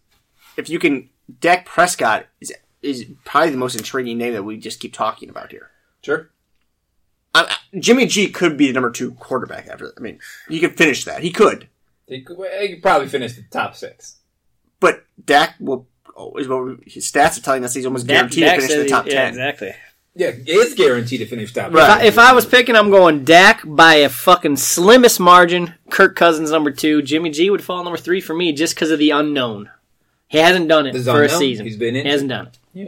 if 0.58 0.70
you 0.70 0.78
can, 0.80 1.10
Dak 1.40 1.66
Prescott 1.66 2.26
is 2.42 2.54
is 2.82 3.06
probably 3.26 3.52
the 3.52 3.58
most 3.58 3.76
intriguing 3.76 4.18
name 4.18 4.34
that 4.34 4.44
we 4.44 4.58
just 4.58 4.80
keep 4.80 4.94
talking 4.94 5.30
about 5.30 5.52
here. 5.52 5.70
sure. 6.04 6.30
I, 7.34 7.44
I- 7.74 7.78
Jimmy 7.80 8.06
G 8.08 8.28
could 8.30 8.58
be 8.58 8.68
the 8.68 8.74
number 8.74 8.92
two 8.92 9.12
quarterback 9.14 9.68
after. 9.68 9.94
I 9.98 10.02
mean, 10.02 10.20
he 10.50 10.60
could 10.60 10.76
finish 10.78 11.06
that. 11.06 11.22
He 11.24 11.32
could, 11.32 11.70
He 12.08 12.22
could, 12.22 12.38
he 12.60 12.70
could 12.74 12.82
probably 12.82 13.08
finish 13.08 13.34
the 13.34 13.44
top 13.50 13.76
six. 13.76 14.18
but 14.80 15.06
Dak 15.24 15.56
will. 15.60 15.88
Oh, 16.18 16.34
is 16.36 16.48
what 16.50 16.66
we- 16.66 16.78
his 16.86 17.10
stats 17.10 17.38
are 17.38 17.42
telling 17.42 17.64
us 17.64 17.74
he's 17.74 17.86
almost 17.86 18.06
Dak- 18.06 18.16
guaranteed 18.18 18.44
Dak 18.44 18.56
to 18.56 18.62
finish 18.62 18.72
in 18.72 18.76
said 18.76 18.80
the 18.80 18.84
he- 18.84 18.90
top 18.90 19.06
yeah, 19.08 19.14
ten. 19.14 19.28
exactly. 19.30 19.74
Yeah, 20.14 20.32
it's 20.36 20.74
guaranteed 20.74 21.22
to 21.22 21.26
finish 21.26 21.54
top. 21.54 21.72
Right. 21.72 21.84
If 21.84 22.02
I, 22.02 22.06
if 22.06 22.32
I 22.32 22.34
was 22.34 22.46
picking, 22.46 22.76
I'm 22.76 22.90
going 22.90 23.24
Dak 23.24 23.62
by 23.66 23.96
a 23.96 24.10
fucking 24.10 24.58
slimmest 24.58 25.22
margin. 25.22 25.76
Kirk 25.90 26.18
Cousins 26.18 26.52
number 26.52 26.72
two. 26.72 27.02
Jimmy 27.02 27.30
G 27.30 27.50
would 27.50 27.64
fall 27.64 27.84
number 27.84 27.98
three 27.98 28.20
for 28.20 28.34
me 28.34 28.52
just 28.52 28.76
because 28.76 28.92
of 28.92 29.00
the 29.00 29.12
unknown. 29.12 29.70
He 30.28 30.38
hasn't 30.38 30.68
done 30.68 30.86
it 30.86 30.94
This 30.94 31.02
is 31.02 31.08
for 31.08 31.24
a 31.24 31.30
season. 31.30 31.66
He's 31.66 31.78
been 31.78 31.96
in. 31.96 32.06
He 32.06 32.12
hasn't 32.12 32.30
done 32.30 32.48
it. 32.48 32.58
Yeah. 32.74 32.88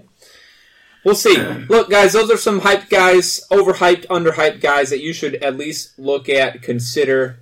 We'll 1.04 1.16
see. 1.16 1.38
Look, 1.38 1.90
guys, 1.90 2.14
those 2.14 2.32
are 2.32 2.38
some 2.38 2.62
hyped 2.62 2.90
guys, 2.90 3.46
overhyped, 3.52 4.08
underhyped 4.08 4.62
guys 4.62 4.90
that 4.90 5.02
you 5.02 5.12
should 5.12 5.36
at 5.36 5.58
least 5.58 6.00
look 6.00 6.30
at, 6.30 6.62
consider 6.62 7.40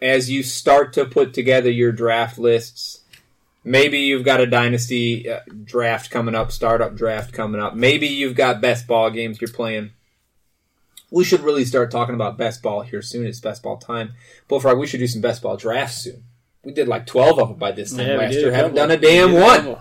as 0.00 0.30
you 0.30 0.44
start 0.44 0.92
to 0.92 1.04
put 1.04 1.34
together 1.34 1.70
your 1.70 1.90
draft 1.90 2.38
lists. 2.38 2.97
Maybe 3.68 3.98
you've 3.98 4.24
got 4.24 4.40
a 4.40 4.46
dynasty 4.46 5.28
uh, 5.28 5.40
draft 5.64 6.10
coming 6.10 6.34
up, 6.34 6.50
startup 6.50 6.96
draft 6.96 7.34
coming 7.34 7.60
up. 7.60 7.74
Maybe 7.74 8.06
you've 8.06 8.34
got 8.34 8.62
best 8.62 8.86
ball 8.86 9.10
games 9.10 9.42
you're 9.42 9.50
playing. 9.52 9.90
We 11.10 11.22
should 11.22 11.40
really 11.40 11.66
start 11.66 11.90
talking 11.90 12.14
about 12.14 12.38
best 12.38 12.62
ball 12.62 12.80
here 12.80 13.02
soon. 13.02 13.26
It's 13.26 13.40
best 13.40 13.62
ball 13.62 13.76
time. 13.76 14.14
Bullfrog, 14.48 14.78
we 14.78 14.86
should 14.86 15.00
do 15.00 15.06
some 15.06 15.20
best 15.20 15.42
ball 15.42 15.58
drafts 15.58 15.96
soon. 15.96 16.24
We 16.64 16.72
did 16.72 16.88
like 16.88 17.04
12 17.04 17.38
of 17.38 17.48
them 17.48 17.58
by 17.58 17.72
this 17.72 17.94
time 17.94 18.06
Yeah, 18.06 18.16
last 18.16 18.32
year. 18.32 18.52
Haven't 18.52 18.74
done 18.74 18.90
a 18.90 18.96
damn 18.96 19.34
We 19.34 19.40
one. 19.40 19.76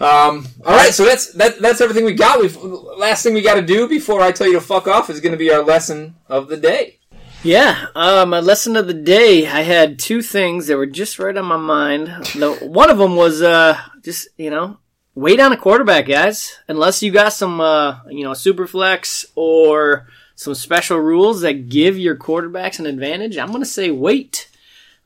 Um, 0.00 0.48
all 0.66 0.76
right, 0.76 0.92
so 0.92 1.04
that's 1.04 1.32
that, 1.34 1.60
that's 1.60 1.80
everything 1.80 2.04
we 2.04 2.14
got. 2.14 2.40
We've 2.40 2.56
last 2.56 3.22
thing 3.22 3.34
we 3.34 3.42
got 3.42 3.54
to 3.54 3.62
do 3.62 3.88
before 3.88 4.20
I 4.20 4.32
tell 4.32 4.48
you 4.48 4.54
to 4.54 4.60
fuck 4.60 4.88
off 4.88 5.08
is 5.10 5.20
going 5.20 5.32
to 5.32 5.38
be 5.38 5.52
our 5.52 5.62
lesson 5.62 6.16
of 6.28 6.48
the 6.48 6.56
day. 6.56 6.98
Yeah, 7.44 7.88
uh, 7.94 8.24
my 8.24 8.40
lesson 8.40 8.74
of 8.74 8.86
the 8.86 8.94
day. 8.94 9.46
I 9.46 9.60
had 9.60 9.98
two 9.98 10.22
things 10.22 10.66
that 10.66 10.78
were 10.78 10.86
just 10.86 11.18
right 11.18 11.36
on 11.36 11.44
my 11.44 11.58
mind. 11.58 12.06
The, 12.34 12.58
one 12.62 12.88
of 12.90 12.96
them 12.96 13.16
was 13.16 13.42
uh, 13.42 13.78
just 14.02 14.28
you 14.38 14.48
know 14.48 14.78
wait 15.14 15.40
on 15.40 15.52
a 15.52 15.56
quarterback, 15.58 16.06
guys. 16.06 16.58
Unless 16.68 17.02
you 17.02 17.10
got 17.12 17.34
some 17.34 17.60
uh, 17.60 18.00
you 18.08 18.24
know 18.24 18.32
super 18.32 18.66
flex 18.66 19.26
or 19.34 20.08
some 20.36 20.54
special 20.54 20.98
rules 20.98 21.42
that 21.42 21.68
give 21.68 21.98
your 21.98 22.16
quarterbacks 22.16 22.78
an 22.78 22.86
advantage. 22.86 23.36
I'm 23.36 23.52
gonna 23.52 23.66
say 23.66 23.90
wait 23.90 24.48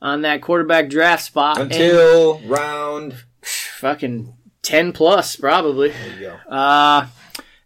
on 0.01 0.21
that 0.21 0.41
quarterback 0.41 0.89
draft 0.89 1.23
spot 1.25 1.59
and 1.59 1.69
Until 1.71 2.39
round. 2.47 3.15
fucking 3.41 4.33
ten 4.61 4.93
plus 4.93 5.35
probably. 5.35 5.89
There 5.89 6.13
you 6.15 6.19
go. 6.21 6.35
Uh, 6.55 7.07